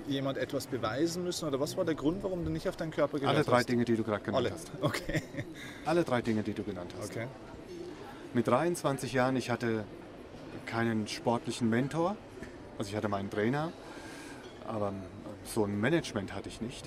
jemand 0.06 0.36
etwas 0.36 0.66
beweisen 0.66 1.24
müssen? 1.24 1.48
Oder 1.48 1.60
was 1.60 1.76
war 1.76 1.86
der 1.86 1.94
Grund, 1.94 2.22
warum 2.22 2.44
du 2.44 2.50
nicht 2.50 2.68
auf 2.68 2.76
deinen 2.76 2.90
Körper 2.90 3.18
gehört 3.18 3.34
Alle 3.34 3.44
drei 3.44 3.58
hast? 3.58 3.68
Dinge, 3.68 3.84
die 3.86 3.96
du 3.96 4.02
gerade 4.02 4.22
genannt 4.22 4.46
Alle. 4.46 4.50
hast. 4.54 4.72
Okay. 4.82 5.22
Alle 5.86 6.04
drei 6.04 6.20
Dinge, 6.20 6.42
die 6.42 6.52
du 6.52 6.64
genannt 6.64 6.92
hast. 6.98 7.10
okay. 7.10 7.28
Mit 8.34 8.48
23 8.48 9.12
Jahren, 9.12 9.36
ich 9.36 9.48
hatte 9.48 9.84
keinen 10.66 11.06
sportlichen 11.06 11.70
Mentor. 11.70 12.16
Also 12.78 12.90
ich 12.90 12.96
hatte 12.96 13.08
meinen 13.08 13.30
Trainer, 13.30 13.72
aber 14.66 14.92
so 15.44 15.64
ein 15.64 15.80
Management 15.80 16.34
hatte 16.34 16.48
ich 16.48 16.60
nicht. 16.60 16.84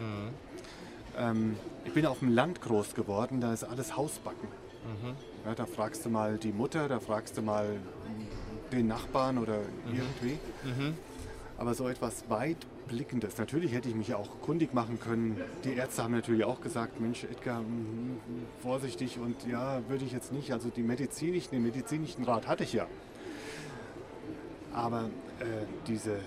Ähm, 1.18 1.56
ich 1.86 1.94
bin 1.94 2.06
auf 2.06 2.20
dem 2.20 2.34
Land 2.34 2.60
groß 2.62 2.96
geworden, 2.96 3.40
da 3.40 3.54
ist 3.54 3.64
alles 3.64 3.96
Hausbacken. 3.96 4.50
Ja, 5.46 5.56
da 5.56 5.66
fragst 5.66 6.06
du 6.06 6.10
mal 6.10 6.38
die 6.38 6.52
Mutter, 6.52 6.90
da 6.90 7.00
fragst 7.00 7.38
du 7.38 7.42
mal 7.42 7.78
den 8.74 8.88
Nachbarn 8.88 9.38
oder 9.38 9.60
irgendwie. 9.88 10.38
Aber 11.58 11.74
so 11.74 11.88
etwas 11.88 12.24
weitblickendes. 12.88 13.38
Natürlich 13.38 13.74
hätte 13.74 13.90
ich 13.90 13.96
mich 13.96 14.14
auch 14.14 14.42
kundig 14.42 14.74
machen 14.74 15.00
können. 15.00 15.42
Die 15.64 15.74
Ärzte 15.74 16.04
haben 16.04 16.14
natürlich 16.14 16.46
auch 16.46 16.62
gesagt, 16.62 17.00
Mensch, 17.00 17.24
Edgar, 17.24 17.62
vorsichtig 18.62 19.20
und 19.20 19.46
ja, 19.48 19.82
würde 19.88 20.06
ich 20.06 20.12
jetzt 20.12 20.32
nicht. 20.32 20.52
Also 20.52 20.70
die 20.70 20.84
medizinischen, 20.84 21.52
den 21.52 21.64
medizinischen 21.64 22.24
Rat 22.24 22.48
hatte 22.48 22.64
ich 22.64 22.74
ja. 22.74 22.88
Aber 24.74 25.10
äh, 25.40 25.66
diese, 25.88 26.20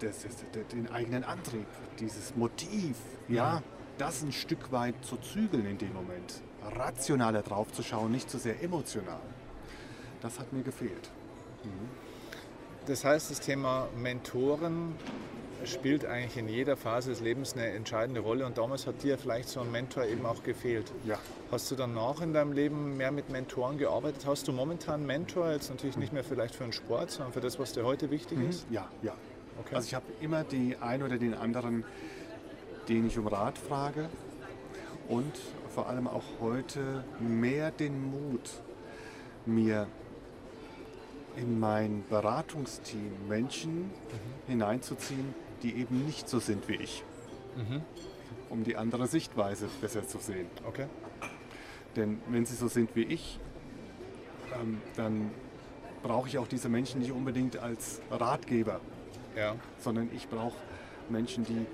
das, 0.00 0.22
das, 0.22 0.36
das, 0.52 0.66
den 0.68 0.90
eigenen 0.90 1.24
Antrieb, 1.24 1.66
dieses 1.98 2.34
Motiv, 2.36 2.96
ja, 3.28 3.62
das 3.98 4.22
ein 4.22 4.32
Stück 4.32 4.72
weit 4.72 4.94
zu 5.02 5.16
zügeln 5.16 5.66
in 5.66 5.78
dem 5.78 5.92
Moment, 5.92 6.42
rationaler 6.76 7.42
drauf 7.42 7.72
zu 7.72 7.82
schauen, 7.82 8.10
nicht 8.10 8.28
zu 8.28 8.38
sehr 8.38 8.62
emotional, 8.62 9.20
das 10.20 10.38
hat 10.38 10.52
mir 10.52 10.62
gefehlt. 10.62 11.10
Das 12.86 13.04
heißt, 13.04 13.30
das 13.30 13.40
Thema 13.40 13.88
Mentoren 13.96 14.94
spielt 15.66 16.04
eigentlich 16.04 16.36
in 16.36 16.48
jeder 16.48 16.76
Phase 16.76 17.10
des 17.10 17.20
Lebens 17.20 17.54
eine 17.54 17.66
entscheidende 17.68 18.20
Rolle 18.20 18.46
und 18.46 18.58
damals 18.58 18.86
hat 18.86 19.02
dir 19.02 19.18
vielleicht 19.18 19.48
so 19.48 19.60
ein 19.60 19.70
Mentor 19.70 20.04
eben 20.04 20.24
auch 20.26 20.42
gefehlt. 20.42 20.90
Ja. 21.04 21.18
Hast 21.50 21.70
du 21.70 21.74
danach 21.76 22.20
in 22.20 22.32
deinem 22.32 22.52
Leben 22.52 22.96
mehr 22.96 23.10
mit 23.12 23.30
Mentoren 23.30 23.78
gearbeitet? 23.78 24.24
Hast 24.26 24.48
du 24.48 24.52
momentan 24.52 24.94
einen 24.94 25.06
Mentor, 25.06 25.50
jetzt 25.52 25.70
natürlich 25.70 25.96
nicht 25.96 26.12
mehr 26.12 26.24
vielleicht 26.24 26.54
für 26.54 26.64
den 26.64 26.72
Sport, 26.72 27.10
sondern 27.10 27.32
für 27.32 27.40
das, 27.40 27.58
was 27.58 27.72
dir 27.72 27.84
heute 27.84 28.10
wichtig 28.10 28.38
Mhm. 28.38 28.50
ist? 28.50 28.66
Ja, 28.70 28.88
ja. 29.02 29.14
Okay. 29.60 29.74
Also 29.76 29.86
ich 29.86 29.94
habe 29.94 30.06
immer 30.20 30.44
die 30.44 30.76
ein 30.80 31.02
oder 31.02 31.16
den 31.18 31.34
anderen, 31.34 31.84
den 32.88 33.06
ich 33.06 33.18
um 33.18 33.26
Rat 33.26 33.56
frage 33.58 34.08
und 35.08 35.32
vor 35.74 35.88
allem 35.88 36.06
auch 36.08 36.24
heute 36.40 37.04
mehr 37.20 37.70
den 37.70 38.10
Mut, 38.10 38.50
mir 39.46 39.86
in 41.36 41.58
mein 41.58 42.04
Beratungsteam 42.08 43.10
Menschen 43.28 43.90
hineinzuziehen, 44.46 45.34
die 45.64 45.74
eben 45.74 46.04
nicht 46.04 46.28
so 46.28 46.38
sind 46.38 46.68
wie 46.68 46.74
ich, 46.76 47.02
Mhm. 47.56 47.82
um 48.50 48.62
die 48.64 48.76
andere 48.76 49.06
Sichtweise 49.08 49.66
besser 49.80 50.06
zu 50.06 50.18
sehen. 50.18 50.46
Okay. 50.66 50.86
Denn 51.96 52.20
wenn 52.28 52.44
sie 52.46 52.54
so 52.54 52.68
sind 52.68 52.94
wie 52.94 53.02
ich, 53.04 53.40
ähm, 54.60 54.80
dann 54.96 55.30
brauche 56.02 56.28
ich 56.28 56.38
auch 56.38 56.46
diese 56.46 56.68
Menschen 56.68 57.00
nicht 57.00 57.12
unbedingt 57.12 57.56
als 57.56 58.00
Ratgeber, 58.10 58.80
Ja. 59.36 59.56
sondern 59.78 60.10
ich 60.14 60.28
brauche 60.28 60.56
Menschen, 61.08 61.44
die 61.44 61.66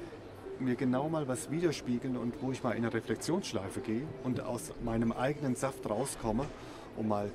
mir 0.62 0.76
genau 0.76 1.08
mal 1.08 1.26
was 1.26 1.50
widerspiegeln 1.50 2.16
und 2.16 2.34
wo 2.42 2.52
ich 2.52 2.62
mal 2.62 2.72
in 2.72 2.84
eine 2.84 2.92
Reflexionsschleife 2.92 3.80
gehe 3.80 4.06
und 4.24 4.40
aus 4.40 4.72
meinem 4.84 5.10
eigenen 5.12 5.56
Saft 5.56 5.88
rauskomme 5.88 6.44
und 6.96 7.08
mal 7.08 7.30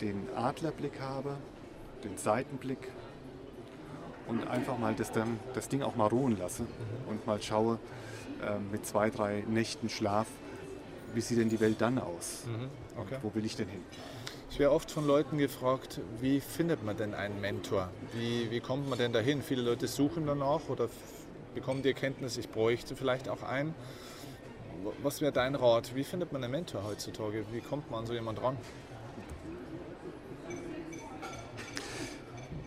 den 0.00 0.26
Adlerblick 0.36 1.00
habe, 1.00 1.36
den 2.02 2.16
Seitenblick 2.18 2.88
und 4.26 4.46
einfach 4.48 4.78
mal 4.78 4.94
das, 4.94 5.12
das 5.54 5.68
Ding 5.68 5.82
auch 5.82 5.96
mal 5.96 6.06
ruhen 6.06 6.38
lasse 6.38 6.66
und 7.08 7.26
mal 7.26 7.40
schaue 7.42 7.78
äh, 8.42 8.58
mit 8.72 8.86
zwei, 8.86 9.10
drei 9.10 9.44
Nächten 9.46 9.88
Schlaf, 9.88 10.26
wie 11.14 11.20
sieht 11.20 11.38
denn 11.38 11.48
die 11.48 11.60
Welt 11.60 11.80
dann 11.80 11.98
aus? 11.98 12.44
Mhm. 12.46 12.70
Okay. 13.00 13.18
Wo 13.22 13.34
will 13.34 13.44
ich 13.44 13.56
denn 13.56 13.68
hin? 13.68 13.80
Ich 14.50 14.58
werde 14.58 14.72
oft 14.72 14.90
von 14.90 15.06
Leuten 15.06 15.38
gefragt, 15.38 16.00
wie 16.20 16.40
findet 16.40 16.84
man 16.84 16.96
denn 16.96 17.14
einen 17.14 17.40
Mentor? 17.40 17.90
Wie, 18.12 18.50
wie 18.50 18.60
kommt 18.60 18.88
man 18.88 18.98
denn 18.98 19.12
dahin? 19.12 19.42
Viele 19.42 19.62
Leute 19.62 19.88
suchen 19.88 20.26
danach 20.26 20.68
oder 20.68 20.88
bekommen 21.54 21.82
die 21.82 21.88
Erkenntnis, 21.88 22.36
ich 22.36 22.48
bräuchte 22.48 22.96
vielleicht 22.96 23.28
auch 23.28 23.42
einen. 23.42 23.74
Was 25.02 25.20
wäre 25.20 25.32
dein 25.32 25.54
Rat? 25.54 25.94
Wie 25.94 26.04
findet 26.04 26.32
man 26.32 26.42
einen 26.44 26.50
Mentor 26.50 26.84
heutzutage? 26.84 27.44
Wie 27.52 27.60
kommt 27.60 27.90
man 27.90 28.00
an 28.00 28.06
so 28.06 28.12
jemand 28.12 28.42
ran? 28.42 28.56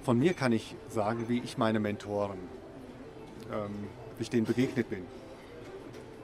Von 0.08 0.20
mir 0.20 0.34
kann 0.34 0.54
ich 0.54 0.74
sagen, 0.88 1.28
wie 1.28 1.40
ich 1.40 1.58
meine 1.58 1.82
Mentoren, 1.82 2.38
ähm, 3.52 3.90
wie 4.16 4.24
ich 4.24 4.30
denen 4.30 4.46
begegnet 4.46 4.90
bin. 4.90 5.04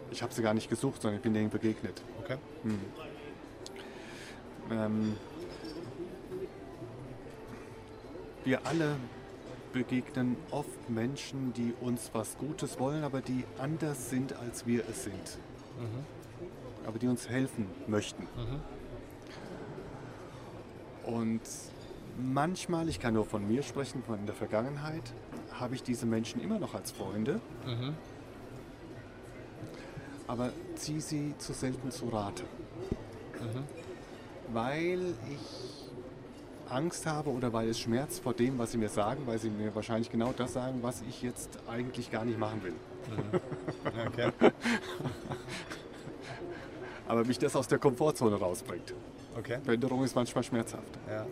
Ich 0.10 0.24
habe 0.24 0.34
sie 0.34 0.42
gar 0.42 0.54
nicht 0.54 0.70
gesucht, 0.70 1.02
sondern 1.02 1.18
ich 1.18 1.22
bin 1.22 1.34
denen 1.34 1.50
begegnet. 1.50 2.02
Okay. 2.24 2.38
Ähm, 4.72 5.18
wir 8.46 8.66
alle 8.66 8.96
begegnen 9.74 10.38
oft 10.50 10.90
Menschen, 10.90 11.52
die 11.52 11.74
uns 11.82 12.10
was 12.14 12.38
Gutes 12.38 12.80
wollen, 12.80 13.04
aber 13.04 13.20
die 13.20 13.44
anders 13.60 14.10
sind, 14.10 14.32
als 14.32 14.66
wir 14.66 14.88
es 14.90 15.04
sind. 15.04 15.40
Aber 16.88 17.00
die 17.00 17.10
uns 17.10 17.28
helfen 17.28 17.68
möchten. 17.88 18.28
Und 21.04 21.42
manchmal, 22.18 22.89
ich 22.89 22.99
kann 22.99 23.14
nur 23.14 23.26
von 23.26 23.47
mir 23.47 23.64
sprechen, 23.64 24.03
von 24.03 24.26
der 24.26 24.36
Vergangenheit, 24.36 25.14
habe 25.53 25.76
ich 25.76 25.84
diese 25.84 26.05
Menschen 26.05 26.41
immer 26.41 26.59
noch 26.59 26.74
als 26.74 26.91
Freunde, 26.91 27.39
aber 30.28 30.51
ziehe 30.76 31.01
sie 31.01 31.36
zu 31.38 31.53
selten 31.53 31.91
zu 31.91 32.09
Rate. 32.09 32.43
Weil 34.51 35.14
ich 35.32 35.89
Angst 36.70 37.05
habe 37.05 37.30
oder 37.30 37.53
weil 37.53 37.70
es 37.70 37.80
schmerzt 37.80 38.24
vor 38.24 38.34
dem, 38.34 38.57
was 38.57 38.72
sie 38.72 38.78
mir 38.78 38.89
sagen, 38.89 39.24
weil 39.28 39.38
sie 39.38 39.49
mir 39.49 39.74
wahrscheinlich 39.76 40.09
genau 40.11 40.34
das 40.36 40.53
sagen, 40.53 40.80
was 40.82 41.01
ich 41.07 41.22
jetzt 41.22 41.59
eigentlich 41.70 42.09
gar 42.11 42.26
nicht 42.26 42.39
machen 42.39 42.64
will. 42.64 42.74
okay. 44.07 44.32
Aber 47.07 47.26
mich 47.26 47.38
das 47.38 47.55
aus 47.55 47.68
der 47.68 47.78
Komfortzone 47.80 48.36
rausbringt. 48.38 48.93
okay. 49.38 49.59
Veränderung 49.64 50.03
ist 50.03 50.16
manchmal 50.16 50.43
schmerzhaft. 50.43 50.97
Ja. 51.07 51.26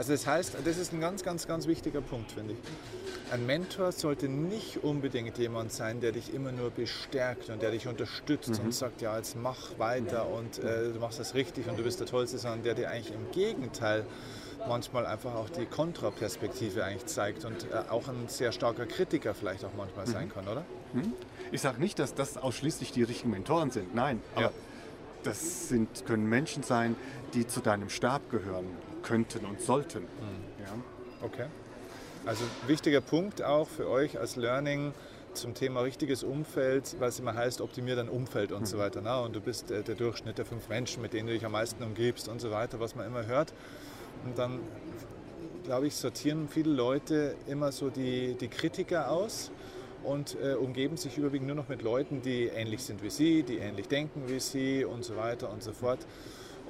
Also 0.00 0.12
das 0.12 0.26
heißt, 0.26 0.56
das 0.64 0.78
ist 0.78 0.94
ein 0.94 1.00
ganz, 1.02 1.22
ganz, 1.22 1.46
ganz 1.46 1.66
wichtiger 1.66 2.00
Punkt, 2.00 2.32
finde 2.32 2.54
ich. 2.54 3.32
Ein 3.34 3.44
Mentor 3.44 3.92
sollte 3.92 4.30
nicht 4.30 4.82
unbedingt 4.82 5.36
jemand 5.36 5.72
sein, 5.72 6.00
der 6.00 6.12
dich 6.12 6.32
immer 6.32 6.52
nur 6.52 6.70
bestärkt 6.70 7.50
und 7.50 7.60
der 7.60 7.70
dich 7.70 7.86
unterstützt 7.86 8.58
und 8.64 8.72
sagt, 8.72 9.02
ja, 9.02 9.14
jetzt 9.18 9.36
mach 9.36 9.78
weiter 9.78 10.26
und 10.26 10.58
äh, 10.58 10.90
du 10.94 11.00
machst 11.00 11.20
das 11.20 11.34
richtig 11.34 11.68
und 11.68 11.78
du 11.78 11.82
bist 11.82 12.00
der 12.00 12.06
Tollste, 12.06 12.38
sondern 12.38 12.62
der 12.62 12.72
dir 12.72 12.88
eigentlich 12.88 13.12
im 13.12 13.30
Gegenteil 13.30 14.06
manchmal 14.66 15.04
einfach 15.04 15.34
auch 15.34 15.50
die 15.50 15.66
Kontraperspektive 15.66 16.82
eigentlich 16.82 17.04
zeigt 17.04 17.44
und 17.44 17.66
äh, 17.70 17.90
auch 17.90 18.08
ein 18.08 18.26
sehr 18.28 18.52
starker 18.52 18.86
Kritiker 18.86 19.34
vielleicht 19.34 19.66
auch 19.66 19.74
manchmal 19.76 20.06
sein 20.06 20.30
kann, 20.32 20.48
oder? 20.48 20.64
Ich 21.52 21.60
sage 21.60 21.78
nicht, 21.78 21.98
dass 21.98 22.14
das 22.14 22.38
ausschließlich 22.38 22.92
die 22.92 23.02
richtigen 23.02 23.32
Mentoren 23.32 23.70
sind. 23.70 23.94
Nein, 23.94 24.22
aber 24.34 24.46
Ja. 24.46 24.52
das 25.24 25.68
sind, 25.68 26.06
können 26.06 26.26
Menschen 26.26 26.62
sein, 26.62 26.96
die 27.34 27.46
zu 27.46 27.60
deinem 27.60 27.90
Stab 27.90 28.30
gehören 28.30 28.64
könnten 29.02 29.44
und 29.44 29.60
sollten. 29.60 30.04
Ja. 30.58 31.26
Okay. 31.26 31.46
Also 32.26 32.44
wichtiger 32.66 33.00
Punkt 33.00 33.42
auch 33.42 33.68
für 33.68 33.88
euch 33.88 34.18
als 34.18 34.36
Learning 34.36 34.92
zum 35.32 35.54
Thema 35.54 35.80
richtiges 35.80 36.22
Umfeld, 36.22 36.96
was 36.98 37.18
immer 37.18 37.34
heißt, 37.34 37.60
optimier 37.60 37.96
dein 37.96 38.08
Umfeld 38.08 38.52
und 38.52 38.66
so 38.66 38.78
weiter. 38.78 39.00
Na? 39.02 39.20
Und 39.20 39.34
du 39.34 39.40
bist 39.40 39.70
äh, 39.70 39.82
der 39.82 39.94
Durchschnitt 39.94 40.38
der 40.38 40.44
fünf 40.44 40.68
Menschen, 40.68 41.02
mit 41.02 41.12
denen 41.12 41.28
du 41.28 41.32
dich 41.32 41.44
am 41.44 41.52
meisten 41.52 41.82
umgibst 41.82 42.28
und 42.28 42.40
so 42.40 42.50
weiter, 42.50 42.80
was 42.80 42.94
man 42.94 43.06
immer 43.06 43.26
hört. 43.26 43.52
Und 44.24 44.38
dann, 44.38 44.60
glaube 45.64 45.86
ich, 45.86 45.94
sortieren 45.94 46.48
viele 46.48 46.72
Leute 46.72 47.36
immer 47.46 47.72
so 47.72 47.90
die, 47.90 48.34
die 48.34 48.48
Kritiker 48.48 49.10
aus 49.10 49.50
und 50.02 50.36
äh, 50.42 50.54
umgeben 50.54 50.96
sich 50.96 51.16
überwiegend 51.18 51.48
nur 51.48 51.56
noch 51.56 51.68
mit 51.68 51.82
Leuten, 51.82 52.22
die 52.22 52.46
ähnlich 52.46 52.82
sind 52.82 53.02
wie 53.02 53.10
sie, 53.10 53.42
die 53.42 53.58
ähnlich 53.58 53.88
denken 53.88 54.24
wie 54.26 54.40
sie 54.40 54.84
und 54.84 55.04
so 55.04 55.16
weiter 55.16 55.50
und 55.50 55.62
so 55.62 55.72
fort. 55.72 56.00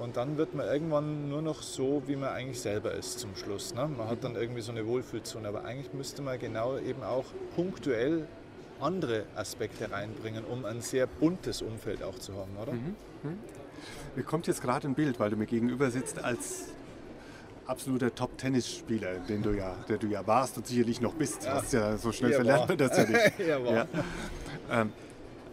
Und 0.01 0.17
dann 0.17 0.39
wird 0.39 0.55
man 0.55 0.67
irgendwann 0.67 1.29
nur 1.29 1.43
noch 1.43 1.61
so, 1.61 2.03
wie 2.07 2.17
man 2.17 2.31
eigentlich 2.31 2.61
selber 2.61 2.93
ist 2.93 3.19
zum 3.19 3.37
Schluss. 3.37 3.75
Ne? 3.75 3.87
Man 3.87 4.09
hat 4.09 4.25
dann 4.25 4.35
irgendwie 4.35 4.63
so 4.63 4.73
eine 4.73 4.87
Wohlfühlzone, 4.87 5.47
aber 5.47 5.65
eigentlich 5.65 5.93
müsste 5.93 6.23
man 6.23 6.39
genau 6.39 6.79
eben 6.79 7.03
auch 7.03 7.27
punktuell 7.55 8.27
andere 8.81 9.25
Aspekte 9.37 9.91
reinbringen, 9.91 10.45
um 10.47 10.65
ein 10.65 10.81
sehr 10.81 11.07
buntes 11.07 11.61
Umfeld 11.61 12.03
auch 12.03 12.19
zu 12.19 12.35
haben, 12.35 12.57
oder? 12.61 12.73
Mir 14.17 14.23
kommt 14.25 14.47
jetzt 14.47 14.63
gerade 14.63 14.89
ein 14.89 14.95
Bild, 14.95 15.21
weil 15.21 15.29
du 15.29 15.37
mir 15.37 15.45
gegenüber 15.45 15.91
sitzt 15.91 16.25
als 16.25 16.69
absoluter 17.67 18.15
Top-Tennisspieler, 18.15 19.17
den 19.29 19.43
du 19.43 19.51
ja, 19.51 19.77
der 19.87 19.99
du 19.99 20.07
ja 20.07 20.27
warst 20.27 20.57
und 20.57 20.67
sicherlich 20.67 21.03
noch 21.03 21.13
bist. 21.13 21.45
Ja. 21.45 21.55
Hast 21.55 21.75
ja 21.75 21.99
so 21.99 22.11
schnell 22.11 22.31
Ja, 22.31 22.37
verlernt 22.37 22.69
man 22.69 22.79
das 22.79 22.97
ja 22.97 23.05
nicht. 23.07 23.39
Ja, 23.47 23.65
war. 23.65 23.87
Ähm, 24.71 24.93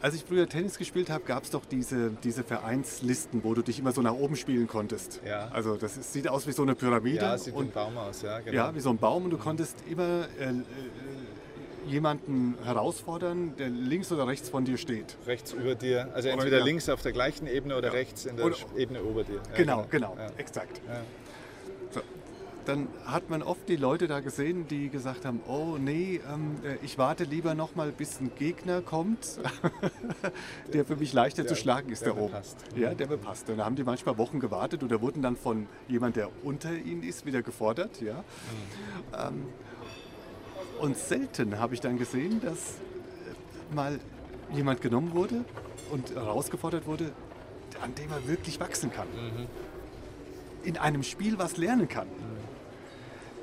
als 0.02 0.16
ich 0.16 0.24
früher 0.24 0.48
Tennis 0.48 0.78
gespielt 0.78 1.10
habe, 1.10 1.24
gab 1.24 1.44
es 1.44 1.50
doch 1.52 1.66
diese, 1.66 2.12
diese 2.24 2.44
Vereinslisten, 2.44 3.44
wo 3.44 3.54
du 3.54 3.62
dich 3.62 3.80
immer 3.80 3.92
so 3.92 4.02
nach 4.02 4.14
oben 4.14 4.36
spielen 4.36 4.68
konntest. 4.68 5.22
Ja. 5.26 5.50
Also 5.52 5.76
das 5.76 5.98
ist, 5.98 6.14
sieht 6.14 6.28
aus 6.28 6.48
wie 6.48 6.52
so 6.52 6.64
eine 6.64 6.76
Pyramide. 6.76 7.18
Ja, 7.18 7.38
sieht 7.38 7.54
wie 7.54 7.58
ein 7.60 7.66
und, 7.66 7.74
Baum 7.74 7.98
aus, 7.98 8.22
ja, 8.22 8.40
genau. 8.40 8.56
ja, 8.56 8.76
wie 8.76 8.80
so 8.80 8.90
ein 8.90 8.98
Baum 8.98 9.26
und 9.26 9.32
du 9.32 9.38
konntest 9.38 9.78
immer 9.90 10.28
äh, 10.40 10.50
äh, 10.50 10.54
jemanden 11.88 12.56
herausfordern, 12.64 13.56
der 13.58 13.70
links 13.70 14.12
oder 14.12 14.28
rechts 14.28 14.50
von 14.50 14.66
dir 14.66 14.78
steht. 14.78 15.16
Rechts 15.26 15.54
über 15.54 15.74
dir, 15.76 16.10
also 16.14 16.28
entweder 16.30 16.60
ja. 16.60 16.64
links 16.66 16.90
auf 16.90 17.02
der 17.02 17.14
gleichen 17.14 17.48
Ebene 17.48 17.78
oder 17.78 17.88
Ja. 17.88 17.94
rechts 17.94 18.26
in 18.26 18.36
der 18.38 18.46
Oder- 18.46 18.56
Ebene 18.76 19.00
über 19.00 19.24
dir. 19.24 19.36
Ja, 19.36 19.56
Genau, 19.56 19.86
genau, 19.90 20.16
Ja. 20.18 20.28
exakt. 20.38 20.82
So. 21.92 22.02
Dann 22.68 22.90
hat 23.06 23.30
man 23.30 23.42
oft 23.44 23.70
die 23.70 23.78
Leute 23.78 24.08
da 24.10 24.20
gesehen, 24.20 24.68
die 24.68 24.90
gesagt 24.90 25.24
haben, 25.24 25.40
oh 25.48 25.78
nee, 25.80 26.20
ähm, 26.32 26.58
äh, 26.66 26.76
ich 26.84 26.98
warte 26.98 27.24
lieber 27.24 27.56
noch 27.56 27.76
mal, 27.76 27.94
bis 27.94 28.20
ein 28.20 28.30
Gegner 28.38 28.82
kommt, 28.82 29.40
der 30.74 30.84
für 30.84 30.98
mich 30.98 31.14
leichter 31.14 31.44
Der- 31.44 31.50
zu 31.50 31.56
schlagen 31.56 31.90
ist 31.90 32.02
der 32.06 32.14
da 32.14 32.20
oben. 32.20 32.34
passt. 32.34 32.58
Ja, 32.76 32.94
der 32.94 33.08
mir 33.08 33.18
passt. 33.18 33.50
Und 33.50 33.58
da 33.60 33.64
haben 33.66 33.78
die 33.78 33.86
manchmal 33.86 34.18
Wochen 34.18 34.42
gewartet 34.42 34.84
oder 34.84 35.02
wurden 35.02 35.22
dann 35.22 35.38
von 35.38 35.68
jemand, 35.88 36.18
der 36.18 36.30
unter 36.44 36.74
ihnen 36.76 37.04
ist, 37.04 37.26
wieder 37.26 37.42
gefordert. 37.42 38.02
Ja. 38.02 38.26
Ähm, 39.18 39.46
und 40.82 40.98
selten 40.98 41.60
habe 41.60 41.74
ich 41.74 41.80
dann 41.80 41.98
gesehen, 41.98 42.42
dass 42.42 42.76
äh, 43.72 43.74
mal 43.76 43.98
jemand 44.54 44.82
genommen 44.82 45.14
wurde 45.14 45.46
und 45.90 46.14
herausgefordert 46.14 46.86
wurde, 46.86 47.12
an 47.82 47.96
dem 47.96 48.12
er 48.12 48.28
wirklich 48.28 48.60
wachsen 48.60 48.92
kann. 48.92 49.08
In 50.64 50.78
einem 50.78 51.04
Spiel 51.04 51.40
was 51.40 51.56
lernen 51.56 51.88
kann. 51.88 52.08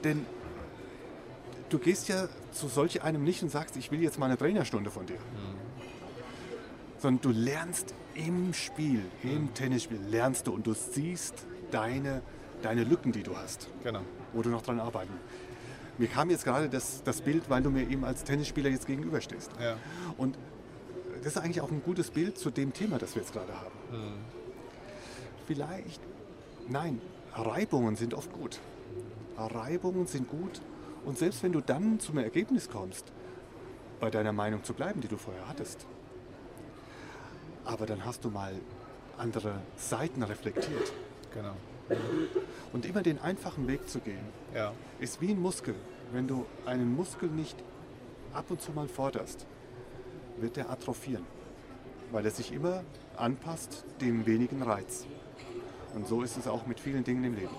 Denn 0.05 0.27
du 1.71 1.79
gehst 1.79 2.09
ja 2.09 2.29
zu 2.53 2.69
solch 2.69 3.03
einem 3.03 3.25
nicht 3.25 3.43
und 3.43 3.49
sagst, 3.51 3.77
ich 3.77 3.91
will 3.91 4.03
jetzt 4.03 4.19
mal 4.19 4.27
eine 4.27 4.37
Trainerstunde 4.37 4.91
von 4.91 5.07
dir. 5.07 5.19
Sondern 6.99 7.23
du 7.23 7.31
lernst 7.39 7.95
im 8.15 8.55
Spiel, 8.55 9.03
im 9.23 9.53
Tennisspiel, 9.55 9.99
lernst 10.09 10.47
du 10.47 10.53
und 10.53 10.67
du 10.67 10.75
siehst 10.75 11.47
deine, 11.71 12.23
deine 12.63 12.85
Lücken, 12.85 13.13
die 13.13 13.23
du 13.23 13.37
hast, 13.37 13.69
Genau. 13.83 14.01
wo 14.33 14.43
du 14.43 14.51
noch 14.51 14.63
dran 14.63 14.79
arbeiten. 14.79 15.13
Mir 15.99 16.09
kam 16.09 16.31
jetzt 16.31 16.45
gerade 16.45 16.69
das, 16.69 17.03
das 17.05 17.21
Bild, 17.21 17.49
weil 17.49 17.63
du 17.63 17.71
mir 17.71 17.89
eben 17.89 18.05
als 18.05 18.25
Tennisspieler 18.25 18.69
jetzt 18.71 18.87
gegenüberstehst. 18.87 19.51
Ja. 19.61 19.77
Und 20.19 20.37
das 21.23 21.37
ist 21.37 21.39
eigentlich 21.39 21.61
auch 21.61 21.71
ein 21.71 21.83
gutes 21.83 22.11
Bild 22.11 22.37
zu 22.39 22.51
dem 22.51 22.73
Thema, 22.73 22.99
das 22.99 23.15
wir 23.15 23.23
jetzt 23.23 23.33
gerade 23.33 23.53
haben. 23.55 24.15
Vielleicht, 25.47 26.01
nein, 26.69 27.01
Reibungen 27.35 27.97
sind 27.97 28.15
oft 28.15 28.33
gut. 28.33 28.61
Reibungen 29.37 30.07
sind 30.07 30.29
gut. 30.29 30.61
Und 31.05 31.19
selbst 31.19 31.43
wenn 31.43 31.53
du 31.53 31.61
dann 31.61 32.01
zum 32.01 32.19
Ergebnis 32.19 32.69
kommst, 32.71 33.13
bei 34.01 34.11
deiner 34.11 34.33
Meinung 34.33 34.65
zu 34.65 34.75
bleiben, 34.75 35.01
die 35.01 35.09
du 35.09 35.17
vorher 35.17 35.49
hattest, 35.49 35.87
aber 37.65 37.87
dann 37.87 38.05
hast 38.05 38.25
du 38.25 38.31
mal 38.31 38.55
andere 39.17 39.61
Seiten 39.77 40.23
reflektiert. 40.23 40.93
Genau. 41.33 41.55
Und 42.73 42.87
immer 42.87 43.03
den 43.03 43.19
einfachen 43.21 43.69
Weg 43.69 43.89
zu 43.89 44.01
gehen, 44.01 44.25
Ja. 44.55 44.73
ist 44.99 45.21
wie 45.21 45.31
ein 45.31 45.41
Muskel. 45.41 45.75
Wenn 46.13 46.27
du 46.27 46.47
einen 46.67 46.95
Muskel 46.95 47.29
nicht 47.29 47.57
ab 48.33 48.47
und 48.51 48.61
zu 48.61 48.73
mal 48.73 48.89
forderst, 48.89 49.47
wird 50.39 50.57
er 50.59 50.71
atrophieren, 50.71 51.25
weil 52.11 52.25
er 52.25 52.31
sich 52.31 52.53
immer 52.53 52.83
anpasst 53.17 53.85
dem 54.01 54.27
wenigen 54.27 54.63
Reiz. 54.63 55.07
Und 55.95 56.09
so 56.09 56.23
ist 56.23 56.37
es 56.37 56.49
auch 56.49 56.67
mit 56.67 56.81
vielen 56.81 57.05
Dingen 57.05 57.25
im 57.25 57.35
Leben. 57.35 57.55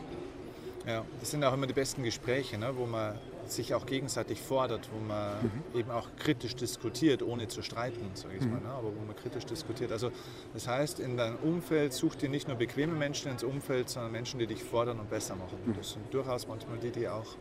Ja, 0.88 1.04
das 1.20 1.32
sind 1.32 1.44
auch 1.44 1.54
immer 1.54 1.66
die 1.66 1.74
besten 1.74 2.04
Gespräche, 2.04 2.60
ne, 2.60 2.72
wo 2.76 2.86
man 2.86 3.18
sich 3.48 3.74
auch 3.74 3.86
gegenseitig 3.86 4.40
fordert, 4.40 4.88
wo 4.94 5.00
man 5.00 5.52
eben 5.74 5.90
auch 5.90 6.08
kritisch 6.18 6.56
diskutiert, 6.56 7.24
ohne 7.24 7.48
zu 7.48 7.64
streiten, 7.64 8.12
sage 8.14 8.36
ich 8.40 8.46
mal, 8.46 8.60
ne, 8.62 8.70
aber 8.70 8.96
wo 8.96 9.06
man 9.06 9.16
kritisch 9.16 9.46
diskutiert. 9.46 9.92
Also 9.92 10.12
das 10.54 10.68
heißt, 10.68 11.00
in 11.00 11.18
deinem 11.18 11.38
Umfeld 11.38 11.94
such 11.94 12.16
dir 12.16 12.30
nicht 12.30 12.48
nur 12.48 12.58
bequeme 12.58 12.94
Menschen 12.94 13.32
ins 13.32 13.44
Umfeld, 13.44 13.90
sondern 13.90 14.12
Menschen, 14.12 14.40
die 14.40 14.48
dich 14.48 14.64
fordern 14.64 15.00
und 15.00 15.10
besser 15.10 15.36
machen. 15.36 15.58
Das 15.76 15.92
sind 15.92 16.14
durchaus 16.14 16.48
manchmal 16.48 16.78
die, 16.78 16.92
die 16.92 17.08
auch 17.08 17.36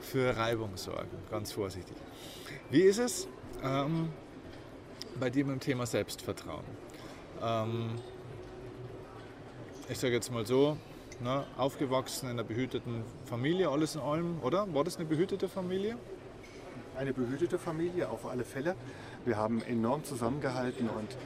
für 0.00 0.36
Reibung 0.36 0.76
sorgen, 0.76 1.10
ganz 1.30 1.52
vorsichtig. 1.52 1.96
Wie 2.70 2.82
ist 2.82 2.98
es 2.98 3.26
ähm, 3.62 4.10
bei 5.18 5.30
dir 5.30 5.44
mit 5.46 5.54
dem 5.54 5.60
Thema 5.60 5.86
Selbstvertrauen? 5.86 6.64
Ähm, 7.42 7.90
ich 9.88 9.98
sage 9.98 10.14
jetzt 10.14 10.30
mal 10.30 10.46
so, 10.46 10.76
ne, 11.20 11.44
aufgewachsen 11.56 12.26
in 12.26 12.32
einer 12.32 12.44
behüteten 12.44 13.02
Familie, 13.24 13.68
alles 13.68 13.94
in 13.94 14.00
allem, 14.00 14.40
oder? 14.42 14.72
War 14.74 14.84
das 14.84 14.96
eine 14.96 15.06
behütete 15.06 15.48
Familie? 15.48 15.96
Eine 16.96 17.12
behütete 17.12 17.58
Familie 17.58 18.08
auf 18.08 18.26
alle 18.26 18.44
Fälle. 18.44 18.76
Wir 19.24 19.36
haben 19.36 19.62
enorm 19.62 20.04
zusammengehalten 20.04 20.88
und 20.88 21.16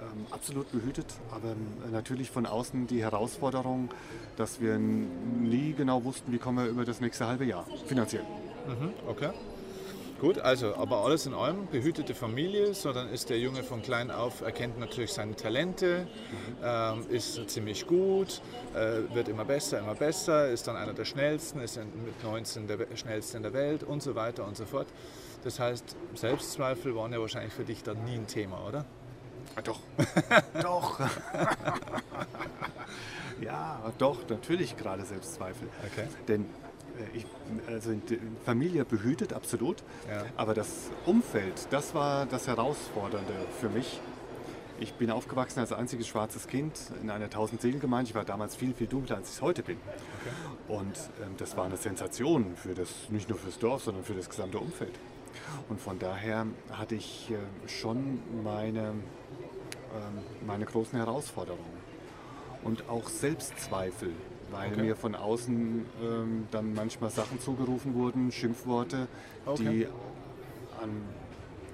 ähm, 0.00 0.26
absolut 0.30 0.70
behütet, 0.72 1.06
aber 1.30 1.52
ähm, 1.52 1.92
natürlich 1.92 2.30
von 2.30 2.46
außen 2.46 2.86
die 2.86 3.02
Herausforderung, 3.02 3.90
dass 4.36 4.60
wir 4.60 4.78
nie 4.78 5.74
genau 5.76 6.04
wussten, 6.04 6.32
wie 6.32 6.38
kommen 6.38 6.58
wir 6.58 6.66
über 6.66 6.84
das 6.84 7.00
nächste 7.00 7.26
halbe 7.26 7.44
Jahr 7.44 7.66
finanziell. 7.86 8.24
Mhm, 8.66 8.92
okay. 9.08 9.30
Gut, 10.20 10.40
also, 10.40 10.74
aber 10.74 11.04
alles 11.04 11.26
in 11.26 11.34
allem, 11.34 11.68
behütete 11.68 12.12
Familie, 12.12 12.74
so 12.74 12.92
dann 12.92 13.08
ist 13.08 13.30
der 13.30 13.38
Junge 13.38 13.62
von 13.62 13.82
klein 13.82 14.10
auf, 14.10 14.40
erkennt 14.40 14.76
natürlich 14.76 15.12
seine 15.12 15.36
Talente, 15.36 16.08
ähm, 16.60 17.06
ist 17.08 17.48
ziemlich 17.48 17.86
gut, 17.86 18.42
äh, 18.74 19.14
wird 19.14 19.28
immer 19.28 19.44
besser, 19.44 19.78
immer 19.78 19.94
besser, 19.94 20.48
ist 20.48 20.66
dann 20.66 20.74
einer 20.74 20.92
der 20.92 21.04
schnellsten, 21.04 21.60
ist 21.60 21.76
mit 21.76 22.24
19 22.24 22.66
der 22.66 22.96
schnellste 22.96 23.36
in 23.36 23.44
der 23.44 23.52
Welt 23.52 23.84
und 23.84 24.02
so 24.02 24.16
weiter 24.16 24.44
und 24.44 24.56
so 24.56 24.64
fort. 24.64 24.88
Das 25.44 25.60
heißt, 25.60 25.94
Selbstzweifel 26.14 26.96
waren 26.96 27.12
ja 27.12 27.20
wahrscheinlich 27.20 27.52
für 27.52 27.64
dich 27.64 27.84
dann 27.84 28.04
nie 28.04 28.16
ein 28.16 28.26
Thema, 28.26 28.66
oder? 28.66 28.84
Ah, 29.54 29.62
doch. 29.62 29.78
doch. 30.62 30.98
ja, 33.40 33.92
doch, 33.98 34.28
natürlich 34.28 34.76
gerade 34.76 35.04
Selbstzweifel. 35.04 35.68
Okay. 35.92 36.08
Denn 36.26 36.46
ich, 37.14 37.26
also 37.66 37.92
Familie 38.44 38.84
behütet 38.84 39.32
absolut, 39.32 39.82
Ja. 40.08 40.24
aber 40.36 40.54
das 40.54 40.90
Umfeld, 41.06 41.68
das 41.70 41.94
war 41.94 42.26
das 42.26 42.46
Herausfordernde 42.46 43.32
für 43.60 43.68
mich. 43.68 44.00
Ich 44.80 44.94
bin 44.94 45.10
aufgewachsen 45.10 45.58
als 45.58 45.72
einziges 45.72 46.06
schwarzes 46.06 46.46
Kind 46.46 46.78
in 47.02 47.10
einer 47.10 47.28
Tausend-Seelen-Gemeinde. 47.28 48.10
Ich 48.10 48.14
war 48.14 48.24
damals 48.24 48.54
viel, 48.54 48.72
viel 48.74 48.86
dunkler, 48.86 49.16
als 49.16 49.28
ich 49.30 49.34
es 49.36 49.42
heute 49.42 49.64
bin. 49.64 49.76
Und 50.68 50.96
ähm, 51.20 51.34
das 51.36 51.56
war 51.56 51.64
eine 51.64 51.76
Sensation 51.76 52.54
für 52.54 52.74
das, 52.74 52.88
nicht 53.10 53.28
nur 53.28 53.38
fürs 53.38 53.58
Dorf, 53.58 53.82
sondern 53.82 54.04
für 54.04 54.14
das 54.14 54.28
gesamte 54.30 54.58
Umfeld. 54.60 54.92
Und 55.68 55.80
von 55.80 55.98
daher 55.98 56.46
hatte 56.70 56.94
ich 56.94 57.28
äh, 57.30 57.68
schon 57.68 58.20
meine, 58.44 58.90
ähm, 58.90 58.96
meine 60.46 60.64
großen 60.64 60.96
Herausforderungen. 60.96 61.78
Und 62.62 62.88
auch 62.88 63.08
Selbstzweifel, 63.08 64.12
weil 64.50 64.70
Okay. 64.72 64.82
mir 64.82 64.96
von 64.96 65.14
außen 65.14 65.84
ähm, 66.02 66.48
dann 66.50 66.74
manchmal 66.74 67.10
Sachen 67.10 67.40
zugerufen 67.40 67.94
wurden, 67.94 68.32
Schimpfworte, 68.32 69.08
Okay. 69.46 69.64
die 69.64 69.86
an 70.80 70.90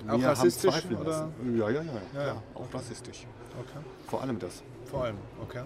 Auch 0.09 0.19
mir 0.19 0.27
haben 0.27 0.35
rassistisch, 0.37 0.71
zweifeln 0.73 0.97
oder? 1.01 1.11
lassen. 1.11 1.57
Ja, 1.59 1.71
ja, 1.71 1.83
ja, 1.83 1.93
ja, 2.15 2.27
Ja, 2.27 2.43
auch 2.55 2.73
rassistisch. 2.75 3.27
Okay. 3.59 3.79
Vor 4.09 4.23
allem 4.23 4.39
das. 4.39 4.63
Vor 4.87 5.05
allem, 5.05 5.17
okay. 5.43 5.63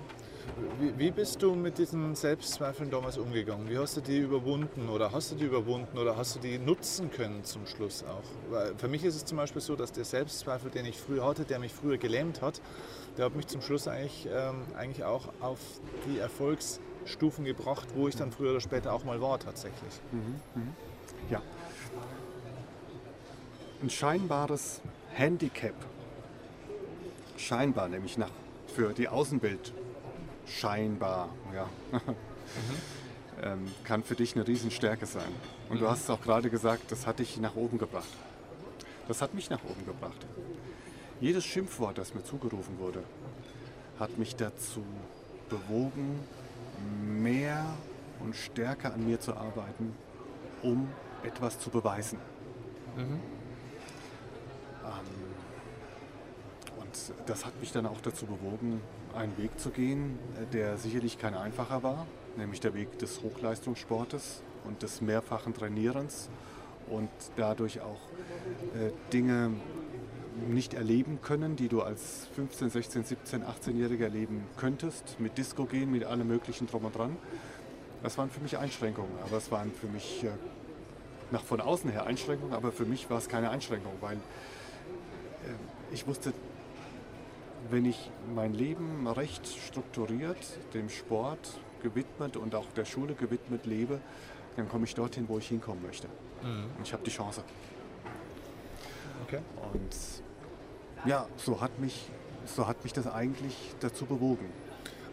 Wie, 0.81 0.99
wie 0.99 1.11
bist 1.11 1.43
du 1.43 1.55
mit 1.55 1.77
diesen 1.77 2.15
Selbstzweifeln 2.15 2.91
damals 2.91 3.19
umgegangen? 3.19 3.69
Wie 3.69 3.77
hast 3.77 3.99
du 3.99 4.01
die 4.01 4.19
überwunden 4.19 4.89
oder 4.89 5.13
hast 5.13 5.31
du 5.33 5.35
die 5.37 5.45
überwunden 5.45 5.99
oder 5.99 6.17
hast 6.17 6.37
du 6.37 6.41
die 6.41 6.59
nutzen 6.59 7.11
können 7.11 7.45
zum 7.45 7.67
Schluss 7.67 8.03
auch? 8.05 8.23
Weil 8.51 8.75
für 8.77 8.89
mich 8.89 9.05
ist 9.05 9.15
es 9.17 9.25
zum 9.27 9.37
Beispiel 9.37 9.61
so, 9.61 9.77
dass 9.77 9.93
der 9.93 10.05
Selbstzweifel, 10.07 10.71
den 10.71 10.87
ich 10.87 10.99
früher 10.99 11.27
hatte, 11.27 11.45
der 11.45 11.59
mich 11.59 11.75
früher 11.75 11.99
gelähmt 11.99 12.41
hat, 12.41 12.63
der 13.19 13.27
hat 13.27 13.37
mich 13.37 13.47
zum 13.49 13.61
Schluss 13.61 13.89
eigentlich, 13.89 14.27
ähm, 14.33 14.63
eigentlich 14.77 15.05
auch 15.05 15.29
auf 15.41 15.59
die 16.07 16.19
Erfolgsstufen 17.09 17.45
gebracht, 17.45 17.89
wo 17.95 18.07
ich 18.09 18.17
dann 18.17 18.31
früher 18.31 18.51
oder 18.51 18.61
später 18.61 18.93
auch 18.93 19.05
mal 19.05 19.21
war 19.21 19.39
tatsächlich. 19.39 20.01
Ja. 21.31 21.43
Ein 23.83 23.91
scheinbares 23.91 24.81
Handicap, 25.15 25.75
scheinbar 27.37 27.89
nämlich 27.89 28.19
nach, 28.19 28.31
für 28.75 28.93
die 28.93 29.09
Außenwelt, 29.09 29.73
scheinbar, 30.47 31.29
ja, 31.55 31.69
ähm, 33.43 33.67
kann 33.85 34.03
für 34.03 34.15
dich 34.15 34.35
eine 34.35 34.47
Riesenstärke 34.47 35.07
sein. 35.07 35.33
Und 35.71 35.81
du 35.81 35.89
hast 35.89 36.03
es 36.03 36.11
auch 36.11 36.21
gerade 36.21 36.51
gesagt, 36.51 36.91
das 36.91 37.07
hat 37.07 37.21
dich 37.21 37.39
nach 37.39 37.55
oben 37.55 37.79
gebracht. 37.79 38.09
Das 39.07 39.23
hat 39.23 39.33
mich 39.33 39.49
nach 39.49 39.63
oben 39.65 39.87
gebracht. 39.87 40.27
Jedes 41.21 41.45
Schimpfwort, 41.45 41.99
das 41.99 42.15
mir 42.15 42.25
zugerufen 42.25 42.79
wurde, 42.79 43.03
hat 43.99 44.19
mich 44.19 44.37
dazu 44.37 44.85
bewogen, 45.49 46.21
mehr 46.79 47.65
und 48.21 48.35
stärker 48.35 48.95
an 48.95 49.07
mir 49.07 49.21
zu 49.21 49.35
arbeiten, 49.35 49.95
um 50.63 50.89
etwas 51.23 51.59
zu 51.59 51.71
beweisen. 51.71 52.19
Ähm, 52.97 53.17
und 56.79 57.13
das 57.27 57.45
hat 57.45 57.59
mich 57.61 57.73
dann 57.73 57.87
auch 57.87 58.01
dazu 58.01 58.27
bewogen, 58.27 58.81
einen 59.15 59.37
Weg 59.39 59.59
zu 59.59 59.71
gehen, 59.71 60.19
äh, 60.41 60.47
der 60.53 60.79
sicherlich 60.79 61.19
kein 61.19 61.35
einfacher 61.35 61.83
war, 61.83 62.07
nämlich 62.37 62.61
der 62.61 62.75
Weg 62.75 62.99
des 62.99 63.23
Hochleistungssportes 63.23 64.43
und 64.65 64.83
des 64.83 65.01
mehrfachen 65.01 65.55
Trainierens 65.55 66.29
und 66.89 67.11
dadurch 67.37 67.81
auch 67.81 68.01
äh, 68.75 68.91
Dinge 69.13 69.53
nicht 70.49 70.75
erleben 70.75 71.21
können, 71.23 71.57
die 71.57 71.69
du 71.69 71.83
als 71.83 72.29
15, 72.35 72.71
16, 72.71 73.05
17, 73.05 73.43
18-Jähriger 73.45 74.05
erleben 74.05 74.45
könntest, 74.57 75.19
mit 75.19 75.39
Disco 75.39 75.65
gehen, 75.65 75.91
mit 75.91 76.05
allem 76.05 76.29
möglichen 76.29 76.67
drum 76.67 76.85
und 76.85 76.97
dran. 76.97 77.17
Das 78.03 78.17
waren 78.19 78.31
für 78.31 78.41
mich 78.41 78.57
Einschränkungen, 78.59 79.13
aber 79.25 79.37
es 79.37 79.51
waren 79.51 79.73
für 79.73 79.89
mich 79.89 80.25
äh, 80.25 80.29
nach 81.31 81.43
von 81.43 81.61
außen 81.61 81.91
her 81.91 82.07
Einschränkungen, 82.07 82.55
aber 82.55 82.73
für 82.73 82.85
mich 82.85 83.11
war 83.11 83.19
es 83.19 83.29
keine 83.29 83.51
Einschränkung, 83.51 83.93
weil 84.01 84.17
äh, 84.17 84.21
ich 85.93 86.07
wusste, 86.07 86.33
wenn 87.71 87.85
ich 87.85 88.11
mein 88.35 88.55
Leben 88.55 89.07
recht 89.09 89.47
strukturiert 89.47 90.39
dem 90.75 90.89
Sport 90.89 91.59
gewidmet 91.83 92.37
und 92.37 92.55
auch 92.55 92.67
der 92.77 92.85
Schule 92.85 93.15
gewidmet 93.15 93.67
lebe, 93.67 94.01
dann 94.57 94.69
komme 94.69 94.85
ich 94.85 94.95
dorthin, 94.95 95.29
wo 95.29 95.39
ich 95.39 95.49
hinkommen 95.49 95.83
möchte. 95.83 96.09
Und 96.43 96.83
ich 96.83 96.93
habe 96.93 97.03
die 97.05 97.11
Chance. 97.11 97.43
Okay. 99.25 99.41
Und 99.73 100.23
ja, 101.05 101.27
so 101.37 101.61
hat 101.61 101.79
mich, 101.79 102.11
so 102.45 102.67
hat 102.67 102.83
mich 102.85 102.93
das 102.93 103.07
eigentlich 103.07 103.55
dazu 103.81 104.07
bewogen. 104.07 104.53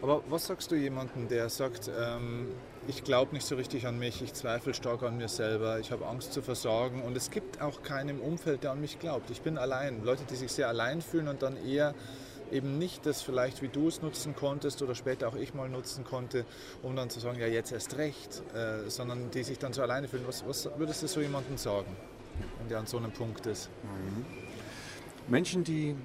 Aber 0.02 0.22
was 0.28 0.46
sagst 0.46 0.70
du 0.70 0.76
jemandem, 0.76 1.28
der 1.28 1.48
sagt, 1.48 1.90
ähm, 1.98 2.48
ich 2.86 3.02
glaube 3.02 3.34
nicht 3.34 3.46
so 3.46 3.56
richtig 3.56 3.86
an 3.86 3.98
mich, 3.98 4.22
ich 4.22 4.34
zweifle 4.34 4.74
stark 4.74 5.02
an 5.02 5.16
mir 5.16 5.28
selber, 5.28 5.80
ich 5.80 5.90
habe 5.90 6.06
Angst 6.06 6.32
zu 6.32 6.42
versorgen 6.42 7.02
und 7.02 7.16
es 7.16 7.30
gibt 7.30 7.62
auch 7.62 7.82
keinen 7.82 8.10
im 8.10 8.20
Umfeld, 8.20 8.62
der 8.62 8.72
an 8.72 8.80
mich 8.80 8.98
glaubt. 8.98 9.30
Ich 9.30 9.40
bin 9.40 9.58
allein. 9.58 10.04
Leute, 10.04 10.24
die 10.24 10.36
sich 10.36 10.52
sehr 10.52 10.68
allein 10.68 11.00
fühlen 11.00 11.28
und 11.28 11.42
dann 11.42 11.56
eher 11.56 11.94
eben 12.52 12.78
nicht 12.78 13.06
das 13.06 13.22
vielleicht, 13.22 13.62
wie 13.62 13.68
du 13.68 13.88
es 13.88 14.02
nutzen 14.02 14.36
konntest 14.36 14.82
oder 14.82 14.94
später 14.94 15.28
auch 15.28 15.34
ich 15.34 15.54
mal 15.54 15.68
nutzen 15.68 16.04
konnte, 16.04 16.44
um 16.82 16.94
dann 16.94 17.10
zu 17.10 17.18
sagen, 17.18 17.40
ja 17.40 17.46
jetzt 17.46 17.72
erst 17.72 17.96
recht, 17.96 18.42
äh, 18.54 18.88
sondern 18.88 19.30
die 19.30 19.42
sich 19.42 19.58
dann 19.58 19.72
so 19.72 19.82
alleine 19.82 20.08
fühlen. 20.08 20.24
Was, 20.26 20.46
was 20.46 20.68
würdest 20.76 21.02
du 21.02 21.08
so 21.08 21.20
jemandem 21.20 21.56
sagen, 21.56 21.96
wenn 22.58 22.68
der 22.68 22.78
an 22.78 22.86
so 22.86 22.98
einem 22.98 23.12
Punkt 23.12 23.46
ist? 23.46 23.70
Menschen, 25.28 25.64
die 25.64 25.96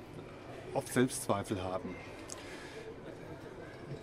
oft 0.74 0.92
Selbstzweifel 0.92 1.62
haben, 1.64 1.96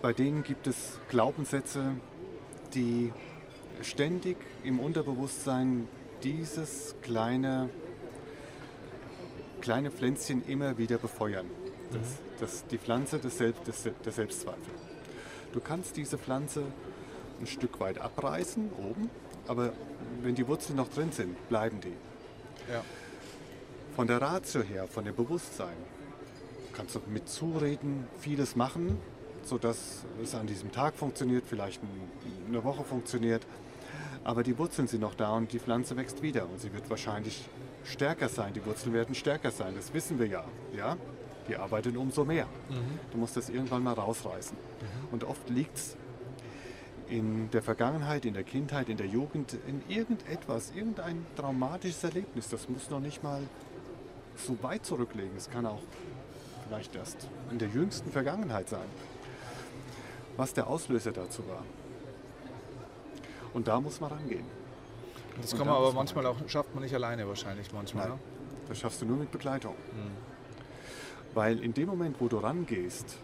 bei 0.01 0.13
denen 0.13 0.43
gibt 0.43 0.67
es 0.67 0.99
Glaubenssätze, 1.09 1.95
die 2.73 3.11
ständig 3.81 4.37
im 4.63 4.79
Unterbewusstsein 4.79 5.87
dieses 6.23 6.95
kleine, 7.01 7.69
kleine 9.61 9.91
Pflänzchen 9.91 10.45
immer 10.47 10.77
wieder 10.77 10.97
befeuern. 10.97 11.47
Das, 11.91 12.19
das, 12.39 12.67
die 12.67 12.77
Pflanze 12.77 13.19
des, 13.19 13.37
Selbst, 13.37 13.67
des, 13.67 13.89
der 14.05 14.11
Selbstzweifel. 14.11 14.73
Du 15.53 15.59
kannst 15.59 15.97
diese 15.97 16.17
Pflanze 16.17 16.63
ein 17.39 17.47
Stück 17.47 17.79
weit 17.79 17.97
abreißen 17.97 18.71
oben, 18.77 19.09
aber 19.47 19.73
wenn 20.21 20.35
die 20.35 20.47
Wurzeln 20.47 20.75
noch 20.75 20.89
drin 20.89 21.11
sind, 21.11 21.49
bleiben 21.49 21.81
die. 21.81 21.93
Ja. 22.71 22.83
Von 23.99 24.07
der 24.07 24.21
Ratio 24.21 24.61
her, 24.61 24.87
von 24.87 25.03
dem 25.03 25.13
Bewusstsein, 25.13 25.75
kannst 26.71 26.95
du 26.95 27.01
mit 27.09 27.27
Zureden 27.27 28.07
vieles 28.17 28.55
machen, 28.55 28.97
sodass 29.43 30.05
es 30.23 30.35
an 30.35 30.47
diesem 30.47 30.71
Tag 30.71 30.95
funktioniert, 30.95 31.43
vielleicht 31.45 31.81
eine 32.47 32.63
Woche 32.63 32.85
funktioniert. 32.85 33.45
Aber 34.23 34.41
die 34.41 34.57
Wurzeln 34.57 34.87
sind 34.87 35.01
noch 35.01 35.15
da 35.15 35.35
und 35.35 35.51
die 35.51 35.59
Pflanze 35.59 35.97
wächst 35.97 36.21
wieder 36.21 36.47
und 36.49 36.61
sie 36.61 36.71
wird 36.71 36.89
wahrscheinlich 36.89 37.43
stärker 37.83 38.29
sein. 38.29 38.53
Die 38.53 38.65
Wurzeln 38.65 38.93
werden 38.93 39.15
stärker 39.15 39.51
sein, 39.51 39.73
das 39.75 39.93
wissen 39.93 40.17
wir 40.17 40.27
ja. 40.27 40.45
ja? 40.77 40.95
Die 41.49 41.57
arbeiten 41.57 41.97
umso 41.97 42.23
mehr. 42.23 42.47
Du 43.11 43.17
musst 43.17 43.35
das 43.35 43.49
irgendwann 43.49 43.83
mal 43.83 43.95
rausreißen. 43.95 44.55
Und 45.11 45.25
oft 45.25 45.49
liegt 45.49 45.75
es 45.75 45.97
in 47.09 47.51
der 47.51 47.61
Vergangenheit, 47.61 48.23
in 48.23 48.33
der 48.33 48.43
Kindheit, 48.43 48.87
in 48.87 48.95
der 48.95 49.07
Jugend, 49.07 49.57
in 49.67 49.81
irgendetwas, 49.89 50.71
irgendein 50.73 51.25
traumatisches 51.35 52.01
Erlebnis. 52.05 52.47
Das 52.47 52.69
muss 52.69 52.89
noch 52.89 53.01
nicht 53.01 53.23
mal 53.23 53.41
so 54.39 54.61
weit 54.63 54.85
zurücklegen. 54.85 55.35
Es 55.37 55.49
kann 55.49 55.65
auch 55.65 55.81
vielleicht 56.67 56.95
erst 56.95 57.27
in 57.51 57.59
der 57.59 57.69
jüngsten 57.69 58.11
Vergangenheit 58.11 58.69
sein, 58.69 58.87
was 60.37 60.53
der 60.53 60.67
Auslöser 60.67 61.11
dazu 61.11 61.47
war. 61.47 61.63
Und 63.53 63.67
da 63.67 63.79
muss 63.81 63.99
man 63.99 64.11
rangehen. 64.11 64.45
Das 65.41 65.51
kann 65.55 65.65
man 65.65 65.75
aber 65.75 65.93
manchmal 65.93 66.25
auch, 66.25 66.35
schafft 66.47 66.73
man 66.75 66.83
nicht 66.83 66.93
alleine 66.93 67.27
wahrscheinlich 67.27 67.71
manchmal. 67.73 68.09
Nein. 68.09 68.17
Ne? 68.17 68.23
Das 68.67 68.79
schaffst 68.79 69.01
du 69.01 69.05
nur 69.05 69.17
mit 69.17 69.31
Begleitung. 69.31 69.75
Weil 71.33 71.59
in 71.63 71.73
dem 71.73 71.87
Moment, 71.87 72.19
wo 72.19 72.27
du 72.27 72.37
rangehst, 72.37 73.17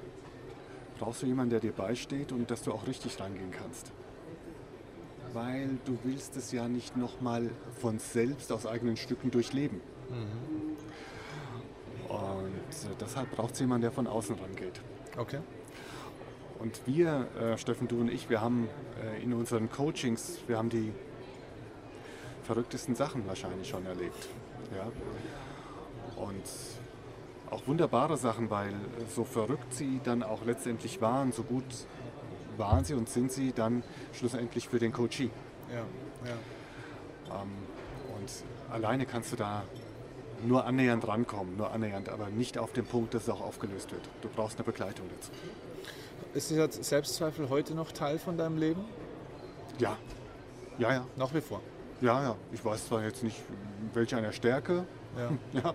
brauchst 1.00 1.22
du 1.22 1.26
jemanden, 1.26 1.52
der 1.52 1.60
dir 1.60 1.72
beisteht 1.72 2.32
und 2.32 2.50
dass 2.50 2.64
du 2.64 2.72
auch 2.72 2.88
richtig 2.88 3.20
rangehen 3.20 3.52
kannst. 3.52 3.92
Weil 5.34 5.78
du 5.86 5.98
willst 6.04 6.36
es 6.38 6.52
ja 6.52 6.68
nicht 6.68 6.98
nochmal 6.98 7.50
von 7.80 8.00
selbst 8.00 8.52
aus 8.52 8.66
eigenen 8.66 8.98
Stücken 8.98 9.32
durchleben. 9.32 9.82
Und 12.08 12.92
äh, 12.92 12.96
deshalb 13.00 13.32
braucht 13.32 13.54
es 13.54 13.60
jemanden, 13.60 13.84
der 13.84 13.92
von 13.92 14.08
außen 14.08 14.36
rangeht. 14.36 14.82
Okay. 15.18 15.40
Und 16.60 16.82
wir, 16.86 17.28
äh, 17.40 17.58
Steffen, 17.58 17.88
du 17.88 18.00
und 18.00 18.10
ich, 18.10 18.30
wir 18.30 18.42
haben 18.42 18.70
äh, 19.04 19.22
in 19.22 19.34
unseren 19.34 19.70
Coachings, 19.70 20.40
wir 20.48 20.58
haben 20.58 20.70
die 20.70 20.94
verrücktesten 22.44 22.96
Sachen 22.96 23.28
wahrscheinlich 23.28 23.68
schon 23.68 23.86
erlebt. 23.86 24.30
Ja? 24.76 24.92
Und 26.22 26.44
auch 27.50 27.68
wunderbare 27.68 28.18
Sachen, 28.18 28.50
weil 28.50 28.74
so 29.14 29.24
verrückt 29.24 29.74
sie 29.74 30.00
dann 30.04 30.24
auch 30.24 30.46
letztendlich 30.46 31.02
waren, 31.02 31.32
so 31.32 31.44
gut 31.44 31.64
waren 32.58 32.86
sie 32.86 32.94
und 32.94 33.10
sind 33.10 33.32
sie 33.32 33.52
dann 33.52 33.84
schlussendlich 34.14 34.70
für 34.70 34.80
den 34.80 34.94
Coachee. 34.94 35.30
Ja, 35.72 35.86
ja. 36.26 37.42
Ähm, 37.42 37.50
und 38.18 38.32
alleine 38.72 39.06
kannst 39.06 39.32
du 39.34 39.36
da 39.36 39.64
nur 40.46 40.66
annähernd 40.66 41.08
rankommen, 41.08 41.58
nur 41.58 41.72
annähernd, 41.72 42.10
aber 42.10 42.30
nicht 42.30 42.58
auf 42.58 42.72
den 42.74 42.86
Punkt, 42.86 43.14
dass 43.14 43.24
es 43.24 43.30
auch 43.30 43.42
aufgelöst 43.42 43.92
wird. 43.92 44.04
Du 44.22 44.30
brauchst 44.30 44.58
eine 44.58 44.66
Begleitung 44.66 45.08
dazu. 45.16 45.32
Ist 46.34 46.50
dieser 46.50 46.72
Selbstzweifel 46.72 47.50
heute 47.50 47.74
noch 47.74 47.92
Teil 47.92 48.20
von 48.20 48.38
deinem 48.38 48.58
Leben? 48.58 48.84
Ja, 49.80 49.98
ja, 50.78 50.92
ja. 50.92 51.08
Nach 51.16 51.34
wie 51.34 51.42
vor. 51.42 51.62
Ja, 52.02 52.22
ja, 52.22 52.36
ich 52.52 52.64
weiß 52.64 52.88
zwar 52.88 53.04
jetzt 53.04 53.24
nicht, 53.24 53.38
welche 53.94 54.18
einer 54.18 54.34
Stärke, 54.34 54.86
Ja. 55.18 55.32
ja, 55.64 55.74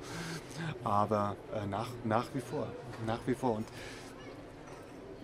aber 0.84 1.36
äh, 1.54 1.66
nach, 1.66 1.88
nach 2.04 2.26
wie 2.34 2.40
vor, 2.40 2.66
nach 3.06 3.20
wie 3.26 3.34
vor. 3.34 3.56
Und 3.56 3.66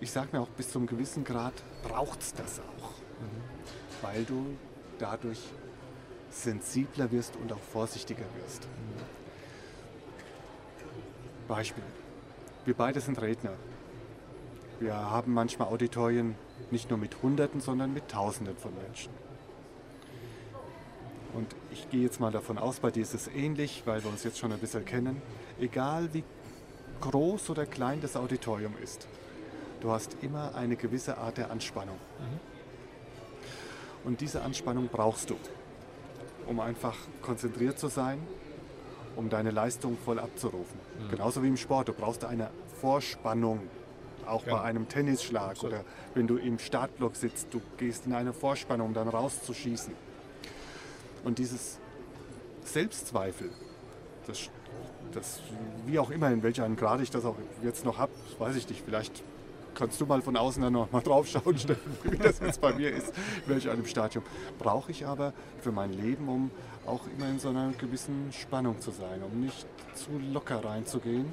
ich 0.01 0.11
sage 0.11 0.29
mir 0.31 0.41
auch, 0.41 0.49
bis 0.49 0.71
zu 0.71 0.79
einem 0.79 0.87
gewissen 0.87 1.23
Grad 1.23 1.53
braucht 1.83 2.21
es 2.21 2.33
das 2.33 2.59
auch, 2.59 2.91
weil 4.01 4.23
du 4.23 4.57
dadurch 4.97 5.39
sensibler 6.29 7.11
wirst 7.11 7.35
und 7.35 7.51
auch 7.53 7.59
vorsichtiger 7.71 8.25
wirst. 8.41 8.67
Beispiel, 11.47 11.83
wir 12.65 12.73
beide 12.73 12.99
sind 12.99 13.21
Redner. 13.21 13.53
Wir 14.79 14.95
haben 14.95 15.33
manchmal 15.33 15.69
Auditorien 15.69 16.35
nicht 16.69 16.89
nur 16.89 16.99
mit 16.99 17.23
Hunderten, 17.23 17.61
sondern 17.61 17.93
mit 17.93 18.09
Tausenden 18.09 18.57
von 18.57 18.71
Menschen. 18.75 19.11
Und 21.33 21.55
ich 21.71 21.89
gehe 21.89 22.01
jetzt 22.01 22.19
mal 22.19 22.31
davon 22.31 22.57
aus, 22.57 22.79
bei 22.79 22.91
dir 22.91 23.01
ist 23.01 23.13
es 23.13 23.27
ähnlich, 23.27 23.83
weil 23.85 24.03
wir 24.03 24.09
uns 24.09 24.23
jetzt 24.23 24.37
schon 24.37 24.51
ein 24.51 24.59
bisschen 24.59 24.85
kennen. 24.85 25.21
Egal 25.59 26.13
wie 26.13 26.23
groß 27.01 27.49
oder 27.49 27.65
klein 27.65 28.01
das 28.01 28.15
Auditorium 28.15 28.73
ist, 28.83 29.07
du 29.81 29.91
hast 29.91 30.17
immer 30.21 30.55
eine 30.55 30.75
gewisse 30.75 31.17
Art 31.17 31.37
der 31.37 31.51
Anspannung. 31.51 31.97
Und 34.03 34.21
diese 34.21 34.41
Anspannung 34.41 34.89
brauchst 34.91 35.29
du, 35.29 35.35
um 36.47 36.59
einfach 36.59 36.95
konzentriert 37.21 37.77
zu 37.77 37.87
sein, 37.87 38.19
um 39.17 39.29
deine 39.29 39.51
Leistung 39.51 39.97
voll 39.97 40.19
abzurufen. 40.19 40.79
Genauso 41.09 41.43
wie 41.43 41.47
im 41.47 41.57
Sport, 41.57 41.89
du 41.89 41.93
brauchst 41.93 42.23
eine 42.23 42.49
Vorspannung, 42.79 43.61
auch 44.25 44.43
Genau. 44.43 44.57
bei 44.57 44.61
einem 44.63 44.87
Tennisschlag 44.87 45.51
Absolut. 45.51 45.73
oder 45.75 45.83
wenn 46.13 46.27
du 46.27 46.37
im 46.37 46.59
Startblock 46.59 47.15
sitzt, 47.15 47.53
du 47.53 47.61
gehst 47.77 48.05
in 48.05 48.13
eine 48.13 48.33
Vorspannung, 48.33 48.87
um 48.87 48.93
dann 48.93 49.07
rauszuschießen. 49.09 49.93
Und 51.23 51.39
dieses 51.39 51.79
Selbstzweifel, 52.63 53.49
das, 54.27 54.49
das, 55.13 55.39
wie 55.85 55.97
auch 55.99 56.11
immer, 56.11 56.29
in 56.31 56.43
welchem 56.43 56.75
Grad 56.75 57.01
ich 57.01 57.09
das 57.09 57.25
auch 57.25 57.35
jetzt 57.63 57.85
noch 57.85 57.97
habe, 57.97 58.11
weiß 58.39 58.55
ich 58.55 58.67
nicht. 58.69 58.83
Vielleicht 58.85 59.23
kannst 59.73 60.01
du 60.01 60.05
mal 60.05 60.21
von 60.21 60.35
außen 60.35 60.61
dann 60.61 60.73
noch 60.73 60.91
mal 60.91 61.01
drauf 61.01 61.27
schauen, 61.27 61.57
Steffen, 61.57 61.97
wie 62.03 62.17
das 62.17 62.39
jetzt 62.39 62.59
bei 62.61 62.73
mir 62.73 62.91
ist, 62.91 63.09
in 63.45 63.53
welch 63.53 63.69
einem 63.69 63.85
Stadium. 63.85 64.23
Brauche 64.59 64.91
ich 64.91 65.05
aber 65.05 65.33
für 65.61 65.71
mein 65.71 65.93
Leben, 65.93 66.27
um 66.27 66.51
auch 66.87 67.01
immer 67.07 67.27
in 67.29 67.39
so 67.39 67.49
einer 67.49 67.71
gewissen 67.73 68.31
Spannung 68.31 68.79
zu 68.79 68.91
sein, 68.91 69.21
um 69.21 69.39
nicht 69.39 69.67
zu 69.93 70.09
locker 70.31 70.63
reinzugehen, 70.63 71.25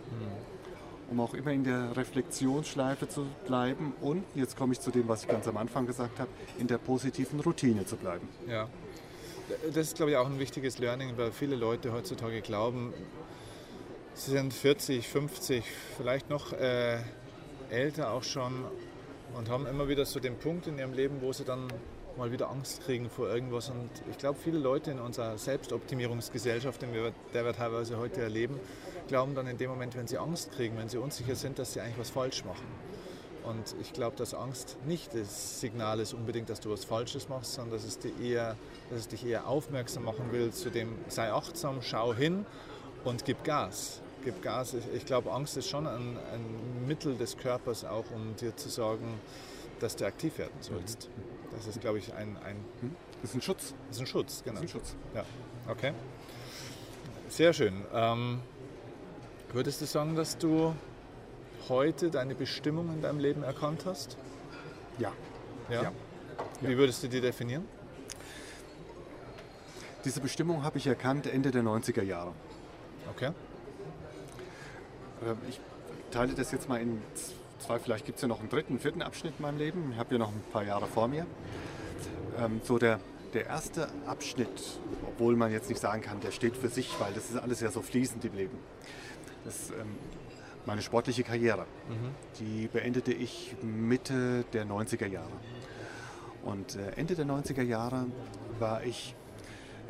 um 1.11 1.21
auch 1.21 1.35
immer 1.35 1.53
in 1.53 1.65
der 1.65 1.97
Reflexionsschleife 1.97 3.09
zu 3.09 3.27
bleiben 3.47 3.95
und, 4.01 4.25
jetzt 4.35 4.57
komme 4.57 4.73
ich 4.73 4.81
zu 4.81 4.91
dem, 4.91 5.09
was 5.09 5.23
ich 5.23 5.29
ganz 5.29 5.47
am 5.47 5.57
Anfang 5.57 5.87
gesagt 5.87 6.19
habe, 6.19 6.31
in 6.59 6.67
der 6.67 6.79
positiven 6.79 7.41
Routine 7.41 7.87
zu 7.87 7.97
bleiben. 7.97 8.29
Ja. 8.49 8.69
Das 9.69 9.89
ist, 9.89 9.97
glaube 9.97 10.13
ich, 10.13 10.17
auch 10.17 10.27
ein 10.27 10.39
wichtiges 10.39 10.79
Learning, 10.79 11.17
weil 11.17 11.31
viele 11.31 11.55
Leute 11.55 11.93
heutzutage 11.93 12.41
glauben, 12.41 12.95
sie 14.15 14.31
sind 14.31 14.55
40, 14.55 15.07
50, 15.07 15.65
vielleicht 15.97 16.31
noch 16.31 16.53
äh, 16.53 16.99
älter 17.71 18.13
auch 18.13 18.23
schon 18.23 18.65
und 19.37 19.51
haben 19.51 19.67
immer 19.67 19.89
wieder 19.89 20.07
so 20.07 20.19
den 20.19 20.37
Punkt 20.37 20.67
in 20.67 20.79
ihrem 20.79 20.95
Leben, 20.95 21.21
wo 21.21 21.33
sie 21.33 21.45
dann 21.45 21.69
mal 22.17 22.31
wieder 22.33 22.51
Angst 22.51 22.83
kriegen 22.85 23.11
vor 23.11 23.29
irgendwas. 23.29 23.71
Und 23.71 23.91
ich 24.11 24.19
glaube, 24.19 24.39
viele 24.43 24.59
Leute 24.59 24.91
in 24.91 24.99
unserer 25.01 25.37
Selbstoptimierungsgesellschaft, 25.39 26.83
in 26.83 26.93
der 26.93 27.45
wir- 27.45 27.53
teilweise 27.53 27.99
heute 27.99 28.23
erleben, 28.23 28.59
glauben 29.09 29.35
dann 29.35 29.47
in 29.47 29.59
dem 29.59 29.71
Moment, 29.71 29.97
wenn 29.97 30.07
sie 30.07 30.19
Angst 30.19 30.53
kriegen, 30.53 30.77
wenn 30.79 30.89
sie 30.89 30.99
unsicher 30.99 31.35
sind, 31.35 31.59
dass 31.59 31.73
sie 31.73 31.81
eigentlich 31.81 31.99
was 31.99 32.11
falsch 32.11 32.45
machen. 32.45 32.67
Und 33.45 33.75
ich 33.83 33.93
glaube, 33.93 34.17
dass 34.17 34.33
Angst 34.33 34.79
nicht 34.87 35.15
das 35.15 35.61
Signal 35.61 36.01
ist 36.01 36.15
unbedingt, 36.15 36.49
dass 36.49 36.61
du 36.61 36.71
was 36.71 36.85
Falsches 36.87 37.29
machst, 37.29 37.53
sondern 37.53 37.75
dass 37.75 37.85
es, 37.85 37.99
dir 37.99 38.19
eher, 38.19 38.57
dass 38.91 39.01
es 39.01 39.09
dich 39.09 39.27
eher 39.27 39.47
aufmerksam 39.47 40.05
machen 40.05 40.33
will 40.33 40.51
zu 40.51 40.71
dem, 40.71 40.97
sei 41.09 41.31
achtsam, 41.31 41.83
schau 41.83 42.15
hin 42.15 42.47
und 43.05 43.27
gib 43.27 43.45
Gas. 43.45 44.01
Gib 44.25 44.41
Gas. 44.41 44.73
Ich, 44.73 44.85
ich 44.95 45.05
glaube, 45.05 45.31
Angst 45.31 45.59
ist 45.59 45.69
schon 45.69 45.87
ein, 45.87 46.17
ein 46.33 46.87
Mittel 46.87 47.17
des 47.19 47.37
Körpers 47.37 47.85
auch, 47.85 48.07
um 48.15 48.35
dir 48.37 48.57
zu 48.57 48.71
sagen, 48.71 49.21
dass 49.79 49.97
du 49.97 50.07
aktiv 50.07 50.39
werden 50.39 50.57
sollst. 50.61 51.11
Das 51.57 51.67
ist, 51.67 51.81
glaube 51.81 51.99
ich, 51.99 52.13
ein, 52.15 52.37
ein, 52.45 52.57
Das 53.23 53.31
ist 53.31 53.37
ein 53.37 53.43
Schutz. 53.43 53.75
das 53.89 53.97
ist 53.97 54.01
ein 54.03 54.07
Schutz. 54.07 54.43
Genau. 54.45 54.61
Das 54.61 54.65
ist 54.65 54.75
ein 54.77 54.81
Schutz. 54.81 54.97
Ja, 55.15 55.25
okay. 55.69 55.93
Sehr 57.29 57.53
schön. 57.53 57.83
Ähm, 57.93 58.41
würdest 59.53 59.81
du 59.81 59.87
sagen, 59.87 60.15
dass 60.15 60.37
du 60.39 60.75
heute 61.69 62.11
deine 62.11 62.35
Bestimmung 62.35 62.93
in 62.93 63.01
deinem 63.03 63.19
Leben 63.19 63.43
erkannt 63.43 63.85
hast? 63.87 64.17
Ja. 64.99 65.13
Ja. 65.71 65.85
Ja. 65.85 65.93
Wie 66.61 66.77
würdest 66.77 67.03
du 67.03 67.09
die 67.09 67.21
definieren? 67.21 67.65
Diese 70.05 70.21
Bestimmung 70.21 70.63
habe 70.65 70.77
ich 70.79 70.87
erkannt 70.87 71.27
Ende 71.27 71.51
der 71.51 71.63
90er 71.63 72.03
Jahre. 72.03 72.33
Okay. 73.11 73.29
Äh, 75.23 75.35
Ich 75.49 75.61
teile 76.11 76.35
das 76.35 76.53
jetzt 76.53 76.69
mal 76.69 76.81
in 76.81 77.01
zwei, 77.65 77.79
vielleicht 77.79 78.05
gibt 78.05 78.17
es 78.17 78.23
ja 78.23 78.29
noch 78.29 78.41
einen 78.41 78.49
dritten, 78.51 78.79
vierten 78.79 79.03
Abschnitt 79.03 79.35
in 79.39 79.43
meinem 79.43 79.59
Leben. 79.59 79.91
Ich 79.93 79.99
habe 79.99 80.15
ja 80.15 80.19
noch 80.19 80.29
ein 80.29 80.43
paar 80.53 80.65
Jahre 80.65 80.87
vor 80.87 81.09
mir. 81.09 81.27
Ähm, 82.39 82.61
So 82.65 82.79
der, 82.79 83.01
der 83.33 83.47
erste 83.47 83.89
Abschnitt, 84.07 84.79
obwohl 85.09 85.35
man 85.37 85.51
jetzt 85.51 85.69
nicht 85.69 85.81
sagen 85.81 86.03
kann, 86.03 86.21
der 86.21 86.31
steht 86.31 86.57
für 86.57 86.69
sich, 86.69 86.95
weil 87.01 87.13
das 87.15 87.31
ist 87.31 87.37
alles 87.37 87.61
ja 87.61 87.71
so 87.71 87.81
fließend 87.83 88.25
im 88.25 88.35
Leben. 88.35 88.59
Das 89.45 89.71
ähm, 89.71 89.97
meine 90.67 90.83
sportliche 90.83 91.25
Karriere. 91.25 91.67
Die 92.41 92.69
beendete 92.69 93.13
ich 93.13 93.55
Mitte 93.63 94.45
der 94.53 94.67
90er 94.67 95.07
Jahre. 95.07 95.33
Und 96.45 96.77
äh, 96.77 96.93
Ende 96.97 97.15
der 97.15 97.25
90er 97.27 97.63
Jahre 97.63 98.07
war 98.59 98.83
ich, 98.85 99.15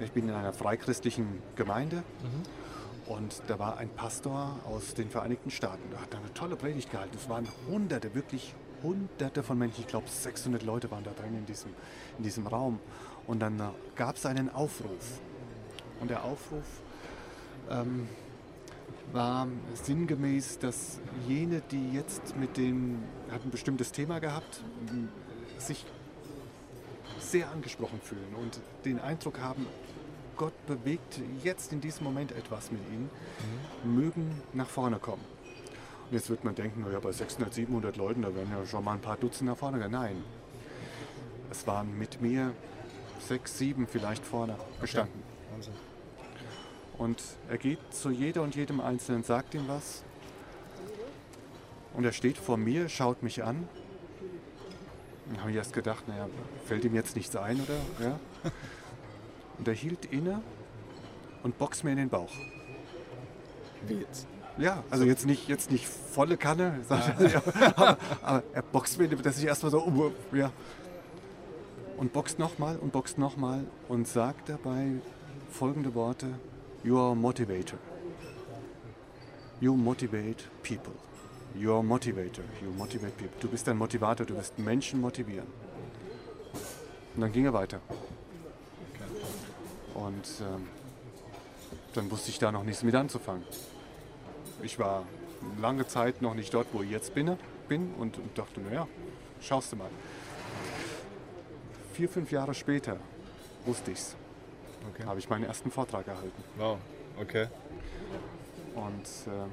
ich 0.00 0.12
bin 0.12 0.28
in 0.28 0.34
einer 0.34 0.52
freichristlichen 0.52 1.26
Gemeinde 1.56 2.02
und 3.06 3.42
da 3.48 3.58
war 3.58 3.76
ein 3.76 3.90
Pastor 3.90 4.58
aus 4.64 4.94
den 4.94 5.10
Vereinigten 5.10 5.50
Staaten. 5.50 5.90
Der 5.90 6.00
hat 6.00 6.14
eine 6.14 6.32
tolle 6.32 6.56
Predigt 6.56 6.90
gehalten. 6.90 7.16
Es 7.16 7.28
waren 7.28 7.46
hunderte, 7.68 8.14
wirklich 8.14 8.54
hunderte 8.82 9.42
von 9.42 9.58
Menschen. 9.58 9.80
Ich 9.80 9.86
glaube 9.86 10.08
600 10.08 10.62
Leute 10.62 10.90
waren 10.90 11.04
da 11.04 11.10
drin 11.10 11.34
in 11.34 11.46
diesem, 11.46 11.70
in 12.18 12.24
diesem 12.24 12.46
Raum. 12.46 12.80
Und 13.26 13.40
dann 13.40 13.60
äh, 13.60 13.64
gab 13.96 14.16
es 14.16 14.26
einen 14.26 14.48
Aufruf. 14.50 15.20
Und 16.00 16.10
der 16.10 16.24
Aufruf 16.24 16.64
ähm, 17.70 18.08
war 19.12 19.48
sinngemäß, 19.74 20.58
dass 20.58 21.00
jene, 21.28 21.62
die 21.70 21.92
jetzt 21.92 22.36
mit 22.36 22.56
dem, 22.56 23.02
hat 23.30 23.44
ein 23.44 23.50
bestimmtes 23.50 23.92
Thema 23.92 24.18
gehabt, 24.18 24.62
sich 25.58 25.84
sehr 27.18 27.50
angesprochen 27.50 28.00
fühlen 28.02 28.34
und 28.34 28.60
den 28.84 28.98
Eindruck 28.98 29.40
haben, 29.40 29.66
Gott 30.36 30.66
bewegt 30.66 31.20
jetzt 31.42 31.72
in 31.72 31.80
diesem 31.80 32.04
Moment 32.04 32.32
etwas 32.32 32.70
mit 32.70 32.80
ihnen, 32.92 33.10
mögen 33.84 34.42
nach 34.52 34.68
vorne 34.68 34.98
kommen. 34.98 35.24
Und 36.10 36.16
jetzt 36.16 36.30
wird 36.30 36.44
man 36.44 36.54
denken, 36.54 36.82
naja, 36.82 37.00
bei 37.00 37.12
600, 37.12 37.52
700 37.52 37.96
Leuten, 37.96 38.22
da 38.22 38.34
werden 38.34 38.50
ja 38.50 38.66
schon 38.66 38.84
mal 38.84 38.92
ein 38.92 39.00
paar 39.00 39.16
Dutzend 39.16 39.48
nach 39.48 39.56
vorne 39.56 39.78
gehen. 39.78 39.90
Nein, 39.90 40.22
es 41.50 41.66
waren 41.66 41.96
mit 41.98 42.20
mir 42.20 42.52
sechs, 43.20 43.58
sieben 43.58 43.86
vielleicht 43.86 44.24
vorne 44.24 44.56
gestanden. 44.80 45.22
Wahnsinn. 45.52 45.74
Und 46.98 47.22
er 47.48 47.58
geht 47.58 47.78
zu 47.92 48.10
jeder 48.10 48.42
und 48.42 48.54
jedem 48.54 48.80
Einzelnen, 48.80 49.22
sagt 49.24 49.54
ihm 49.54 49.66
was. 49.66 50.04
Und 51.94 52.04
er 52.04 52.12
steht 52.12 52.38
vor 52.38 52.56
mir, 52.56 52.88
schaut 52.88 53.22
mich 53.22 53.42
an. 53.42 53.68
Dann 55.26 55.40
habe 55.40 55.50
ich 55.50 55.56
erst 55.56 55.72
gedacht, 55.72 56.06
naja, 56.06 56.28
fällt 56.66 56.84
ihm 56.84 56.94
jetzt 56.94 57.16
nichts 57.16 57.34
ein, 57.34 57.60
oder? 57.60 58.06
Ja. 58.06 58.20
Und 59.58 59.68
er 59.68 59.74
hielt 59.74 60.06
inne 60.06 60.42
und 61.42 61.58
boxt 61.58 61.84
mir 61.84 61.92
in 61.92 61.98
den 61.98 62.08
Bauch. 62.08 62.32
Wie 63.86 63.94
jetzt? 63.94 64.26
Ja, 64.56 64.84
also 64.90 65.04
jetzt 65.04 65.26
nicht, 65.26 65.48
jetzt 65.48 65.70
nicht 65.70 65.86
volle 65.86 66.36
Kanne, 66.36 66.80
sondern, 66.88 67.30
ja, 67.30 67.42
aber, 67.74 67.98
aber 68.22 68.42
er 68.52 68.62
boxt 68.62 68.98
mir, 68.98 69.08
dass 69.08 69.38
ich 69.38 69.44
erstmal 69.46 69.72
so, 69.72 69.80
um, 69.80 70.12
ja. 70.32 70.52
Und 71.96 72.12
boxt 72.12 72.38
nochmal 72.38 72.76
und 72.78 72.92
boxt 72.92 73.18
nochmal 73.18 73.64
und 73.88 74.06
sagt 74.08 74.48
dabei 74.48 74.92
folgende 75.50 75.94
Worte: 75.94 76.26
You 76.82 76.98
are 76.98 77.12
a 77.12 77.14
motivator. 77.14 77.78
You 79.60 79.74
motivate 79.74 80.44
people. 80.62 80.94
You 81.56 81.72
are 81.72 81.80
a 81.80 81.82
motivator. 81.82 82.44
You 82.62 82.70
motivate 82.76 83.16
people. 83.16 83.40
Du 83.40 83.48
bist 83.48 83.68
ein 83.68 83.78
Motivator, 83.78 84.26
du 84.26 84.34
wirst 84.34 84.58
Menschen 84.58 85.00
motivieren. 85.00 85.46
Und 87.14 87.20
dann 87.20 87.32
ging 87.32 87.44
er 87.44 87.52
weiter. 87.52 87.80
Und 89.94 90.26
ähm, 90.40 90.68
dann 91.94 92.10
wusste 92.10 92.30
ich 92.30 92.38
da 92.38 92.52
noch 92.52 92.64
nichts 92.64 92.82
mit 92.82 92.94
anzufangen. 92.94 93.44
Ich 94.62 94.78
war 94.78 95.04
lange 95.60 95.86
Zeit 95.86 96.22
noch 96.22 96.34
nicht 96.34 96.52
dort, 96.52 96.68
wo 96.72 96.82
ich 96.82 96.90
jetzt 96.90 97.14
bin, 97.14 97.36
bin 97.68 97.94
und, 97.94 98.18
und 98.18 98.36
dachte, 98.36 98.60
naja, 98.60 98.88
schaust 99.40 99.72
du 99.72 99.76
mal. 99.76 99.90
Vier, 101.92 102.08
fünf 102.08 102.32
Jahre 102.32 102.54
später 102.54 102.98
wusste 103.64 103.92
ich's. 103.92 104.16
Okay. 104.92 105.04
Habe 105.06 105.18
ich 105.18 105.28
meinen 105.28 105.44
ersten 105.44 105.70
Vortrag 105.70 106.06
erhalten. 106.06 106.44
Wow, 106.56 106.78
okay. 107.20 107.46
Und 108.74 109.32
äh, 109.32 109.46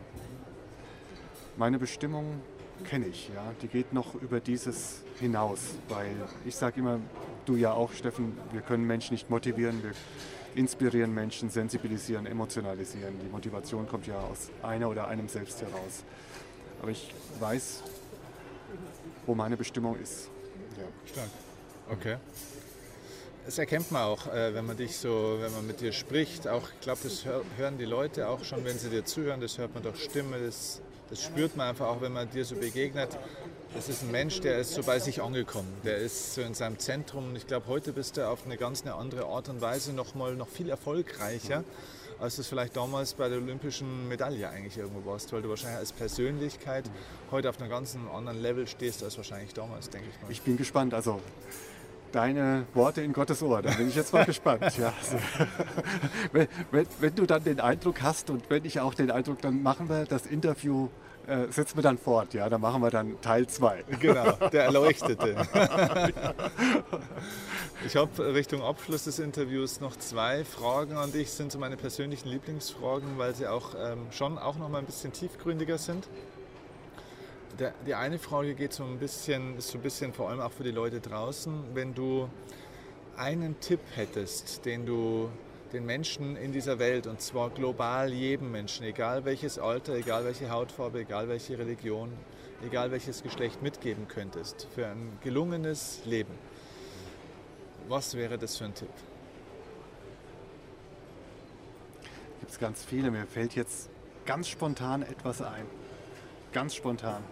meine 1.58 1.78
Bestimmung 1.78 2.42
kenne 2.84 3.08
ich, 3.08 3.30
ja. 3.34 3.54
Die 3.62 3.68
geht 3.68 3.94
noch 3.94 4.16
über 4.16 4.40
dieses 4.40 5.02
hinaus, 5.20 5.60
weil 5.90 6.16
ich 6.46 6.56
sage 6.56 6.80
immer, 6.80 7.00
du 7.46 7.56
ja 7.56 7.74
auch, 7.74 7.94
Steffen, 7.94 8.38
wir 8.52 8.62
können 8.62 8.86
Menschen 8.86 9.14
nicht 9.14 9.30
motivieren, 9.30 9.84
wir 9.84 9.92
inspirieren 10.56 11.14
Menschen, 11.14 11.50
sensibilisieren, 11.50 12.26
emotionalisieren. 12.26 13.20
Die 13.24 13.30
Motivation 13.30 13.88
kommt 13.88 14.08
ja 14.08 14.20
aus 14.20 14.50
einer 14.62 14.90
oder 14.90 15.08
einem 15.08 15.28
selbst 15.28 15.62
heraus. 15.62 16.04
Aber 16.82 16.92
ich 16.92 17.14
weiß, 17.40 17.84
wo 19.26 19.36
meine 19.36 19.58
Bestimmung 19.58 19.98
ist. 20.00 20.30
Ja. 20.78 21.12
Stark. 21.12 21.30
Okay. 21.90 22.18
Das 23.46 23.58
erkennt 23.58 23.92
man 23.92 24.04
auch, 24.04 24.28
äh, 24.28 24.54
wenn 24.54 24.66
man 24.66 24.78
dich 24.78 24.96
so, 24.96 25.38
wenn 25.40 25.52
man 25.52 25.66
mit 25.66 25.82
dir 25.82 25.92
spricht. 25.92 26.48
Auch, 26.48 26.70
ich 26.74 26.82
glaube, 26.82 27.00
das 27.04 27.26
hör, 27.26 27.42
hören 27.58 27.78
die 27.78 27.86
Leute 27.86 28.30
auch 28.30 28.44
schon, 28.44 28.64
wenn 28.66 28.78
sie 28.78 28.90
dir 28.90 29.04
zuhören. 29.04 29.42
Das 29.42 29.58
hört 29.58 29.74
man 29.74 29.82
durch 29.82 30.04
Stimme. 30.04 30.38
Das, 30.40 30.80
das 31.10 31.24
spürt 31.24 31.56
man 31.58 31.70
einfach 31.70 31.88
auch, 31.88 32.02
wenn 32.02 32.14
man 32.14 32.30
dir 32.30 32.46
so 32.46 32.56
begegnet. 32.56 33.10
Das 33.74 33.90
ist 33.90 34.04
ein 34.04 34.12
Mensch, 34.12 34.42
der 34.42 34.60
ist 34.60 34.74
so 34.74 34.84
bei 34.84 35.00
sich 35.00 35.22
angekommen. 35.24 35.74
Der 35.84 35.98
ist 35.98 36.36
so 36.36 36.42
in 36.42 36.54
seinem 36.54 36.78
Zentrum. 36.78 37.30
Und 37.30 37.36
ich 37.36 37.48
glaube, 37.48 37.66
heute 37.68 37.94
bist 37.94 38.18
du 38.18 38.28
auf 38.28 38.46
eine 38.46 38.58
ganz 38.58 38.84
eine 38.84 38.94
andere 38.94 39.26
Art 39.26 39.50
und 39.50 39.60
Weise 39.60 39.92
noch 39.92 40.14
mal 40.14 40.36
noch 40.36 40.50
viel 40.50 40.70
erfolgreicher, 40.70 41.64
als 42.20 42.36
du 42.36 42.42
es 42.42 42.48
vielleicht 42.48 42.76
damals 42.78 43.16
bei 43.16 43.28
der 43.28 43.40
olympischen 43.40 44.08
Medaille 44.08 44.48
eigentlich 44.50 44.78
irgendwo 44.78 45.10
warst, 45.10 45.34
weil 45.34 45.42
du 45.42 45.50
wahrscheinlich 45.50 45.80
als 45.80 45.94
Persönlichkeit 45.94 46.86
heute 47.32 47.50
auf 47.50 47.60
einem 47.60 47.72
ganz 47.72 47.98
anderen 48.14 48.40
Level 48.40 48.68
stehst 48.68 49.04
als 49.04 49.18
wahrscheinlich 49.18 49.54
damals, 49.54 49.90
denke 49.90 50.08
ich 50.14 50.22
mal. 50.22 50.32
Ich 50.32 50.42
bin 50.42 50.58
gespannt. 50.58 50.94
Also 50.94 51.20
deine 52.12 52.66
Worte 52.74 53.02
in 53.02 53.14
Gottes 53.14 53.42
Ohr, 53.44 53.62
da 53.62 53.72
bin 53.72 53.88
ich 53.88 53.96
jetzt 53.96 54.14
mal 54.14 54.26
gespannt. 54.26 54.78
Ja, 54.78 54.94
also, 54.98 55.18
wenn, 56.32 56.48
wenn, 56.72 56.86
wenn 57.00 57.16
du 57.16 57.26
dann 57.26 57.44
den 57.44 57.60
Eindruck 57.60 58.02
hast 58.02 58.30
und 58.30 58.50
wenn 58.50 58.66
ich 58.66 58.80
auch 58.80 58.94
den 58.94 59.12
Eindruck, 59.12 59.42
dann 59.42 59.62
machen 59.64 59.90
wir 59.90 60.06
das 60.06 60.26
Interview, 60.26 60.90
äh, 61.28 61.48
setzen 61.50 61.78
wir 61.78 61.84
dann 61.84 61.98
fort. 61.98 62.34
Ja, 62.34 62.50
dann 62.50 62.62
machen 62.62 62.82
wir 62.82 62.90
dann 62.90 63.20
Teil 63.22 63.48
2. 63.48 63.84
Genau, 64.00 64.32
der 64.52 64.66
Erleuchtete. 64.66 65.36
Ich 67.84 67.96
habe 67.96 68.36
Richtung 68.36 68.62
Abschluss 68.62 69.06
des 69.06 69.18
Interviews 69.18 69.82
noch 69.82 69.96
zwei 69.96 70.46
Fragen 70.46 70.98
an 70.98 71.12
dich. 71.12 71.32
Sind 71.32 71.52
so 71.52 71.58
meine 71.58 71.78
persönlichen 71.78 72.30
Lieblingsfragen, 72.30 73.18
weil 73.18 73.34
sie 73.34 73.48
auch 73.48 73.74
ähm, 73.76 74.06
schon 74.12 74.38
auch 74.38 74.56
noch 74.58 74.70
mal 74.70 74.78
ein 74.78 74.86
bisschen 74.86 75.14
tiefgründiger 75.14 75.80
sind. 75.80 76.08
Der, 77.60 77.74
die 77.86 77.96
eine 77.96 78.18
Frage 78.18 78.56
geht 78.56 78.74
so 78.74 78.84
ein 78.84 78.98
bisschen, 78.98 79.58
ist 79.58 79.70
so 79.70 79.78
ein 79.78 79.82
bisschen 79.82 80.14
vor 80.14 80.30
allem 80.30 80.40
auch 80.40 80.52
für 80.52 80.64
die 80.64 80.72
Leute 80.72 81.02
draußen, 81.02 81.64
wenn 81.74 81.94
du 81.94 82.30
einen 83.18 83.60
Tipp 83.60 83.82
hättest, 83.96 84.66
den 84.66 84.86
du 84.86 85.30
den 85.74 85.86
Menschen 85.86 86.36
in 86.36 86.52
dieser 86.52 86.80
Welt, 86.80 87.08
und 87.08 87.22
zwar 87.22 87.50
global 87.50 88.12
jedem 88.12 88.52
Menschen, 88.52 88.86
egal 88.86 89.26
welches 89.26 89.60
Alter, 89.60 89.94
egal 89.94 90.26
welche 90.26 90.50
Hautfarbe, 90.50 91.00
egal 91.00 91.28
welche 91.30 91.58
Religion, 91.58 92.12
egal 92.66 92.92
welches 92.92 93.24
Geschlecht 93.24 93.62
mitgeben 93.62 94.08
könntest 94.08 94.68
für 94.74 94.88
ein 94.88 95.18
gelungenes 95.24 96.02
Leben. 96.06 96.34
Was 97.88 98.16
wäre 98.16 98.38
das 98.38 98.58
für 98.58 98.66
ein 98.66 98.76
Tipp? 98.76 98.90
Gibt 102.40 102.52
es 102.52 102.60
ganz 102.60 102.84
viele. 102.84 103.12
Mir 103.12 103.26
fällt 103.26 103.56
jetzt 103.56 103.90
ganz 104.26 104.48
spontan 104.48 105.04
etwas 105.04 105.42
ein. 105.42 105.66
Ganz 106.54 106.76
spontan. 106.76 107.24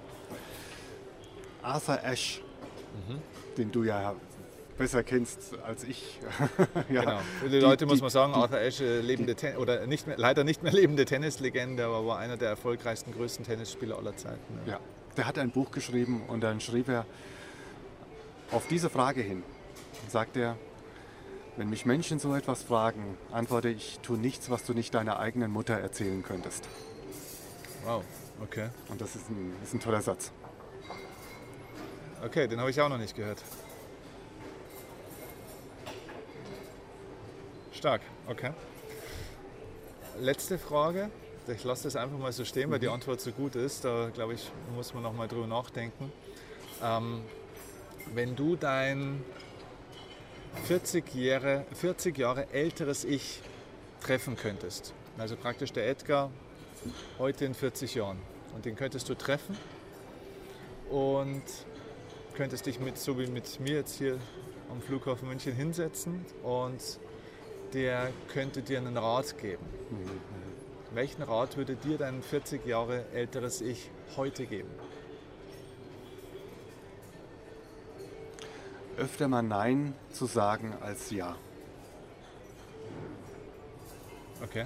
Arthur 1.62 2.04
Ashe, 2.04 2.42
den 3.58 3.72
du 3.72 3.84
ja 3.84 4.16
besser 4.78 5.04
kennst 5.04 5.60
als 5.66 5.84
ich. 5.84 6.20
ja. 6.90 7.02
Genau. 7.02 7.20
Für 7.42 7.50
die, 7.50 7.60
Leute 7.60 7.86
muss 7.86 8.02
man 8.02 8.10
sagen, 8.10 8.34
Arthur 8.34 8.60
Ashe, 8.60 9.02
lebende 9.02 9.36
Ten 9.36 9.58
oder 9.58 9.86
nicht 9.86 10.08
mehr, 10.08 10.18
leider 10.18 10.44
nicht 10.44 10.64
mehr 10.64 10.72
lebende 10.72 11.06
Tennislegende, 11.06 11.86
aber 11.86 12.08
war 12.08 12.18
einer 12.18 12.38
der 12.38 12.50
erfolgreichsten, 12.50 13.14
größten 13.14 13.46
Tennisspieler 13.46 13.98
aller 13.98 14.16
Zeiten. 14.16 14.60
Ja, 14.66 14.80
der 15.18 15.28
hat 15.28 15.38
ein 15.38 15.52
Buch 15.52 15.72
geschrieben 15.72 16.24
und 16.28 16.42
dann 16.42 16.62
schrieb 16.62 16.88
er 16.88 17.06
auf 18.52 18.68
diese 18.68 18.90
Frage 18.90 19.22
hin, 19.22 19.44
sagt 20.08 20.38
er, 20.38 20.56
wenn 21.58 21.70
mich 21.70 21.86
Menschen 21.86 22.20
so 22.20 22.34
etwas 22.34 22.64
fragen, 22.64 23.18
antworte 23.34 23.68
ich, 23.68 24.00
tu 24.02 24.16
nichts, 24.16 24.50
was 24.50 24.64
du 24.64 24.74
nicht 24.74 24.94
deiner 24.94 25.20
eigenen 25.20 25.52
Mutter 25.52 25.74
erzählen 25.74 26.24
könntest. 26.24 26.70
Wow, 27.84 28.04
okay. 28.42 28.70
Und 28.88 29.02
das 29.02 29.16
ist 29.18 29.30
ein, 29.30 29.54
ist 29.62 29.74
ein 29.74 29.82
toller 29.82 30.02
Satz. 30.02 30.32
Okay, 32.22 32.50
den 32.50 32.60
habe 32.60 32.70
ich 32.70 32.82
auch 32.82 32.90
noch 32.90 32.98
nicht 32.98 33.16
gehört. 33.16 33.42
Stark, 37.72 38.02
okay. 38.28 38.52
Letzte 40.20 40.60
Frage. 40.60 41.10
Ich 41.48 41.64
lasse 41.64 41.84
das 41.84 41.96
einfach 41.96 42.18
mal 42.18 42.34
so 42.34 42.44
stehen, 42.44 42.70
weil 42.72 42.80
die 42.80 42.90
Antwort 42.90 43.22
so 43.22 43.32
gut 43.32 43.56
ist. 43.56 43.86
Da 43.86 44.10
glaube 44.14 44.34
ich, 44.34 44.52
muss 44.76 44.94
man 44.94 45.04
noch 45.04 45.14
mal 45.14 45.30
drüber 45.30 45.48
nachdenken. 45.48 46.12
Ähm, 46.84 47.22
wenn 48.14 48.36
du 48.36 48.58
dein 48.58 49.24
40 50.66 51.16
Jahre, 51.16 51.66
40 51.74 52.18
Jahre 52.18 52.52
älteres 52.52 53.06
Ich 53.06 53.40
treffen 54.02 54.36
könntest, 54.36 54.94
also 55.18 55.38
praktisch 55.38 55.72
der 55.72 55.88
Edgar 55.88 56.32
heute 57.18 57.46
in 57.46 57.54
40 57.54 57.96
Jahren, 57.96 58.20
und 58.56 58.66
den 58.66 58.76
könntest 58.76 59.08
du 59.08 59.16
treffen 59.16 59.58
und 60.90 61.44
könntest 62.40 62.68
dich 62.68 62.80
mit, 62.80 62.98
so 62.98 63.20
wie 63.20 63.28
mit 63.28 63.60
mir 63.60 63.74
jetzt 63.74 63.98
hier 63.98 64.18
am 64.72 64.82
Flughafen 64.82 65.28
München 65.28 65.54
hinsetzen 65.54 66.26
und 66.42 66.80
der 67.74 68.14
könnte 68.30 68.62
dir 68.62 68.78
einen 68.78 68.96
Rat 68.96 69.38
geben. 69.40 69.66
Welchen 70.94 71.22
Rat 71.24 71.58
würde 71.58 71.76
dir 71.76 71.98
dein 71.98 72.24
40 72.24 72.66
Jahre 72.66 73.04
älteres 73.14 73.60
Ich 73.60 73.92
heute 74.16 74.46
geben? 74.46 74.70
öfter 78.96 79.28
mal 79.28 79.42
Nein 79.42 79.94
zu 80.14 80.26
sagen 80.26 80.74
als 80.80 81.12
Ja. 81.12 81.36
Okay, 84.42 84.66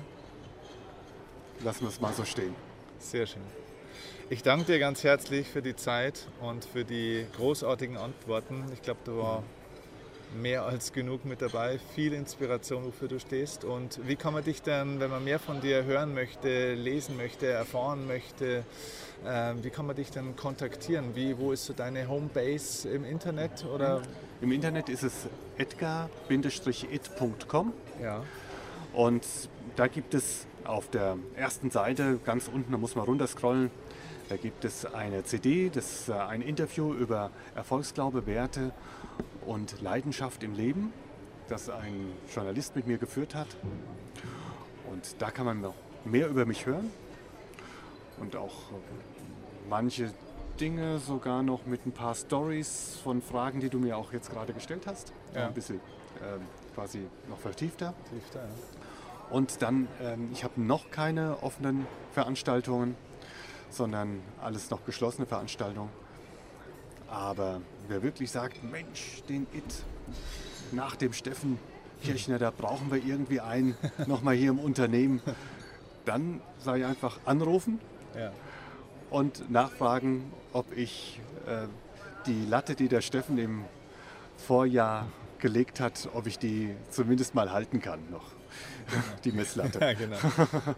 Lassen 1.63 1.81
wir 1.81 1.89
es 1.89 1.99
mal 1.99 2.13
so 2.13 2.23
stehen. 2.23 2.53
sehr 2.99 3.25
schön. 3.25 3.62
Ich 4.33 4.41
danke 4.41 4.65
dir 4.65 4.79
ganz 4.79 5.03
herzlich 5.03 5.47
für 5.47 5.61
die 5.61 5.75
Zeit 5.75 6.25
und 6.41 6.65
für 6.65 6.83
die 6.83 7.27
großartigen 7.37 7.97
Antworten. 7.97 8.63
Ich 8.73 8.81
glaube, 8.81 8.99
da 9.05 9.15
war 9.15 9.43
mehr 10.41 10.63
als 10.63 10.91
genug 10.91 11.23
mit 11.23 11.43
dabei. 11.43 11.77
Viel 11.93 12.13
Inspiration, 12.13 12.83
wofür 12.83 13.07
du 13.07 13.19
stehst. 13.19 13.63
Und 13.63 13.99
wie 14.07 14.15
kann 14.15 14.33
man 14.33 14.43
dich 14.43 14.63
denn, 14.63 14.99
wenn 14.99 15.11
man 15.11 15.23
mehr 15.23 15.37
von 15.37 15.61
dir 15.61 15.83
hören 15.83 16.15
möchte, 16.15 16.73
lesen 16.73 17.15
möchte, 17.15 17.45
erfahren 17.45 18.07
möchte, 18.07 18.63
ähm, 19.23 19.63
wie 19.63 19.69
kann 19.69 19.85
man 19.85 19.95
dich 19.95 20.09
denn 20.09 20.35
kontaktieren? 20.35 21.15
Wie, 21.15 21.37
wo 21.37 21.51
ist 21.51 21.65
so 21.65 21.73
deine 21.73 22.07
Homebase 22.07 22.89
im 22.89 23.05
Internet? 23.05 23.63
Oder? 23.71 24.01
Im 24.41 24.51
Internet 24.51 24.89
ist 24.89 25.03
es 25.03 25.27
edgar-it.com 25.59 27.71
Ja. 28.01 28.23
und 28.93 29.23
da 29.75 29.85
gibt 29.85 30.15
es 30.15 30.47
auf 30.65 30.89
der 30.89 31.17
ersten 31.35 31.69
Seite 31.69 32.19
ganz 32.25 32.47
unten, 32.47 32.71
da 32.71 32.79
muss 32.79 32.95
man 32.95 33.05
runterscrollen, 33.05 33.69
da 34.29 34.37
gibt 34.37 34.65
es 34.65 34.85
eine 34.85 35.23
CD, 35.23 35.69
das 35.69 36.01
ist 36.01 36.09
äh, 36.09 36.13
ein 36.13 36.41
Interview 36.41 36.93
über 36.93 37.31
Erfolgsglaube, 37.55 38.25
Werte 38.25 38.71
und 39.45 39.81
Leidenschaft 39.81 40.43
im 40.43 40.53
Leben, 40.53 40.93
das 41.49 41.69
ein 41.69 42.11
Journalist 42.33 42.75
mit 42.75 42.87
mir 42.87 42.97
geführt 42.97 43.35
hat. 43.35 43.47
Und 44.91 45.21
da 45.21 45.31
kann 45.31 45.45
man 45.45 45.61
noch 45.61 45.75
mehr 46.05 46.27
über 46.27 46.45
mich 46.45 46.65
hören 46.65 46.91
und 48.19 48.35
auch 48.35 48.53
manche 49.69 50.13
Dinge 50.59 50.99
sogar 50.99 51.43
noch 51.43 51.65
mit 51.65 51.85
ein 51.85 51.91
paar 51.91 52.15
Stories 52.15 52.99
von 53.03 53.21
Fragen, 53.21 53.59
die 53.59 53.69
du 53.69 53.79
mir 53.79 53.97
auch 53.97 54.13
jetzt 54.13 54.31
gerade 54.31 54.53
gestellt 54.53 54.85
hast. 54.85 55.11
Ja. 55.33 55.47
Ein 55.47 55.53
bisschen 55.53 55.79
ähm, 56.21 56.41
quasi 56.75 57.07
noch 57.29 57.39
vertiefter. 57.39 57.93
Tief 58.09 58.23
da, 58.31 58.39
ja. 58.39 58.45
Und 59.29 59.61
dann, 59.61 59.87
ähm, 60.01 60.29
ich 60.31 60.43
habe 60.43 60.61
noch 60.61 60.91
keine 60.91 61.41
offenen 61.41 61.87
Veranstaltungen, 62.11 62.95
sondern 63.73 64.21
alles 64.41 64.69
noch 64.69 64.85
geschlossene 64.85 65.25
Veranstaltungen. 65.25 65.89
Aber 67.09 67.61
wer 67.87 68.01
wirklich 68.03 68.31
sagt, 68.31 68.63
Mensch, 68.63 69.23
den 69.29 69.43
It 69.53 69.83
nach 70.71 70.95
dem 70.95 71.13
Steffen 71.13 71.59
Kirchner, 72.03 72.37
da 72.39 72.51
brauchen 72.51 72.91
wir 72.91 73.03
irgendwie 73.03 73.39
einen 73.39 73.75
nochmal 74.07 74.35
hier 74.35 74.49
im 74.49 74.59
Unternehmen, 74.59 75.21
dann 76.05 76.41
sage 76.59 76.79
ich 76.81 76.85
einfach 76.85 77.19
anrufen 77.25 77.79
Ja. 78.17 78.31
und 79.09 79.49
nachfragen, 79.49 80.31
ob 80.51 80.75
ich 80.75 81.21
äh, 81.47 81.67
die 82.25 82.45
Latte, 82.45 82.75
die 82.75 82.87
der 82.87 83.01
Steffen 83.01 83.37
im 83.37 83.63
Vorjahr 84.37 85.07
gelegt 85.39 85.79
hat, 85.79 86.09
ob 86.13 86.25
ich 86.27 86.39
die 86.39 86.75
zumindest 86.89 87.35
mal 87.35 87.51
halten 87.51 87.81
kann 87.81 87.99
noch. 88.11 88.25
Die 89.23 89.31
Messlatte. 89.31 89.79
Ja, 89.83 89.93
genau. 89.93 90.17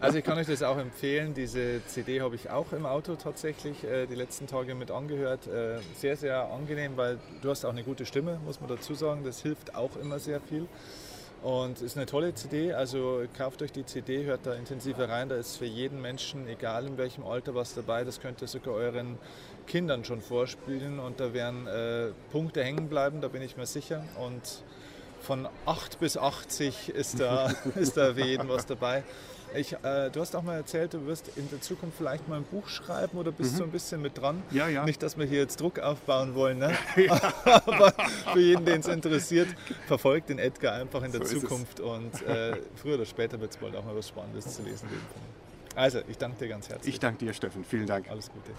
Also 0.00 0.18
ich 0.18 0.24
kann 0.24 0.38
euch 0.38 0.46
das 0.46 0.62
auch 0.62 0.78
empfehlen. 0.78 1.34
Diese 1.34 1.84
CD 1.86 2.20
habe 2.20 2.34
ich 2.34 2.50
auch 2.50 2.72
im 2.72 2.86
Auto 2.86 3.14
tatsächlich 3.14 3.84
äh, 3.84 4.06
die 4.06 4.14
letzten 4.14 4.46
Tage 4.46 4.74
mit 4.74 4.90
angehört. 4.90 5.46
Äh, 5.46 5.78
sehr, 5.96 6.16
sehr 6.16 6.50
angenehm, 6.50 6.96
weil 6.96 7.18
du 7.42 7.50
hast 7.50 7.64
auch 7.64 7.70
eine 7.70 7.82
gute 7.82 8.06
Stimme, 8.06 8.40
muss 8.44 8.60
man 8.60 8.68
dazu 8.68 8.94
sagen. 8.94 9.22
Das 9.24 9.42
hilft 9.42 9.74
auch 9.74 9.96
immer 9.96 10.18
sehr 10.18 10.40
viel. 10.40 10.66
Und 11.42 11.80
ist 11.82 11.96
eine 11.96 12.06
tolle 12.06 12.34
CD, 12.34 12.72
also 12.72 13.22
kauft 13.36 13.62
euch 13.62 13.70
die 13.70 13.84
CD, 13.84 14.24
hört 14.24 14.46
da 14.46 14.54
intensiver 14.54 15.08
rein. 15.08 15.28
Da 15.28 15.36
ist 15.36 15.56
für 15.56 15.66
jeden 15.66 16.00
Menschen, 16.00 16.48
egal 16.48 16.86
in 16.86 16.96
welchem 16.96 17.24
Alter, 17.24 17.54
was 17.54 17.74
dabei. 17.74 18.04
Das 18.04 18.20
könnt 18.20 18.40
ihr 18.42 18.48
sogar 18.48 18.74
euren 18.74 19.18
Kindern 19.66 20.04
schon 20.04 20.20
vorspielen 20.20 20.98
und 20.98 21.20
da 21.20 21.32
werden 21.34 21.66
äh, 21.66 22.08
Punkte 22.32 22.64
hängen 22.64 22.88
bleiben, 22.88 23.20
da 23.20 23.28
bin 23.28 23.42
ich 23.42 23.56
mir 23.56 23.66
sicher. 23.66 24.02
Und 24.18 24.62
von 25.26 25.48
8 25.66 25.98
bis 25.98 26.16
80 26.16 26.90
ist 26.90 27.18
da, 27.20 27.50
ist 27.74 27.96
da 27.96 28.14
für 28.14 28.24
jeden 28.24 28.48
was 28.48 28.64
dabei. 28.64 29.02
Ich, 29.54 29.72
äh, 29.72 30.10
du 30.10 30.20
hast 30.20 30.36
auch 30.36 30.42
mal 30.42 30.56
erzählt, 30.56 30.92
du 30.92 31.06
wirst 31.06 31.30
in 31.36 31.48
der 31.50 31.60
Zukunft 31.60 31.96
vielleicht 31.96 32.28
mal 32.28 32.36
ein 32.36 32.44
Buch 32.44 32.68
schreiben 32.68 33.16
oder 33.16 33.32
bist 33.32 33.56
so 33.56 33.64
ein 33.64 33.70
bisschen 33.70 34.02
mit 34.02 34.18
dran. 34.18 34.42
Mhm. 34.50 34.56
Ja, 34.56 34.68
ja. 34.68 34.84
Nicht, 34.84 35.02
dass 35.02 35.16
wir 35.16 35.24
hier 35.24 35.38
jetzt 35.38 35.60
Druck 35.60 35.78
aufbauen 35.78 36.34
wollen, 36.34 36.58
ne? 36.58 36.76
aber 37.44 37.92
für 38.32 38.40
jeden, 38.40 38.64
den 38.64 38.80
es 38.80 38.88
interessiert, 38.88 39.48
verfolgt 39.86 40.28
den 40.28 40.38
Edgar 40.38 40.74
einfach 40.74 41.02
in 41.02 41.12
der 41.12 41.24
So. 41.24 41.40
Zukunft 41.40 41.80
und 41.80 42.22
äh, 42.22 42.56
früher 42.76 42.96
oder 42.96 43.06
später 43.06 43.40
wird 43.40 43.52
es 43.52 43.56
bald 43.56 43.74
auch 43.76 43.84
mal 43.84 43.96
was 43.96 44.08
Spannendes 44.08 44.54
zu 44.54 44.62
lesen 44.62 44.88
geben. 44.88 45.02
Also, 45.74 46.00
ich 46.08 46.18
danke 46.18 46.38
dir 46.38 46.48
ganz 46.48 46.68
herzlich. 46.68 46.94
Ich 46.94 47.00
danke 47.00 47.24
dir, 47.24 47.34
Steffen. 47.34 47.64
Vielen 47.64 47.86
Dank. 47.86 48.10
Alles 48.10 48.30
Gute. 48.30 48.52